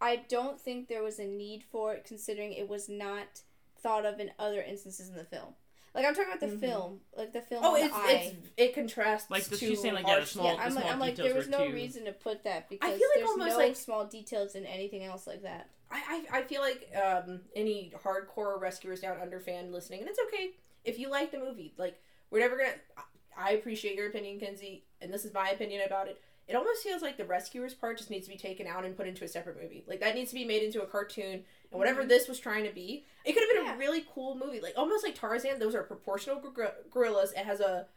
I 0.02 0.18
don't 0.28 0.60
think 0.60 0.88
there 0.88 1.04
was 1.04 1.20
a 1.20 1.26
need 1.26 1.64
for 1.72 1.94
it, 1.94 2.04
considering 2.06 2.54
it 2.54 2.68
was 2.68 2.90
not 2.90 3.42
thought 3.82 4.06
of 4.06 4.20
in 4.20 4.32
other 4.40 4.62
instances 4.62 5.10
in 5.10 5.16
the 5.16 5.24
film. 5.24 5.54
Like 5.94 6.06
I'm 6.06 6.16
talking 6.16 6.30
about 6.32 6.40
the 6.40 6.56
Mhm. 6.56 6.60
film, 6.60 7.02
like 7.18 7.34
the 7.34 7.42
film 7.42 7.64
Oh, 7.66 7.76
it's 7.76 7.94
the 7.94 8.00
eye. 8.00 8.34
it's 8.36 8.48
it 8.58 8.74
contrasts 8.74 9.30
Like, 9.30 9.44
the- 9.44 9.58
to 9.58 9.66
she's 9.68 9.82
saying, 9.82 9.94
like, 9.94 10.08
yeah, 10.08 10.14
the 10.16 10.20
harsh- 10.22 10.32
small- 10.32 10.46
yeah, 10.46 10.52
I'm 10.54 10.70
the 10.70 10.76
like, 10.76 10.84
small 10.84 10.94
I'm 10.94 11.00
like, 11.00 11.16
there 11.18 11.36
was 11.36 11.50
no 11.50 11.68
too- 11.68 11.74
reason 11.74 12.06
to 12.06 12.14
put 12.14 12.44
that 12.44 12.70
because 12.70 12.90
I 12.90 12.98
feel 12.98 13.08
like 13.10 13.16
there's 13.18 13.30
almost 13.30 13.50
no 13.50 13.58
like- 13.58 13.76
small 13.76 14.06
details 14.06 14.56
in 14.56 14.66
anything 14.66 15.04
else 15.04 15.28
like 15.28 15.42
that. 15.44 15.70
I, 15.92 16.26
I 16.32 16.40
I 16.40 16.44
feel 16.44 16.62
like 16.62 16.90
um 16.96 17.42
any 17.56 17.92
hardcore 18.04 18.60
rescuers 18.60 19.02
down 19.02 19.20
under 19.20 19.40
fan 19.42 19.72
listening, 19.74 20.00
and 20.00 20.10
it's 20.10 20.20
okay 20.28 20.52
if 20.86 20.98
you 20.98 21.10
like 21.10 21.32
the 21.32 21.40
movie. 21.40 21.74
Like 21.78 22.00
we're 22.30 22.40
never 22.40 22.58
gonna. 22.58 22.76
I- 22.98 23.04
I 23.38 23.52
appreciate 23.52 23.96
your 23.96 24.08
opinion, 24.08 24.40
Kenzie, 24.40 24.84
and 25.02 25.12
this 25.14 25.24
is 25.26 25.34
my 25.34 25.50
opinion 25.52 25.82
about 25.86 26.08
it. 26.10 26.22
It 26.48 26.56
almost 26.56 26.84
feels 26.84 27.02
like 27.02 27.18
the 27.18 27.24
rescuers 27.26 27.74
part 27.74 27.98
just 27.98 28.10
needs 28.10 28.28
to 28.28 28.32
be 28.34 28.38
taken 28.38 28.68
out 28.68 28.84
and 28.84 28.96
put 28.98 29.08
into 29.08 29.24
a 29.24 29.28
separate 29.28 29.62
movie. 29.62 29.84
Like 29.88 30.00
that 30.02 30.16
needs 30.16 30.32
to 30.32 30.36
be 30.36 30.44
made 30.44 30.64
into 30.64 30.82
a 30.82 30.86
cartoon, 30.86 31.46
and 31.72 31.80
whatever 31.80 32.04
Mhm. 32.04 32.10
this 32.10 32.28
was 32.28 32.40
trying 32.40 32.66
to 32.66 32.72
be, 32.72 33.06
it 33.24 33.34
could 33.34 33.44
have 33.44 33.50
been 33.52 33.66
Yeah. 33.66 33.76
a 33.76 33.78
really 33.78 34.06
cool 34.14 34.36
movie. 34.36 34.60
Like 34.60 34.74
almost 34.78 35.04
like 35.04 35.16
Tarzan. 35.16 35.60
Those 35.60 35.76
are 35.76 35.84
proportional 35.84 36.40
gor- 36.40 36.76
gorillas. 36.90 37.32
It 37.32 37.40
has 37.46 37.60
a 37.62 37.88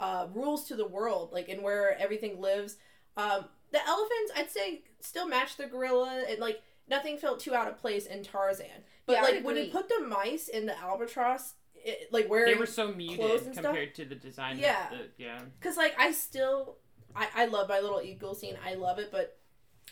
uh, 0.00 0.26
rules 0.34 0.66
to 0.66 0.74
the 0.74 0.86
world, 0.86 1.32
like 1.32 1.48
in 1.48 1.62
where 1.62 1.96
everything 1.96 2.40
lives. 2.40 2.76
Um, 3.16 3.48
the 3.70 3.80
elephants, 3.86 4.32
I'd 4.36 4.50
say, 4.50 4.82
still 5.00 5.28
match 5.28 5.56
the 5.56 5.66
gorilla, 5.66 6.24
and 6.28 6.40
like 6.40 6.60
nothing 6.88 7.16
felt 7.18 7.38
too 7.38 7.54
out 7.54 7.68
of 7.68 7.76
place 7.78 8.06
in 8.06 8.24
Tarzan. 8.24 8.82
But 9.06 9.12
Yeah, 9.12 9.22
like 9.22 9.44
when 9.44 9.56
you 9.56 9.70
put 9.70 9.88
the 9.88 10.00
mice 10.00 10.48
in 10.48 10.66
the 10.66 10.76
albatross, 10.76 11.54
it, 11.76 12.12
like 12.12 12.28
where 12.28 12.46
They 12.46 12.54
were 12.54 12.66
so 12.66 12.88
muted 12.92 13.18
clothes 13.20 13.42
and 13.46 13.54
stuff? 13.54 13.64
compared 13.66 13.94
to 13.94 14.04
the 14.04 14.16
design. 14.16 14.58
Yeah. 14.58 14.90
Of 14.92 14.98
the, 14.98 15.08
yeah. 15.18 15.40
because 15.60 15.76
like 15.76 15.94
I 15.98 16.10
still, 16.10 16.78
I 17.16 17.28
I 17.34 17.44
love 17.46 17.68
my 17.68 17.80
little 17.80 18.00
eagle 18.02 18.34
scene. 18.34 18.56
I 18.64 18.74
love 18.74 18.98
it, 18.98 19.10
but 19.10 19.38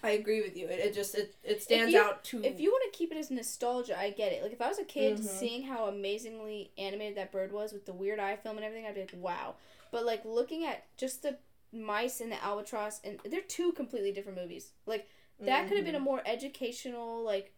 I 0.03 0.11
agree 0.12 0.41
with 0.41 0.57
you. 0.57 0.66
It, 0.66 0.79
it 0.79 0.95
just 0.95 1.14
it, 1.14 1.35
it 1.45 1.62
stands 1.62 1.93
you- 1.93 2.01
out 2.01 2.25
to 2.25 2.43
If 2.45 2.59
you 2.61 2.71
want 2.71 2.91
to 2.93 2.97
keep 2.99 3.12
it 3.12 3.18
as 3.18 3.31
nostalgia, 3.31 3.99
I 3.99 4.11
get 4.11 4.33
it. 4.33 4.43
Like 4.43 4.53
if 4.53 4.61
I 4.62 4.68
was 4.68 4.79
a 4.79 4.85
kid 4.85 5.18
Mhm. 5.18 5.25
seeing 5.25 5.62
how 5.64 5.87
amazingly 5.87 6.71
animated 6.79 7.16
that 7.18 7.33
bird 7.33 7.53
was 7.53 7.73
with 7.73 7.85
the 7.87 7.93
weird 7.93 8.18
eye 8.18 8.37
film 8.37 8.57
and 8.57 8.64
everything, 8.64 8.87
I'd 8.87 8.95
be 8.95 9.01
like, 9.03 9.12
wow. 9.16 9.57
But 9.91 10.05
like 10.07 10.25
looking 10.25 10.64
at 10.64 10.85
just 10.97 11.23
the 11.23 11.37
Mice 11.73 12.21
and 12.21 12.33
the 12.33 12.43
Albatross, 12.43 13.01
and 13.05 13.21
they're 13.25 13.43
two 13.43 13.73
completely 13.73 14.11
different 14.12 14.39
movies. 14.39 14.73
Like 14.87 15.09
that 15.41 15.68
could 15.68 15.77
have 15.77 15.87
been 15.87 15.95
a 15.95 16.01
Mhm. 16.01 16.05
more 16.05 16.23
educational 16.27 17.23
like 17.23 17.53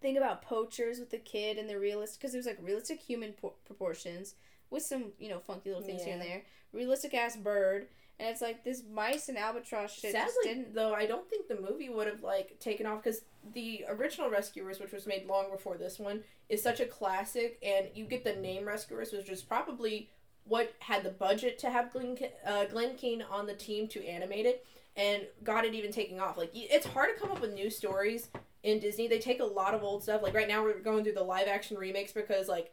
thing 0.00 0.16
about 0.16 0.42
poachers 0.42 0.98
with 0.98 1.10
the 1.10 1.18
kid 1.18 1.58
and 1.58 1.68
the 1.68 1.78
realistic 1.78 2.20
because 2.20 2.32
there's 2.32 2.46
like 2.46 2.58
realistic 2.62 3.00
human 3.00 3.32
po- 3.34 3.54
proportions 3.66 4.34
with 4.70 4.82
some 4.82 5.12
you 5.18 5.28
know 5.28 5.38
funky 5.40 5.68
little 5.70 5.84
things 5.84 6.02
here 6.04 6.14
and 6.14 6.22
there. 6.22 6.42
Realistic 6.72 7.12
ass 7.14 7.36
bird, 7.36 7.88
and 8.20 8.28
it's 8.28 8.42
like 8.42 8.62
this 8.64 8.82
mice 8.92 9.30
and 9.30 9.38
albatross 9.38 9.94
shit 9.94 10.12
Sadly, 10.12 10.32
didn't. 10.44 10.74
though, 10.74 10.92
I 10.92 11.06
don't 11.06 11.28
think 11.30 11.48
the 11.48 11.58
movie 11.58 11.88
would 11.88 12.06
have 12.06 12.22
like 12.22 12.58
taken 12.60 12.84
off 12.84 13.02
because 13.02 13.22
the 13.54 13.84
original 13.88 14.28
Rescuers, 14.28 14.78
which 14.78 14.92
was 14.92 15.06
made 15.06 15.26
long 15.26 15.50
before 15.50 15.78
this 15.78 15.98
one, 15.98 16.22
is 16.50 16.62
such 16.62 16.80
a 16.80 16.84
classic, 16.86 17.58
and 17.62 17.86
you 17.94 18.04
get 18.04 18.22
the 18.22 18.34
name 18.36 18.66
Rescuers, 18.66 19.12
which 19.12 19.30
is 19.30 19.42
probably 19.42 20.10
what 20.44 20.74
had 20.80 21.02
the 21.02 21.10
budget 21.10 21.58
to 21.60 21.70
have 21.70 21.90
Glen, 21.92 22.18
uh, 22.46 22.66
Glen 22.66 22.94
Keane 22.96 23.22
on 23.22 23.46
the 23.46 23.54
team 23.54 23.88
to 23.88 24.06
animate 24.06 24.44
it, 24.44 24.66
and 24.96 25.22
got 25.42 25.64
it 25.64 25.74
even 25.74 25.90
taking 25.90 26.20
off. 26.20 26.36
Like 26.36 26.50
it's 26.52 26.86
hard 26.86 27.14
to 27.14 27.20
come 27.20 27.30
up 27.32 27.40
with 27.40 27.54
new 27.54 27.70
stories 27.70 28.28
in 28.62 28.80
Disney. 28.80 29.08
They 29.08 29.18
take 29.18 29.40
a 29.40 29.44
lot 29.44 29.72
of 29.72 29.82
old 29.82 30.02
stuff. 30.02 30.22
Like 30.22 30.34
right 30.34 30.48
now, 30.48 30.62
we're 30.62 30.78
going 30.80 31.04
through 31.04 31.14
the 31.14 31.24
live 31.24 31.48
action 31.48 31.78
remakes 31.78 32.12
because 32.12 32.48
like. 32.48 32.72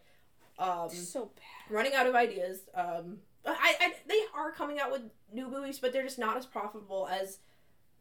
Um, 0.60 0.90
so 0.90 1.30
bad. 1.36 1.76
running 1.76 1.94
out 1.94 2.08
of 2.08 2.16
ideas. 2.16 2.62
Um, 2.74 3.20
I, 3.52 3.76
I 3.80 3.94
they 4.08 4.22
are 4.36 4.52
coming 4.52 4.80
out 4.80 4.92
with 4.92 5.02
new 5.32 5.50
movies, 5.50 5.80
but 5.80 5.94
they're 5.94 6.04
just 6.04 6.20
not 6.20 6.38
as 6.38 6.46
profitable 6.46 7.08
as 7.08 7.40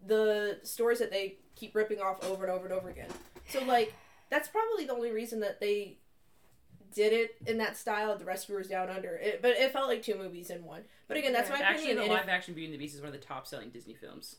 the 0.06 0.58
stories 0.62 0.98
that 0.98 1.10
they 1.10 1.36
keep 1.54 1.74
ripping 1.74 2.00
off 2.00 2.22
over 2.24 2.44
and 2.44 2.52
over 2.52 2.64
and 2.66 2.74
over 2.74 2.88
again. 2.90 3.08
So 3.48 3.62
like 3.64 3.94
that's 4.30 4.48
probably 4.48 4.84
the 4.86 4.92
only 4.94 5.10
reason 5.12 5.40
that 5.40 5.60
they 5.60 5.98
did 6.94 7.12
it 7.12 7.36
in 7.46 7.58
that 7.58 7.76
style 7.76 8.10
of 8.10 8.18
the 8.18 8.24
Rescuers 8.24 8.68
Down 8.68 8.88
Under. 8.88 9.16
It, 9.16 9.42
but 9.42 9.50
it 9.52 9.72
felt 9.72 9.88
like 9.88 10.02
two 10.02 10.16
movies 10.16 10.50
in 10.50 10.64
one. 10.64 10.82
But 11.08 11.16
again, 11.18 11.32
that's 11.32 11.48
Yeah. 11.50 11.56
my 11.56 11.62
Actually, 11.62 11.84
opinion. 11.92 11.96
the 11.98 12.02
and 12.04 12.12
if- 12.12 12.18
live 12.20 12.28
action 12.28 12.54
Beauty 12.54 12.66
and 12.66 12.74
the 12.74 12.78
Beast 12.78 12.94
is 12.94 13.00
one 13.00 13.08
of 13.14 13.20
the 13.20 13.24
top 13.24 13.46
selling 13.46 13.70
Disney 13.70 13.94
films. 13.94 14.36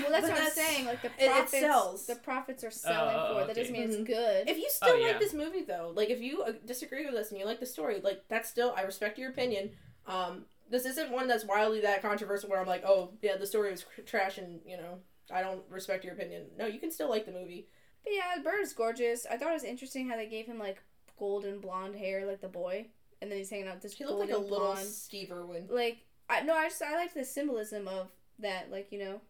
Well, 0.00 0.10
that's 0.10 0.28
But 0.28 0.34
what 0.38 0.42
I'm 0.42 0.50
saying. 0.50 0.86
Like 0.86 1.02
the 1.02 1.08
it 1.18 1.30
profits, 1.30 1.50
sells. 1.50 2.06
the 2.06 2.14
profits 2.16 2.62
are 2.64 2.70
selling 2.70 3.16
Oh, 3.18 3.34
for 3.34 3.40
it. 3.40 3.46
That 3.46 3.50
okay. 3.52 3.60
doesn't 3.60 3.72
mean 3.72 3.88
Mhm. 3.88 3.92
it's 4.00 4.08
good. 4.08 4.48
If 4.48 4.56
you 4.58 4.68
still 4.70 4.90
Oh, 4.90 5.00
like 5.00 5.12
yeah. 5.14 5.18
this 5.18 5.32
movie 5.32 5.62
though, 5.64 5.92
like 5.96 6.10
if 6.10 6.20
you 6.20 6.42
uh, 6.42 6.52
disagree 6.64 7.04
with 7.06 7.14
us 7.16 7.30
and 7.30 7.40
you 7.40 7.44
like 7.46 7.58
the 7.60 7.66
story, 7.66 8.00
like 8.00 8.22
that's 8.28 8.48
still 8.48 8.72
I 8.76 8.82
respect 8.82 9.18
your 9.18 9.30
opinion. 9.30 9.76
Um, 10.06 10.44
this 10.70 10.84
isn't 10.86 11.10
one 11.10 11.28
that's 11.28 11.44
wildly 11.44 11.80
that 11.82 12.02
controversial 12.02 12.48
where 12.50 12.60
I'm 12.60 12.66
like, 12.66 12.84
oh 12.86 13.10
yeah, 13.22 13.36
the 13.36 13.46
story 13.46 13.70
was 13.70 13.84
cr- 13.84 14.02
trash 14.02 14.38
and 14.38 14.60
you 14.66 14.76
know 14.76 14.98
I 15.32 15.42
don't 15.42 15.62
respect 15.70 16.04
your 16.04 16.14
opinion. 16.14 16.46
No, 16.58 16.66
you 16.66 16.78
can 16.80 16.90
still 16.90 17.08
like 17.08 17.26
the 17.26 17.32
movie. 17.32 17.68
But 18.02 18.12
yeah, 18.14 18.36
the 18.36 18.42
bird 18.42 18.60
is 18.62 18.72
gorgeous. 18.72 19.26
I 19.30 19.36
thought 19.36 19.50
it 19.50 19.54
was 19.54 19.64
interesting 19.64 20.08
how 20.08 20.16
they 20.16 20.26
gave 20.26 20.46
him 20.46 20.58
like 20.58 20.82
golden 21.18 21.60
blonde 21.60 21.94
hair, 21.96 22.26
like 22.26 22.40
the 22.40 22.48
boy, 22.48 22.86
and 23.22 23.30
then 23.30 23.38
he's 23.38 23.48
hanging 23.50 23.68
out 23.68 23.74
with 23.74 23.82
this 23.84 23.94
He 23.94 24.04
looked 24.04 24.20
like 24.20 24.30
a 24.30 24.36
little 24.36 24.58
blonde. 24.58 24.86
Steve 24.86 25.30
Irwin. 25.32 25.66
Like 25.70 25.98
I 26.28 26.40
no, 26.42 26.54
I 26.54 26.68
just 26.68 26.82
I 26.82 26.96
liked 26.96 27.14
the 27.14 27.24
symbolism 27.24 27.88
of 27.88 28.08
that. 28.40 28.70
Like 28.70 28.90
you 28.90 28.98
know, 28.98 29.20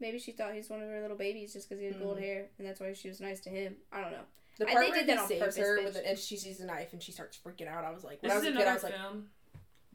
maybe 0.00 0.18
she 0.18 0.32
thought 0.32 0.54
he's 0.54 0.68
one 0.70 0.82
of 0.82 0.88
her 0.88 1.00
little 1.00 1.16
babies 1.16 1.52
just 1.54 1.68
because 1.68 1.80
he 1.80 1.86
had 1.86 1.98
gold 2.00 2.18
Mhm. 2.18 2.22
hair, 2.22 2.46
and 2.58 2.66
that's 2.66 2.80
why 2.80 2.92
she 2.92 3.08
was 3.08 3.20
nice 3.20 3.40
to 3.40 3.50
him. 3.50 3.76
I 3.92 4.00
don't 4.02 4.12
know. 4.12 4.24
The 4.58 4.68
I- 4.68 4.72
part 4.72 4.84
they 4.86 4.90
where 4.90 5.00
did 5.00 5.08
that 5.08 5.12
he 5.16 5.18
on 5.22 5.28
saves 5.28 5.40
purpose, 5.40 5.56
her 5.58 5.78
bitch. 5.78 5.84
with 5.84 5.96
it, 5.96 6.04
and 6.06 6.18
she 6.18 6.36
sees 6.36 6.60
a 6.60 6.66
knife 6.66 6.92
and 6.92 7.00
she 7.02 7.12
starts 7.12 7.38
freaking 7.38 7.68
out. 7.68 7.84
I 7.84 7.92
was 7.92 8.02
like, 8.04 8.20
when 8.22 8.28
This 8.30 8.36
I 8.36 8.40
is 8.40 8.44
was 8.46 8.54
a 8.54 8.58
kid, 8.58 8.58
I 8.58 8.62
another 8.62 8.74
was 8.74 8.82
like, 8.82 8.94
film 8.94 9.30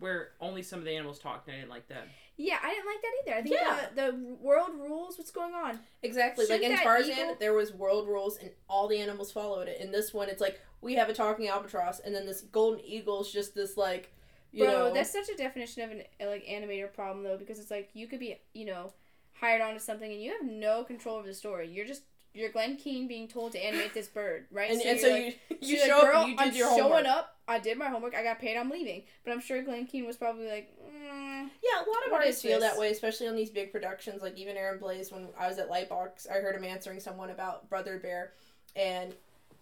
where 0.04 0.32
only 0.42 0.62
some 0.62 0.80
of 0.80 0.86
the 0.86 0.92
animals 0.96 1.18
talked, 1.18 1.48
and 1.48 1.56
I 1.56 1.60
didn't 1.62 1.72
like 1.72 1.88
that. 1.88 2.08
Yeah, 2.36 2.58
I 2.62 2.70
didn't 2.72 2.86
like 2.86 3.02
that 3.02 3.12
either. 3.22 3.38
I 3.38 3.42
think 3.42 3.56
Yeah. 3.56 3.88
the, 3.96 4.12
the 4.12 4.36
world 4.42 4.72
rules. 4.80 5.18
What's 5.18 5.32
going 5.32 5.54
on? 5.54 5.80
Exactly. 6.04 6.46
like 6.46 6.62
Shouldn't 6.62 6.80
in 6.80 6.84
Tarzan, 6.86 7.12
eagle- 7.18 7.38
there 7.40 7.54
was 7.54 7.74
world 7.74 8.08
rules 8.08 8.38
and 8.38 8.50
all 8.68 8.88
the 8.88 9.00
animals 9.00 9.32
followed 9.32 9.68
it. 9.68 9.80
In 9.80 9.92
this 9.92 10.14
one, 10.14 10.30
it's 10.30 10.42
like 10.42 10.60
we 10.82 10.96
have 10.96 11.10
a 11.10 11.14
talking 11.14 11.48
albatross, 11.48 12.00
and 12.00 12.14
then 12.14 12.26
this 12.26 12.42
golden 12.42 12.84
eagle's 12.86 13.32
just 13.32 13.56
this 13.56 13.78
like, 13.78 14.12
you 14.52 14.66
Bro, 14.66 14.72
know, 14.74 14.94
that's 14.94 15.12
such 15.12 15.30
a 15.30 15.38
definition 15.38 15.84
of 15.84 15.92
an 15.92 16.04
uh, 16.22 16.28
like 16.28 16.46
animator 16.46 16.92
problem 16.92 17.24
though, 17.24 17.38
because 17.38 17.60
it's 17.60 17.72
like 17.72 17.90
you 17.94 18.08
could 18.08 18.20
be, 18.20 18.40
you 18.54 18.66
know, 18.66 18.92
hired 19.40 19.62
onto 19.62 19.80
something 19.80 20.12
and 20.12 20.22
you 20.22 20.32
have 20.32 20.44
no 20.44 20.84
control 20.84 21.16
over 21.18 21.28
the 21.28 21.34
story. 21.34 21.70
You're 21.70 21.86
just 21.88 22.04
you're 22.34 22.50
Glen 22.50 22.78
Keane 22.78 23.08
being 23.08 23.28
told 23.28 23.52
to 23.54 23.64
animate 23.64 23.94
this 23.94 24.08
bird, 24.08 24.46
right? 24.52 24.72
and, 24.72 24.82
So 24.82 24.88
and 24.90 25.00
so 25.00 25.10
like- 25.10 25.40
you 25.50 25.58
you 25.78 25.78
show 25.86 26.00
like, 26.00 26.16
up 26.16 26.28
you 26.28 26.36
did 26.38 26.46
I'm 26.48 26.54
showing 26.54 26.82
homework. 26.84 27.06
up. 27.06 27.30
I 27.48 27.60
did 27.60 27.78
my 27.78 27.90
homework. 27.90 28.16
I 28.16 28.24
got 28.24 28.40
paid. 28.40 28.56
I'm 28.58 28.70
leaving. 28.70 29.04
But 29.26 29.32
I'm 29.34 29.42
sure 29.42 29.62
Glen 29.64 29.86
Keane 29.86 30.06
was 30.08 30.16
probably 30.16 30.48
like, 30.50 30.70
mm, 30.82 31.50
Yeah, 31.62 31.78
a 31.86 31.90
lot 31.90 32.08
of 32.08 32.14
artists 32.14 32.42
feel 32.42 32.60
that 32.62 32.78
way, 32.78 32.90
especially 32.90 33.28
on 33.28 33.36
these 33.36 33.50
big 33.50 33.72
productions. 33.72 34.22
Like 34.22 34.38
even 34.38 34.56
Aaron 34.56 34.80
Blaise, 34.80 35.12
when 35.12 35.28
I 35.38 35.48
was 35.48 35.58
at 35.60 35.70
Lightbox, 35.70 36.30
I 36.30 36.36
heard 36.36 36.56
him 36.56 36.64
answering 36.64 37.00
someone 37.02 37.30
about 37.32 37.70
Brother 37.70 38.00
Bear, 38.00 38.32
and 38.78 39.14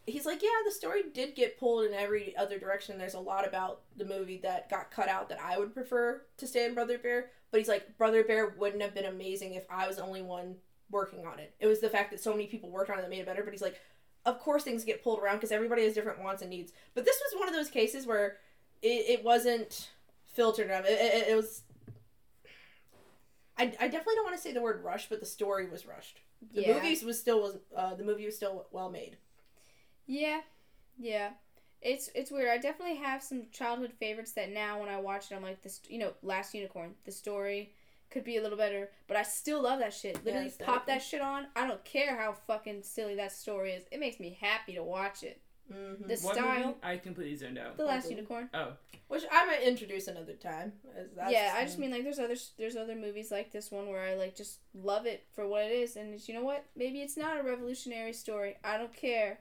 he's 0.05 0.25
like, 0.27 0.41
"Yeah, 0.43 0.49
the 0.63 0.71
story 0.71 1.01
did 1.13 1.35
get 1.35 1.59
pulled 1.59 1.85
in 1.85 1.93
every 1.93 2.35
other 2.37 2.59
direction. 2.59 2.97
There's 2.99 3.15
a 3.15 3.19
lot 3.19 3.47
about 3.47 3.81
the 3.97 4.05
movie 4.05 4.37
that 4.43 4.69
got 4.69 4.91
cut 4.91 5.07
out 5.09 5.29
that 5.29 5.39
I 5.41 5.57
would 5.57 5.73
prefer 5.73 6.21
to 6.37 6.47
stay 6.47 6.65
in 6.65 6.73
Brother 6.75 6.97
Bear." 6.99 7.31
But 7.49 7.59
he's 7.61 7.67
like, 7.67 7.97
"Brother 7.97 8.23
Bear 8.23 8.49
wouldn't 8.49 8.81
have 8.83 8.93
been 8.93 9.05
amazing 9.05 9.55
if 9.55 9.65
I 9.71 9.87
was 9.87 9.95
the 9.97 10.03
only 10.03 10.21
one 10.21 10.55
working 10.91 11.25
on 11.25 11.39
it. 11.39 11.53
It 11.59 11.67
was 11.67 11.79
the 11.79 11.89
fact 11.89 12.11
that 12.11 12.19
so 12.19 12.31
many 12.31 12.47
people 12.47 12.69
worked 12.69 12.89
on 12.89 12.99
it 12.99 13.01
that 13.01 13.09
made 13.09 13.19
it 13.19 13.25
better." 13.25 13.43
But 13.43 13.53
he's 13.53 13.61
like, 13.61 13.79
"Of 14.25 14.39
course, 14.39 14.63
things 14.63 14.83
get 14.83 15.03
pulled 15.03 15.19
around 15.19 15.37
because 15.37 15.51
everybody 15.51 15.83
has 15.83 15.93
different 15.93 16.21
wants 16.21 16.41
and 16.41 16.49
needs." 16.51 16.73
But 16.93 17.05
this 17.05 17.19
was 17.31 17.39
one 17.39 17.47
of 17.47 17.55
those 17.55 17.69
cases 17.69 18.05
where 18.05 18.37
it, 18.81 19.19
it 19.19 19.23
wasn't 19.23 19.89
filtered 20.33 20.67
enough. 20.67 20.85
It, 20.85 20.99
it, 20.99 21.27
it 21.29 21.35
was. 21.35 21.63
I, 23.57 23.63
I 23.63 23.87
definitely 23.87 24.15
don't 24.15 24.25
want 24.25 24.35
to 24.35 24.41
say 24.41 24.53
the 24.53 24.61
word 24.61 24.83
rush, 24.83 25.09
but 25.09 25.19
the 25.19 25.25
story 25.25 25.69
was 25.69 25.85
rushed. 25.85 26.21
The 26.53 26.63
yeah, 26.63 26.73
movies 26.73 27.03
was 27.03 27.19
still 27.19 27.41
was 27.41 27.57
uh, 27.75 27.93
the 27.95 28.03
movie 28.03 28.25
was 28.25 28.35
still 28.35 28.65
well 28.71 28.89
made. 28.89 29.17
yeah, 30.07 30.41
yeah. 30.97 31.29
It's 31.81 32.09
it's 32.13 32.31
weird. 32.31 32.49
I 32.49 32.57
definitely 32.57 32.97
have 32.97 33.23
some 33.23 33.43
childhood 33.51 33.93
favorites 33.99 34.33
that 34.33 34.51
now 34.51 34.79
when 34.79 34.89
I 34.89 34.97
watch 34.99 35.31
it, 35.31 35.35
I'm 35.35 35.41
like 35.43 35.61
this. 35.63 35.81
You 35.87 35.99
know, 35.99 36.13
Last 36.23 36.53
Unicorn. 36.53 36.93
The 37.05 37.11
story 37.11 37.73
could 38.11 38.23
be 38.23 38.37
a 38.37 38.41
little 38.41 38.57
better, 38.57 38.89
but 39.07 39.17
I 39.17 39.23
still 39.23 39.61
love 39.61 39.79
that 39.79 39.93
shit. 39.93 40.23
Literally, 40.25 40.51
Yeah, 40.59 40.65
pop 40.65 40.85
that 40.87 41.01
shit 41.01 41.21
on. 41.21 41.47
I 41.55 41.65
don't 41.67 41.83
care 41.85 42.17
how 42.17 42.33
fucking 42.33 42.83
silly 42.83 43.15
that 43.15 43.31
story 43.31 43.71
is. 43.71 43.85
It 43.91 43.99
makes 43.99 44.19
me 44.19 44.37
happy 44.39 44.73
to 44.73 44.83
watch 44.83 45.23
it. 45.23 45.41
Mm-hmm. 45.71 46.07
The 46.07 46.15
What 46.17 46.35
style. 46.35 46.65
movie? 46.67 46.77
I 46.83 46.97
completely 46.97 47.35
zoned 47.37 47.57
out. 47.57 47.77
The 47.77 47.85
Last. 47.85 48.09
Unicorn. 48.09 48.49
Oh, 48.53 48.73
Which 49.07 49.23
I 49.31 49.45
might 49.45 49.61
introduce 49.61 50.07
another 50.07 50.33
time. 50.33 50.73
That's, 51.15 51.31
yeah, 51.31 51.53
I 51.55 51.63
just 51.63 51.79
mean 51.79 51.91
like 51.91 52.03
there's 52.03 52.19
other 52.19 52.35
there's 52.57 52.75
other 52.75 52.95
movies 52.95 53.31
like 53.31 53.51
this 53.53 53.71
one 53.71 53.87
where 53.87 54.01
I 54.01 54.15
like 54.15 54.35
just 54.35 54.59
love 54.73 55.05
it 55.05 55.23
for 55.33 55.47
what 55.47 55.63
it 55.63 55.71
is, 55.71 55.95
and 55.95 56.13
it's, 56.13 56.27
you 56.27 56.33
know 56.35 56.43
what? 56.43 56.65
Maybe 56.75 56.99
it's 57.01 57.15
not 57.15 57.39
a 57.39 57.43
revolutionary 57.43 58.11
story. 58.13 58.57
I 58.63 58.77
don't 58.77 58.93
care. 58.93 59.39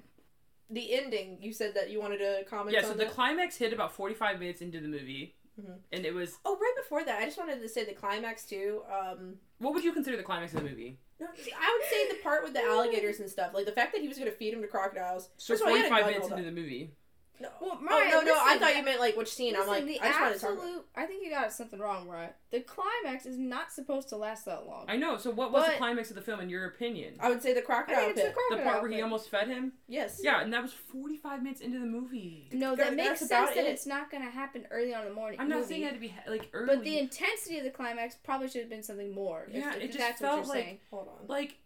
the 0.73 0.95
ending. 0.95 1.39
You 1.41 1.53
said 1.53 1.75
that 1.75 1.91
you 1.91 2.01
wanted 2.01 2.19
to 2.19 2.45
comment. 2.49 2.75
yeah. 2.77 2.81
on 2.85 2.87
So 2.87 2.93
the 2.93 3.05
that? 3.07 3.13
climax 3.15 3.57
hit 3.57 3.73
about 3.73 3.93
forty-five 3.93 4.39
minutes 4.39 4.61
into 4.63 4.79
the 4.81 4.87
movie, 4.89 5.35
Mhm. 5.59 5.79
and 5.93 6.05
it 6.05 6.13
was. 6.15 6.39
Oh, 6.45 6.57
right 6.57 6.75
before 6.77 7.05
that, 7.05 7.21
I 7.21 7.25
just 7.25 7.39
wanted 7.39 7.61
to 7.63 7.69
say 7.69 7.85
the 7.85 7.93
climax 7.93 8.45
too. 8.47 8.83
Um, 8.91 9.39
What 9.59 9.75
would 9.75 9.85
you 9.85 9.93
consider 9.93 10.17
the 10.17 10.23
climax 10.23 10.53
of 10.55 10.63
the 10.63 10.69
movie? 10.69 10.99
no, 11.19 11.27
I 11.27 11.79
would 11.79 11.89
say 11.91 12.09
the 12.09 12.23
part 12.23 12.43
with 12.45 12.53
the 12.55 12.63
alligators 12.65 13.21
and 13.21 13.29
stuff, 13.29 13.53
like 13.55 13.67
the 13.67 13.73
fact 13.73 13.93
that 13.93 14.01
he 14.03 14.09
was 14.09 14.19
going 14.19 14.31
to 14.31 14.37
feed 14.37 14.55
him 14.55 14.63
to 14.63 14.69
crocodiles. 14.69 15.31
So 15.37 15.53
First 15.55 15.63
of 15.63 15.69
all, 15.69 15.75
he 15.75 15.81
had 15.83 15.87
a 15.87 15.89
forty-five 15.91 16.13
minutes 16.13 16.31
into 16.31 16.43
the 16.45 16.53
movie. 16.53 16.93
No. 17.41 17.49
Well, 17.61 17.79
oh 17.81 17.83
Mariah, 17.83 18.11
no, 18.11 18.21
no, 18.23 18.35
I 18.39 18.59
thought 18.59 18.77
you 18.77 18.83
meant 18.85 19.01
like 19.01 19.17
which 19.17 19.33
scene. 19.33 19.57
I'm 19.57 19.67
like, 19.67 19.87
the 19.87 19.99
I 20.01 20.09
just 20.09 20.21
wanted 20.21 20.35
to 20.35 20.41
talk. 20.41 20.53
About. 20.53 20.85
I 20.95 21.07
think 21.07 21.25
you 21.25 21.31
got 21.31 21.53
something 21.53 21.79
wrong, 21.81 22.07
right? 22.07 22.35
The 22.51 22.61
climax 22.61 23.25
is 23.27 23.39
not 23.39 23.73
supposed 23.73 24.09
to 24.11 24.17
last 24.17 24.45
that 24.45 24.67
long. 24.67 24.85
I 24.89 24.97
know. 24.97 25.17
So 25.17 25.31
what 25.31 25.51
was 25.53 25.67
the 25.67 25.73
climax 25.77 26.11
of 26.11 26.17
the 26.17 26.23
film 26.23 26.41
in 26.41 26.49
your 26.51 26.67
opinion? 26.67 27.15
I 27.21 27.31
would 27.31 27.43
say 27.43 27.55
the 27.55 27.61
I 27.61 27.63
crocodile 27.63 27.97
think 28.01 28.11
it's 28.17 28.21
the 28.21 28.27
pit. 28.27 28.35
The 28.51 28.57
crocodile. 28.57 28.73
part 28.73 28.83
where 28.83 28.91
he 28.91 29.01
almost 29.01 29.31
fed 29.31 29.49
him. 29.49 29.73
yes. 29.89 30.21
Yeah, 30.23 30.43
and 30.43 30.53
that 30.53 30.63
was 30.63 30.73
forty-five 30.73 31.43
minutes 31.43 31.61
into 31.63 31.79
the 31.79 31.87
movie. 31.87 32.49
No, 32.53 32.77
That- 32.77 32.89
that 32.91 32.97
makes 32.97 33.09
that's 33.09 33.21
sense 33.21 33.31
about 33.31 33.55
that 33.55 33.65
it. 33.65 33.69
it's 33.71 33.87
not 33.87 34.11
going 34.11 34.23
to 34.25 34.31
happen 34.31 34.67
early 34.71 34.93
on 34.95 35.03
in 35.03 35.09
the 35.09 35.15
morning. 35.15 35.41
I'm 35.41 35.49
not 35.49 35.61
movie. 35.61 35.69
saying 35.69 35.83
it 35.83 35.87
had 35.87 35.95
to 35.95 36.01
be 36.01 36.15
like 36.29 36.49
early. 36.53 36.67
But 36.77 36.85
the 36.85 36.99
intensity 36.99 37.59
of 37.59 37.65
the 37.65 37.71
climax 37.71 38.17
probably 38.23 38.49
should 38.49 38.61
have 38.63 38.71
been 38.71 38.83
something 38.83 39.15
more. 39.15 39.49
Yeah, 39.51 39.71
if, 39.77 39.83
it 39.83 39.87
just 39.89 39.99
that's 39.99 40.21
felt 40.21 40.39
what 40.41 40.47
you're 40.47 40.55
like- 40.57 40.65
saying. 40.65 40.79
Hold 40.91 41.09
on. 41.09 41.27
like 41.29 41.57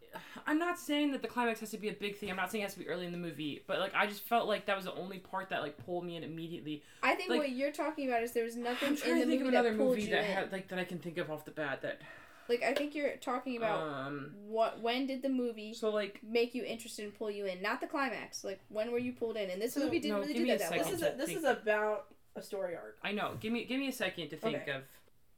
I'm 0.46 0.58
not 0.58 0.78
saying 0.78 1.12
that 1.12 1.22
the 1.22 1.28
climax 1.28 1.60
has 1.60 1.70
to 1.70 1.78
be 1.78 1.88
a 1.88 1.92
big 1.92 2.16
thing. 2.16 2.30
I'm 2.30 2.36
not 2.36 2.50
saying 2.50 2.62
it 2.62 2.66
has 2.66 2.74
to 2.74 2.78
be 2.80 2.88
early 2.88 3.06
in 3.06 3.12
the 3.12 3.18
movie, 3.18 3.62
but 3.66 3.78
like 3.78 3.92
I 3.94 4.06
just 4.06 4.22
felt 4.22 4.46
like 4.48 4.66
that 4.66 4.76
was 4.76 4.84
the 4.86 4.94
only 4.94 5.18
part 5.18 5.48
that 5.50 5.62
like 5.62 5.76
pulled 5.84 6.04
me 6.04 6.16
in 6.16 6.22
immediately. 6.22 6.82
I 7.02 7.14
think 7.14 7.30
like- 7.30 7.38
what 7.38 7.50
you're 7.52 7.72
talking 7.72 8.08
about 8.08 8.22
is 8.22 8.32
there 8.32 8.44
was 8.44 8.56
nothing 8.56 8.90
I'm 8.90 8.96
trying 8.96 9.12
in 9.12 9.18
to 9.20 9.24
the 9.26 9.30
think 9.30 9.40
of 9.42 9.46
movie 9.46 9.56
another 9.56 9.70
that 9.72 9.78
pulled 9.78 9.90
movie 9.90 10.02
you 10.02 10.10
that 10.10 10.24
in. 10.24 10.30
had 10.32 10.52
like 10.52 10.68
that 10.68 10.78
I 10.78 10.84
can 10.84 10.98
think 10.98 11.18
of 11.18 11.30
off 11.30 11.44
the 11.44 11.50
bat 11.50 11.82
that 11.82 12.00
Like 12.48 12.62
I 12.62 12.74
think 12.74 12.94
you're 12.94 13.16
talking 13.16 13.56
about 13.56 13.80
um 13.82 14.32
what 14.46 14.80
when 14.80 15.06
did 15.06 15.22
the 15.22 15.28
movie 15.30 15.72
so 15.74 15.90
like 15.90 16.20
make 16.22 16.54
you 16.54 16.62
interested 16.64 17.04
and 17.04 17.14
pull 17.18 17.30
you 17.30 17.46
in? 17.46 17.62
Not 17.62 17.80
the 17.80 17.86
climax. 17.86 18.44
Like 18.44 18.60
when 18.68 18.92
were 18.92 18.98
you 18.98 19.12
pulled 19.12 19.36
in? 19.36 19.50
And 19.50 19.60
this 19.62 19.74
So- 19.74 19.80
movie 19.80 19.98
didn't 20.00 20.16
no, 20.16 20.20
really 20.20 20.32
give 20.34 20.42
do 20.42 20.44
me 20.44 20.50
a 20.50 20.58
that 20.58 20.70
that 20.70 20.84
second. 20.84 20.84
well. 20.84 20.90
This 20.92 21.00
is 21.02 21.14
a, 21.14 21.16
this 21.16 21.26
Think- 21.26 21.38
is 21.38 21.44
about 21.44 22.06
a 22.36 22.42
story 22.42 22.74
arc. 22.74 22.98
I 23.02 23.12
know. 23.12 23.36
Give 23.40 23.52
me 23.52 23.64
give 23.64 23.78
me 23.80 23.88
a 23.88 23.92
second 23.92 24.28
to 24.30 24.36
think 24.36 24.62
Okay. 24.62 24.72
of. 24.72 24.82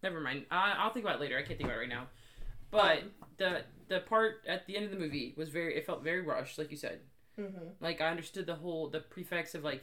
Never 0.03 0.21
mind. 0.21 0.47
I, 0.51 0.75
I'll 0.79 0.91
think 0.93 1.05
about 1.05 1.17
it 1.17 1.21
later. 1.21 1.37
I 1.39 1.43
can't 1.43 1.59
think 1.59 1.69
about 1.69 1.77
it 1.77 1.81
right 1.81 1.89
now. 1.89 2.07
But 2.71 2.99
Um, 3.03 3.11
the 3.39 3.63
the 3.89 4.01
part 4.01 4.43
at 4.47 4.67
the 4.67 4.77
end 4.77 4.85
of 4.87 4.91
the 4.91 4.99
movie 4.99 5.35
was 5.37 5.49
very. 5.49 5.77
It 5.77 5.87
felt 5.87 6.03
very 6.03 6.21
rushed, 6.23 6.59
like 6.59 6.71
you 6.71 6.77
said. 6.77 7.01
Mm-hmm. 7.41 7.69
Like 7.81 8.01
I 8.01 8.09
understood 8.09 8.47
the 8.47 8.55
whole 8.55 8.89
the 8.89 9.01
prefix 9.01 9.55
of 9.55 9.63
like 9.65 9.83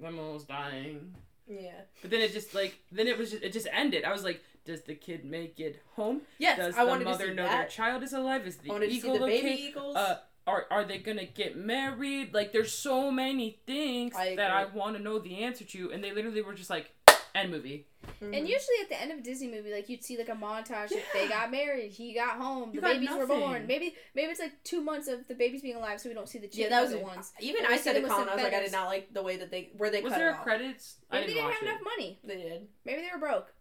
Lemon 0.00 0.32
was 0.32 0.44
dying, 0.44 1.14
Yeah. 1.48 1.82
but 2.00 2.10
then 2.10 2.20
it 2.20 2.32
just 2.32 2.54
like 2.54 2.78
then 2.90 3.06
it 3.06 3.16
was 3.16 3.30
just 3.30 3.42
it 3.42 3.52
just 3.52 3.68
ended. 3.72 4.04
I 4.04 4.12
was 4.12 4.24
like, 4.24 4.42
does 4.64 4.82
the 4.82 4.94
kid 4.94 5.24
make 5.24 5.60
it 5.60 5.80
home? 5.94 6.22
Yes, 6.38 6.58
Does 6.58 6.76
I 6.76 6.84
the 6.84 6.90
wanted 6.90 7.04
to 7.04 7.10
mother 7.10 7.34
know 7.34 7.44
their 7.46 7.66
child 7.66 8.02
is 8.02 8.12
alive? 8.12 8.46
Is 8.46 8.56
the 8.56 8.70
I 8.70 8.72
wanted 8.72 8.88
to 8.90 8.92
eagle 8.94 9.12
the 9.18 9.26
baby 9.26 9.48
okay? 9.48 9.62
eagles. 9.68 9.96
Uh, 9.96 10.18
are 10.46 10.66
are 10.72 10.84
they 10.84 10.98
gonna 10.98 11.24
get 11.24 11.56
married? 11.56 12.34
Like, 12.34 12.52
there's 12.52 12.72
so 12.72 13.12
many 13.12 13.60
things 13.64 14.14
I 14.16 14.34
that 14.34 14.50
I 14.50 14.64
want 14.64 14.96
to 14.96 15.02
know 15.02 15.20
the 15.20 15.44
answer 15.44 15.64
to, 15.64 15.92
and 15.92 16.02
they 16.02 16.10
literally 16.12 16.42
were 16.42 16.54
just 16.54 16.70
like, 16.70 16.90
End 17.34 17.50
movie. 17.50 17.86
Mhm. 18.20 18.36
And 18.36 18.48
usually 18.48 18.76
at 18.82 18.88
the 18.88 19.00
end 19.00 19.10
of 19.12 19.18
a 19.18 19.22
Disney 19.22 19.48
movie, 19.48 19.72
like 19.72 19.88
you'd 19.88 20.02
see 20.04 20.18
like 20.18 20.28
a 20.28 20.32
montage. 20.32 20.90
Like 20.90 21.04
they 21.14 21.28
got 21.28 21.50
married, 21.50 21.92
he 21.92 22.12
got 22.14 22.36
home, 22.36 22.70
You 22.74 22.80
the 22.80 22.86
got 22.86 22.92
babies 22.94 23.10
were 23.10 23.26
born. 23.26 23.66
Maybe 23.66 23.94
maybe 24.14 24.30
it's 24.30 24.40
like 24.40 24.62
two 24.64 24.82
months 24.82 25.08
of 25.08 25.26
the 25.28 25.34
babies 25.34 25.62
being 25.62 25.76
alive, 25.76 26.00
so 26.00 26.08
we 26.08 26.14
don't 26.14 26.28
see 26.28 26.38
the 26.38 26.46
yeah, 26.46 26.50
chicken 26.64 26.70
that 26.70 26.82
was 26.82 26.92
other 26.92 27.02
ones. 27.02 27.32
Even 27.40 27.64
I 27.64 27.76
said 27.78 27.96
them 27.96 28.02
it, 28.02 28.08
with 28.08 28.12
Colin. 28.12 28.28
I 28.28 28.34
was 28.34 28.44
like, 28.44 28.54
I 28.54 28.60
did 28.60 28.72
not 28.72 28.86
like 28.88 29.14
the 29.14 29.22
way 29.22 29.36
that 29.38 29.50
they 29.50 29.70
where 29.76 29.90
they 29.90 30.02
Was 30.02 30.12
cut 30.12 30.18
there 30.18 30.30
it 30.30 30.34
a 30.34 30.42
credits? 30.42 30.96
Maybe 31.10 31.20
they 31.28 31.32
didn't 31.34 31.34
didn't 31.36 31.44
watch 31.46 31.54
have 31.54 31.62
it. 31.62 31.70
enough 31.70 31.80
money. 31.96 32.18
They 32.24 32.36
did. 32.36 32.68
Maybe 32.84 33.02
they 33.02 33.08
were 33.14 33.20
broke. 33.20 33.54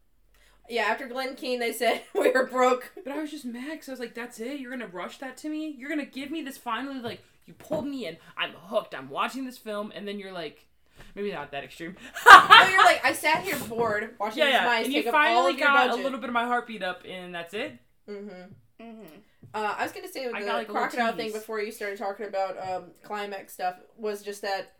Yeah, 0.69 0.83
after 0.83 1.07
Glen 1.07 1.35
Keane, 1.35 1.59
they 1.59 1.73
said 1.73 2.01
we 2.13 2.31
were 2.31 2.47
broke. 2.47 2.91
But 3.03 3.13
I 3.13 3.21
was 3.21 3.31
just 3.31 3.45
mad 3.45 3.71
because 3.71 3.89
I 3.89 3.91
was 3.93 3.99
like, 3.99 4.15
"That's 4.15 4.39
it? 4.39 4.59
You're 4.59 4.71
gonna 4.71 4.87
rush 4.87 5.17
that 5.19 5.37
to 5.37 5.49
me? 5.49 5.75
You're 5.77 5.89
gonna 5.89 6.05
give 6.05 6.29
me 6.31 6.41
this 6.41 6.57
finally 6.57 6.99
like 6.99 7.21
you 7.45 7.53
pulled 7.53 7.87
me 7.87 8.05
in? 8.07 8.17
I'm 8.37 8.51
hooked. 8.53 8.95
I'm 8.95 9.09
watching 9.09 9.45
this 9.45 9.57
film, 9.57 9.91
and 9.95 10.07
then 10.07 10.19
you're 10.19 10.31
like, 10.31 10.67
maybe 11.15 11.31
not 11.31 11.51
that 11.51 11.63
extreme. 11.63 11.95
no, 12.25 12.67
you're 12.69 12.83
like, 12.83 13.03
I 13.03 13.13
sat 13.13 13.43
here 13.43 13.57
bored 13.57 14.15
watching 14.19 14.39
yeah, 14.39 14.45
these 14.45 14.53
yeah. 14.53 14.65
mice 14.65 14.85
And 14.85 14.93
you 14.93 15.03
take 15.03 15.07
up 15.07 15.13
all 15.15 15.21
finally 15.21 15.53
of 15.53 15.59
your 15.59 15.67
got 15.67 15.89
a 15.91 15.95
little 15.95 16.19
bit 16.19 16.29
of 16.29 16.33
my 16.33 16.45
heartbeat 16.45 16.83
up, 16.83 17.03
and 17.07 17.33
that's 17.33 17.53
it. 17.53 17.77
Mm-hmm. 18.09 18.83
Mm-hmm. 18.83 19.05
Uh, 19.53 19.75
I 19.77 19.83
was 19.83 19.91
gonna 19.91 20.07
say 20.07 20.25
the 20.25 20.31
got, 20.31 20.41
like, 20.41 20.45
a 20.45 20.71
little 20.71 20.75
crocodile 20.75 21.13
thing 21.13 21.31
before 21.31 21.59
you 21.59 21.71
started 21.71 21.97
talking 21.97 22.25
about 22.25 22.57
um, 22.67 22.85
climax 23.03 23.53
stuff 23.53 23.75
was 23.97 24.23
just 24.23 24.41
that 24.43 24.73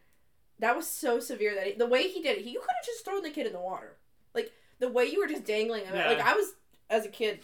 that 0.59 0.76
was 0.76 0.88
so 0.88 1.19
severe 1.19 1.55
that 1.55 1.67
he, 1.67 1.74
the 1.74 1.88
way 1.88 2.07
he 2.07 2.22
did 2.22 2.38
it, 2.38 2.43
he, 2.43 2.51
you 2.51 2.59
could 2.59 2.69
have 2.69 2.86
just 2.86 3.03
thrown 3.03 3.22
the 3.22 3.30
kid 3.30 3.47
in 3.47 3.53
the 3.53 3.59
water, 3.59 3.97
like 4.34 4.51
the 4.80 4.89
way 4.89 5.05
you 5.05 5.19
were 5.19 5.28
just 5.28 5.45
dangling 5.45 5.86
him. 5.86 5.95
Yeah. 5.95 6.07
Like 6.07 6.19
I 6.19 6.36
was 6.36 6.53
as 6.89 7.05
a 7.05 7.09
kid, 7.09 7.39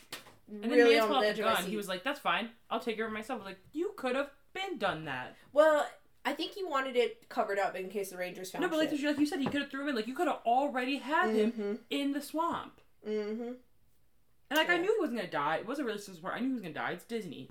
And 0.49 0.71
really 0.71 0.95
then 0.95 0.99
Mance 0.99 1.03
on 1.03 1.09
the 1.09 1.15
out 1.17 1.23
edge 1.25 1.38
the 1.38 1.43
of 1.43 1.47
my 1.49 1.53
gun. 1.55 1.63
seat. 1.63 1.69
He 1.71 1.78
was 1.78 1.88
like, 1.88 2.03
"That's 2.03 2.19
fine. 2.19 2.49
I'll 2.69 2.80
take 2.80 2.95
care 2.95 3.07
of 3.07 3.11
myself." 3.11 3.41
I 3.41 3.43
was 3.43 3.51
like, 3.51 3.59
"You 3.73 3.91
could 3.97 4.15
have 4.15 4.30
been 4.53 4.78
done 4.78 5.05
that." 5.05 5.36
well, 5.51 5.86
I 6.28 6.34
think 6.34 6.51
he 6.53 6.63
wanted 6.63 6.95
it 6.95 7.30
covered 7.30 7.57
up 7.59 7.75
in 7.75 7.89
case 7.89 8.09
the 8.11 8.17
Rangers 8.17 8.51
found 8.51 8.63
him. 8.63 8.69
No, 8.69 8.78
but 8.78 8.84
like, 8.89 8.97
shit. 8.97 9.07
like 9.07 9.19
you 9.19 9.25
said, 9.25 9.39
he 9.39 9.45
could 9.45 9.61
have 9.61 9.71
threw 9.71 9.82
him 9.84 9.89
in. 9.89 9.95
Like 9.95 10.07
you 10.07 10.13
could 10.15 10.28
have 10.28 10.39
already 10.45 10.97
had 10.97 11.30
him 11.34 11.51
Mm-hmm. 11.51 11.73
in 11.89 12.11
the 12.11 12.21
swamp. 12.21 12.82
Mm-hmm. 13.07 13.41
And 14.49 14.57
like 14.57 14.69
I 14.69 14.78
knew 14.78 14.93
he 14.93 14.99
wasn't 14.99 15.17
gonna 15.19 15.30
die. 15.32 15.57
It 15.57 15.67
wasn't 15.67 15.88
really 15.88 15.99
super. 15.99 16.32
I 16.32 16.39
knew 16.39 16.47
he 16.47 16.53
was 16.53 16.61
gonna 16.61 16.73
die. 16.73 16.91
It's 16.91 17.03
Disney. 17.05 17.49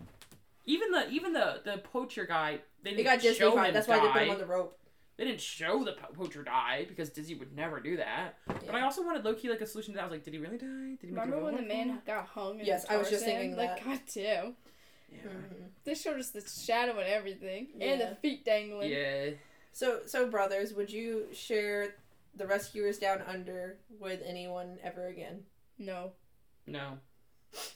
Even 0.64 0.90
the 0.90 1.08
even 1.10 1.32
the 1.32 1.60
the 1.64 1.78
poacher 1.78 2.24
guy, 2.26 2.58
they 2.82 2.90
They 2.90 2.96
didn't 2.96 3.04
got 3.12 3.20
Disney 3.20 3.38
show 3.38 3.52
fine. 3.54 3.66
him 3.66 3.74
That's 3.74 3.86
die. 3.86 3.98
why 3.98 4.06
they 4.06 4.12
put 4.12 4.22
him 4.22 4.30
on 4.30 4.38
the 4.38 4.46
rope. 4.46 4.78
They 5.16 5.24
didn't 5.24 5.40
show 5.40 5.82
the 5.84 5.92
po- 5.92 6.12
poacher 6.12 6.42
die 6.42 6.84
because 6.88 7.08
Disney 7.08 7.36
would 7.36 7.54
never 7.56 7.80
do 7.80 7.96
that. 7.96 8.34
But 8.46 8.74
I 8.74 8.82
also 8.82 9.02
wanted 9.02 9.24
Loki 9.24 9.48
like 9.48 9.62
a 9.62 9.66
solution 9.66 9.94
to 9.94 9.96
that. 9.96 10.02
I 10.02 10.06
was 10.06 10.12
like, 10.12 10.24
did 10.24 10.34
he 10.34 10.40
really 10.40 10.58
die? 10.58 10.96
Did 11.00 11.08
he 11.08 11.12
make 11.12 11.24
Remember 11.24 11.36
a 11.38 11.44
when 11.44 11.56
the 11.56 11.62
man 11.62 12.02
got 12.06 12.26
hung? 12.26 12.60
In 12.60 12.66
Yes, 12.66 12.84
the 12.84 12.92
I 12.92 12.96
was 12.98 13.08
just 13.08 13.24
sand? 13.24 13.38
thinking 13.38 13.56
like, 13.56 13.76
that. 13.76 13.84
God 13.84 14.00
damn. 14.14 14.54
Yeah. 15.08 15.18
Mhm. 15.24 15.70
They 15.84 15.94
showed 15.94 16.18
us 16.18 16.30
the 16.30 16.40
shadow 16.40 16.92
and 16.98 17.08
everything, 17.08 17.68
and 17.80 18.00
Yeah. 18.00 18.10
the 18.10 18.16
feet 18.16 18.44
dangling. 18.44 18.90
Yeah. 18.90 19.30
So, 19.72 20.02
so 20.06 20.28
brothers, 20.28 20.72
would 20.74 20.90
you 20.90 21.28
share 21.32 21.94
the 22.34 22.46
Rescuers 22.46 22.98
Down 22.98 23.22
Under 23.22 23.78
with 23.88 24.20
anyone 24.24 24.78
ever 24.82 25.06
again? 25.06 25.46
No. 25.78 26.12
No. 26.66 26.98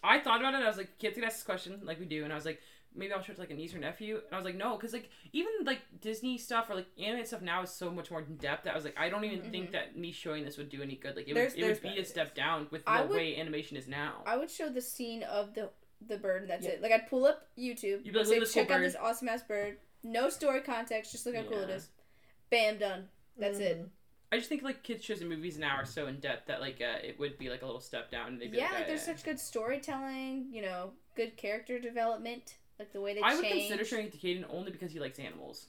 I 0.02 0.18
thought 0.20 0.40
about 0.40 0.54
it. 0.54 0.62
I 0.62 0.66
was 0.68 0.76
like, 0.76 0.98
kids 0.98 1.14
can 1.14 1.24
ask 1.24 1.36
this 1.36 1.44
question 1.44 1.80
like 1.84 1.98
we 2.00 2.06
do, 2.06 2.24
and 2.24 2.32
I 2.32 2.36
was 2.36 2.44
like, 2.44 2.60
maybe 2.92 3.12
I'll 3.12 3.22
show 3.22 3.30
it 3.30 3.36
to 3.36 3.40
like 3.40 3.50
a 3.50 3.54
niece 3.54 3.72
or 3.72 3.78
nephew. 3.78 4.16
And 4.16 4.32
I 4.32 4.36
was 4.36 4.44
like, 4.44 4.56
no, 4.56 4.76
because 4.76 4.92
like 4.92 5.08
even 5.32 5.52
like 5.64 5.78
Disney 6.00 6.36
stuff 6.38 6.68
or 6.68 6.74
like 6.74 6.88
animated 6.98 7.28
stuff 7.28 7.40
now 7.40 7.62
is 7.62 7.70
so 7.70 7.90
much 7.90 8.10
more 8.10 8.20
in 8.20 8.36
depth. 8.36 8.64
That 8.64 8.72
I 8.72 8.74
was 8.74 8.84
like, 8.84 8.98
I 8.98 9.08
don't 9.08 9.24
even 9.24 9.48
think 9.50 9.70
that 9.72 9.96
me 9.96 10.10
showing 10.10 10.44
this 10.44 10.56
would 10.58 10.68
do 10.70 10.82
any 10.82 10.96
good. 10.96 11.14
Like 11.16 11.28
it 11.28 11.34
There's- 11.34 11.54
would, 11.54 11.62
it 11.62 11.68
would 11.68 11.82
be 11.94 12.00
a 12.00 12.04
step 12.04 12.34
down 12.34 12.66
with 12.70 12.82
I 12.86 13.02
the 13.02 13.08
would- 13.08 13.16
way 13.16 13.36
animation 13.38 13.76
is 13.76 13.86
now. 13.86 14.22
I 14.26 14.36
would 14.36 14.50
show 14.50 14.68
the 14.68 14.80
scene 14.82 15.22
of 15.22 15.54
the 15.54 15.70
the 16.06 16.16
bird, 16.18 16.42
and 16.42 16.50
that's 16.50 16.64
Yeah. 16.64 16.72
it. 16.72 16.82
Like 16.82 16.92
I'd 16.92 17.08
pull 17.08 17.26
up 17.26 17.48
YouTube, 17.58 18.04
You'd 18.04 18.12
be 18.12 18.18
like, 18.18 18.26
say, 18.26 18.38
"Look 18.40 18.48
at 18.48 18.54
cool 18.54 18.62
check 18.62 18.70
out 18.70 18.78
bird." 18.78 18.86
this 18.86 18.96
awesome 18.96 19.28
ass 19.28 19.42
bird. 19.42 19.78
No 20.02 20.28
story 20.30 20.60
context, 20.62 21.12
just 21.12 21.26
look 21.26 21.34
how 21.34 21.42
cool 21.42 21.60
it 21.60 21.70
is. 21.70 21.88
Bam, 22.50 22.78
done. 22.78 23.08
That's 23.36 23.58
it. 23.58 23.78
Mhm. 23.78 23.88
I 24.32 24.36
just 24.36 24.48
think 24.48 24.62
like 24.62 24.82
kids 24.82 25.04
shows 25.04 25.20
and 25.20 25.28
movies 25.28 25.58
now 25.58 25.74
are 25.76 25.84
so 25.84 26.06
in 26.06 26.20
depth 26.20 26.46
that 26.46 26.60
like 26.60 26.80
uh, 26.80 26.98
it 27.02 27.18
would 27.18 27.36
be 27.38 27.50
like 27.50 27.62
a 27.62 27.66
little 27.66 27.80
step 27.80 28.10
down. 28.10 28.28
And 28.28 28.40
they'd 28.40 28.50
be 28.52 28.58
Yeah, 28.58 28.64
like, 28.66 28.72
like 28.74 28.86
there's 28.86 29.02
such 29.04 29.24
good 29.24 29.40
storytelling. 29.40 30.48
You 30.52 30.62
know, 30.62 30.92
good 31.16 31.36
character 31.36 31.78
development. 31.78 32.56
Like 32.78 32.92
the 32.92 33.00
way 33.00 33.14
they 33.14 33.20
I 33.22 33.34
would 33.34 33.44
consider 33.44 33.84
showing 33.84 34.06
it 34.06 34.12
to 34.12 34.18
Caden 34.18 34.46
only 34.48 34.70
because 34.70 34.92
he 34.92 35.00
likes 35.00 35.18
animals. 35.18 35.68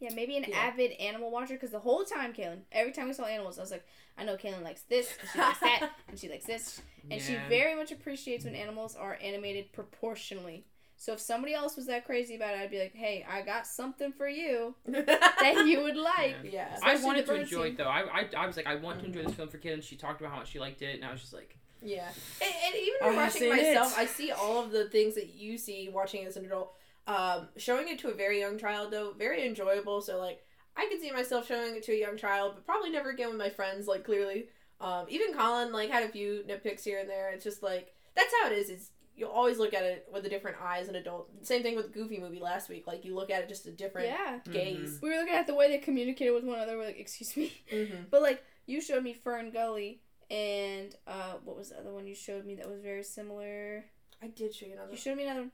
Yeah, 0.00 0.10
maybe 0.14 0.36
an 0.36 0.44
Yeah. 0.48 0.58
avid 0.58 0.92
animal 0.92 1.30
watcher 1.30 1.54
because 1.54 1.70
the 1.70 1.78
whole 1.78 2.04
time, 2.04 2.32
Kaylin, 2.34 2.60
every 2.72 2.92
time 2.92 3.06
we 3.08 3.14
saw 3.14 3.24
animals, 3.24 3.58
I 3.58 3.62
was 3.62 3.70
like, 3.70 3.86
I 4.18 4.24
know 4.24 4.36
Kaylin 4.36 4.62
likes 4.62 4.82
this, 4.82 5.08
and 5.20 5.30
she 5.30 5.38
likes 5.38 5.60
that, 5.60 5.90
and 6.08 6.18
she 6.18 6.28
likes 6.28 6.44
this. 6.44 6.80
And 7.10 7.20
she 7.22 7.36
very 7.48 7.74
much 7.74 7.92
appreciates 7.92 8.44
when 8.44 8.54
animals 8.54 8.94
are 8.96 9.16
animated 9.22 9.72
proportionally. 9.72 10.64
So 10.98 11.12
if 11.12 11.20
somebody 11.20 11.52
else 11.54 11.76
was 11.76 11.86
that 11.86 12.04
crazy 12.06 12.36
about 12.36 12.54
it, 12.54 12.60
I'd 12.60 12.70
be 12.70 12.78
like, 12.80 12.94
hey, 12.94 13.24
I 13.30 13.42
got 13.42 13.66
something 13.66 14.12
for 14.12 14.26
you 14.28 14.74
that 14.86 15.64
you 15.66 15.82
would 15.82 15.96
like. 15.96 16.36
yeah. 16.42 16.78
I 16.82 16.96
wanted 16.96 17.26
to 17.26 17.34
enjoy 17.34 17.64
scene. 17.64 17.72
it 17.72 17.76
though. 17.78 17.84
I, 17.84 18.00
I, 18.20 18.28
I 18.36 18.46
was 18.46 18.56
like, 18.56 18.66
I 18.66 18.76
want 18.76 19.00
to 19.00 19.06
enjoy 19.06 19.22
this 19.24 19.34
film 19.34 19.48
for 19.48 19.58
Kaden. 19.58 19.82
She 19.82 19.96
talked 19.96 20.20
about 20.20 20.32
how 20.32 20.38
much 20.38 20.48
she 20.50 20.58
liked 20.58 20.80
it, 20.82 20.94
and 20.94 21.04
I 21.04 21.12
was 21.12 21.20
just 21.20 21.34
like, 21.34 21.56
Yeah, 21.82 22.08
and, 22.40 22.54
and 22.66 22.74
even 22.74 22.94
I've 23.02 23.14
watching 23.16 23.48
myself, 23.50 23.92
it. 23.92 23.98
I 24.00 24.06
see 24.06 24.30
all 24.32 24.62
of 24.64 24.72
the 24.72 24.88
things 24.88 25.14
that 25.16 25.34
you 25.34 25.58
see 25.58 25.90
watching 25.92 26.24
as 26.26 26.36
an 26.38 26.46
adult. 26.46 26.72
Um, 27.06 27.48
showing 27.56 27.88
it 27.88 27.98
to 28.00 28.08
a 28.08 28.14
very 28.14 28.40
young 28.40 28.58
child 28.58 28.90
though, 28.92 29.12
very 29.16 29.46
enjoyable. 29.46 30.00
So 30.00 30.18
like, 30.18 30.42
I 30.76 30.86
could 30.90 31.00
see 31.00 31.12
myself 31.12 31.46
showing 31.46 31.76
it 31.76 31.82
to 31.84 31.92
a 31.92 31.98
young 32.00 32.16
child, 32.16 32.52
but 32.54 32.66
probably 32.66 32.90
never 32.90 33.10
again 33.10 33.28
with 33.28 33.38
my 33.38 33.48
friends. 33.50 33.86
Like 33.86 34.04
clearly, 34.04 34.48
um, 34.80 35.06
even 35.08 35.32
Colin 35.34 35.72
like 35.72 35.90
had 35.90 36.02
a 36.02 36.08
few 36.08 36.44
nitpicks 36.48 36.82
here 36.84 36.98
and 37.00 37.08
there. 37.08 37.30
It's 37.30 37.44
just 37.44 37.62
like 37.62 37.94
that's 38.14 38.32
how 38.40 38.50
it 38.50 38.58
is. 38.58 38.70
Is 38.70 38.90
you'll 39.14 39.30
always 39.30 39.58
look 39.58 39.72
at 39.72 39.82
it 39.84 40.06
with 40.12 40.26
a 40.26 40.28
different 40.28 40.58
eye 40.60 40.78
as 40.80 40.88
an 40.88 40.96
adult. 40.96 41.30
Same 41.42 41.62
thing 41.62 41.76
with 41.76 41.92
Goofy 41.92 42.18
movie 42.18 42.40
last 42.40 42.68
week. 42.68 42.86
Like 42.86 43.04
you 43.04 43.14
look 43.14 43.30
at 43.30 43.42
it 43.42 43.48
just 43.48 43.66
a 43.66 43.70
different 43.70 44.08
Yeah. 44.08 44.40
gaze. 44.52 44.98
We 45.02 45.08
were 45.08 45.16
looking 45.16 45.34
at 45.34 45.46
the 45.46 45.54
way 45.54 45.68
they 45.68 45.78
communicated 45.78 46.32
with 46.32 46.44
one 46.44 46.56
another. 46.56 46.76
We're 46.76 46.84
like, 46.86 46.98
excuse 47.00 47.34
me. 47.36 47.52
Mm-hmm. 47.72 48.02
But 48.10 48.20
like, 48.20 48.44
you 48.66 48.80
showed 48.82 49.02
me 49.02 49.14
Fern 49.14 49.52
Gully, 49.52 50.02
and 50.30 50.94
uh, 51.06 51.34
what 51.44 51.56
was 51.56 51.70
the 51.70 51.78
other 51.78 51.92
one 51.92 52.06
you 52.06 52.14
showed 52.14 52.44
me 52.44 52.56
that 52.56 52.68
was 52.68 52.80
very 52.82 53.02
similar? 53.04 53.84
I 54.22 54.26
did 54.26 54.54
show 54.54 54.66
you 54.66 54.72
another. 54.72 54.90
You 54.90 54.96
showed 54.98 55.16
me 55.16 55.22
another 55.24 55.40
one. 55.42 55.52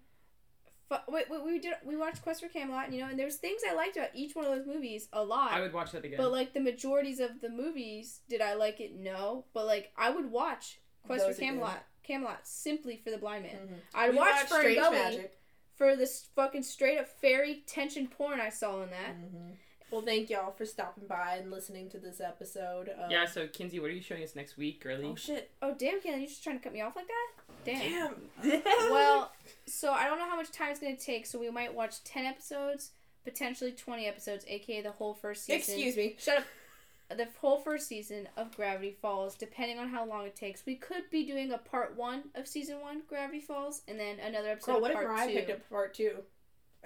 Fu- 1.07 1.13
Wait, 1.13 1.31
wait, 1.31 1.45
we 1.45 1.59
did. 1.59 1.75
We 1.85 1.97
watched 1.97 2.23
Quest 2.23 2.43
for 2.43 2.49
Camelot, 2.49 2.93
you 2.93 3.01
know, 3.01 3.09
and 3.09 3.19
there's 3.19 3.37
things 3.37 3.63
I 3.69 3.75
liked 3.75 3.97
about 3.97 4.11
each 4.15 4.35
one 4.35 4.45
of 4.45 4.51
those 4.53 4.67
movies 4.67 5.09
a 5.13 5.23
lot. 5.25 5.53
I 5.53 5.61
would 5.61 5.73
watch 5.73 5.93
that 5.93 6.05
again. 6.05 6.19
But 6.19 6.33
like 6.33 6.53
the 6.53 6.61
majorities 6.61 7.21
of 7.21 7.41
the 7.41 7.49
movies, 7.49 8.21
did 8.29 8.41
I 8.41 8.55
like 8.55 8.81
it? 8.81 8.95
No. 8.95 9.45
But 9.55 9.67
like 9.67 9.93
I 9.97 10.11
would 10.11 10.31
watch 10.31 10.81
Quest 11.05 11.25
Those 11.27 11.37
for 11.37 11.41
again. 11.43 11.55
Camelot, 11.55 11.85
Camelot 12.03 12.41
simply 12.47 12.97
for 13.03 13.11
the 13.11 13.19
blind 13.19 13.45
man. 13.45 13.57
Mhm. 13.57 13.75
I'd 13.95 14.11
We 14.13 14.17
watch 14.19 14.31
watched 14.37 14.49
Fern 14.49 14.75
Gully 14.75 14.91
Magic. 14.99 15.39
for 15.75 15.97
this 15.97 16.29
fucking 16.37 16.63
straight 16.63 16.99
up 16.99 17.09
fairy 17.09 17.63
tension 17.67 18.07
porn 18.09 18.41
I 18.41 18.51
saw 18.51 18.83
in 18.83 18.91
that. 18.91 19.17
Mhm. 19.17 19.57
Well, 19.93 20.01
thank 20.01 20.31
y'all 20.31 20.53
for 20.53 20.65
stopping 20.65 21.05
by 21.07 21.37
and 21.39 21.51
listening 21.51 21.91
to 21.91 21.99
this 21.99 22.19
episode. 22.19 22.89
Of... 22.89 23.11
yeah. 23.11 23.27
So 23.27 23.47
Kinsey, 23.47 23.79
what 23.79 23.91
are 23.91 23.93
you 23.93 24.01
showing 24.01 24.25
us 24.25 24.35
next 24.35 24.57
week, 24.57 24.83
girly? 24.83 25.05
Oh 25.05 25.15
shit! 25.15 25.51
Oh 25.61 25.75
damn, 25.79 26.01
Kaylin, 26.01 26.23
you 26.23 26.27
just 26.27 26.43
trying 26.43 26.59
to 26.59 26.65
cut 26.65 26.73
me 26.73 26.81
off 26.81 26.97
like 26.97 27.07
that? 27.07 27.65
Damn. 27.65 28.15
Damn. 28.43 28.63
Well, 28.91 29.31
so 29.67 29.93
I 29.93 30.07
don't 30.07 30.19
know 30.19 30.29
how 30.29 30.37
much 30.37 30.51
time 30.51 30.71
it's 30.71 30.81
gonna 30.81 30.97
take, 30.97 31.27
so 31.27 31.39
we 31.39 31.51
might 31.51 31.75
watch 31.75 32.03
ten 32.05 32.25
episodes, 32.25 32.93
potentially 33.25 33.73
twenty 33.73 34.07
episodes, 34.07 34.47
aka 34.49 34.81
the 34.81 34.93
whole 34.93 35.13
first 35.13 35.45
season. 35.45 35.75
excuse 35.75 35.97
me. 35.97 36.17
Shut 36.19 36.39
up. 36.39 36.45
The 37.11 37.29
whole 37.43 37.59
first 37.59 37.89
season 37.89 38.27
of 38.39 38.57
Gravity 38.57 38.97
Falls, 39.03 39.35
depending 39.35 39.79
on 39.79 39.89
how 39.89 40.07
long 40.07 40.25
it 40.25 40.35
takes, 40.35 40.65
we 40.65 40.77
could 40.77 41.11
be 41.11 41.27
doing 41.27 41.53
a 41.53 41.59
part 41.59 41.95
one 41.95 42.23
of 42.35 42.49
season 42.49 42.81
one, 42.81 43.03
Gravity 43.07 43.41
Falls, 43.41 43.83
and 43.87 44.01
then 44.01 44.19
another 44.19 44.49
episode 44.49 44.67
Girl, 44.67 44.77
of 44.77 44.83
what 44.83 44.91
if 44.93 44.95
part 44.95 45.09
Mariah 45.09 45.29
two. 45.29 45.35
picked 45.35 45.51
up 45.51 45.69
part 45.69 45.93
two? 45.93 46.13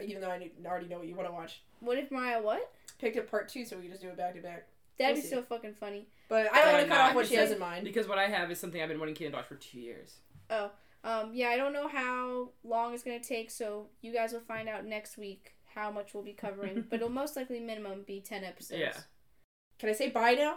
Even 0.04 0.20
though 0.20 0.30
I 0.30 0.50
already 0.66 0.88
know 0.88 0.98
what 0.98 1.06
you 1.06 1.14
want 1.14 1.28
to 1.28 1.32
watch. 1.32 1.62
What 1.78 1.98
if 1.98 2.10
Mariah 2.10 2.42
what? 2.42 2.72
Picked 2.98 3.16
up 3.18 3.30
part 3.30 3.48
two, 3.48 3.64
so 3.64 3.76
we 3.76 3.82
can 3.82 3.90
just 3.92 4.02
do 4.02 4.08
it 4.08 4.16
back 4.16 4.34
to 4.34 4.40
back. 4.40 4.66
That'd 4.98 5.16
We'll 5.16 5.22
be 5.22 5.28
see. 5.28 5.34
so 5.34 5.42
fucking 5.42 5.74
funny. 5.74 6.08
But 6.28 6.50
I 6.52 6.62
don't 6.64 6.72
want 6.72 6.84
to 6.86 6.88
cut 6.94 7.00
off 7.10 7.14
what 7.14 7.26
she 7.26 7.30
because- 7.34 7.48
has 7.50 7.52
in 7.54 7.60
mind. 7.60 7.84
Because 7.84 8.08
what 8.08 8.18
I 8.18 8.28
have 8.28 8.50
is 8.50 8.58
something 8.58 8.80
I've 8.82 8.88
been 8.88 8.98
wanting 8.98 9.14
Kaden 9.14 9.30
to 9.30 9.36
watch 9.36 9.46
for 9.46 9.56
two 9.56 9.78
years. 9.78 10.16
Oh, 10.50 10.70
um, 11.04 11.30
yeah, 11.34 11.48
I 11.50 11.56
don't 11.56 11.72
know 11.72 11.86
how 11.88 12.50
long 12.64 12.94
it's 12.94 13.02
gonna 13.02 13.20
take, 13.22 13.50
so 13.50 13.88
you 14.00 14.12
guys 14.12 14.32
will 14.32 14.40
find 14.40 14.68
out 14.68 14.84
next 14.86 15.18
week 15.18 15.52
how 15.74 15.90
much 15.90 16.14
we'll 16.14 16.22
be 16.24 16.32
covering, 16.32 16.84
but 16.88 16.96
it'll 16.96 17.10
most 17.10 17.36
likely 17.36 17.60
minimum 17.60 18.02
be 18.06 18.20
ten 18.20 18.42
episodes. 18.44 18.80
Yeah. 18.80 18.96
Can 19.78 19.90
I 19.90 19.92
say 19.92 20.08
bye 20.08 20.32
now? 20.34 20.56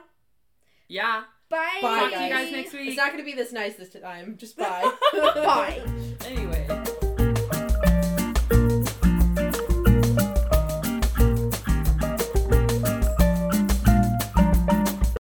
Yeah. 0.88 1.24
Bye. 1.50 1.80
Bye, 1.82 2.00
Talk 2.00 2.14
to 2.14 2.24
you 2.24 2.30
guys 2.30 2.52
next 2.52 2.74
week. 2.74 2.88
It's 2.88 2.98
not 2.98 3.08
going 3.12 3.20
to 3.20 3.26
be 3.26 3.34
this 3.36 3.52
nice 3.52 3.76
this 3.76 3.90
time. 3.90 4.38
Just 4.38 4.56
bye. 4.58 4.90
Bye. 5.14 5.82
Anyway. 6.26 6.79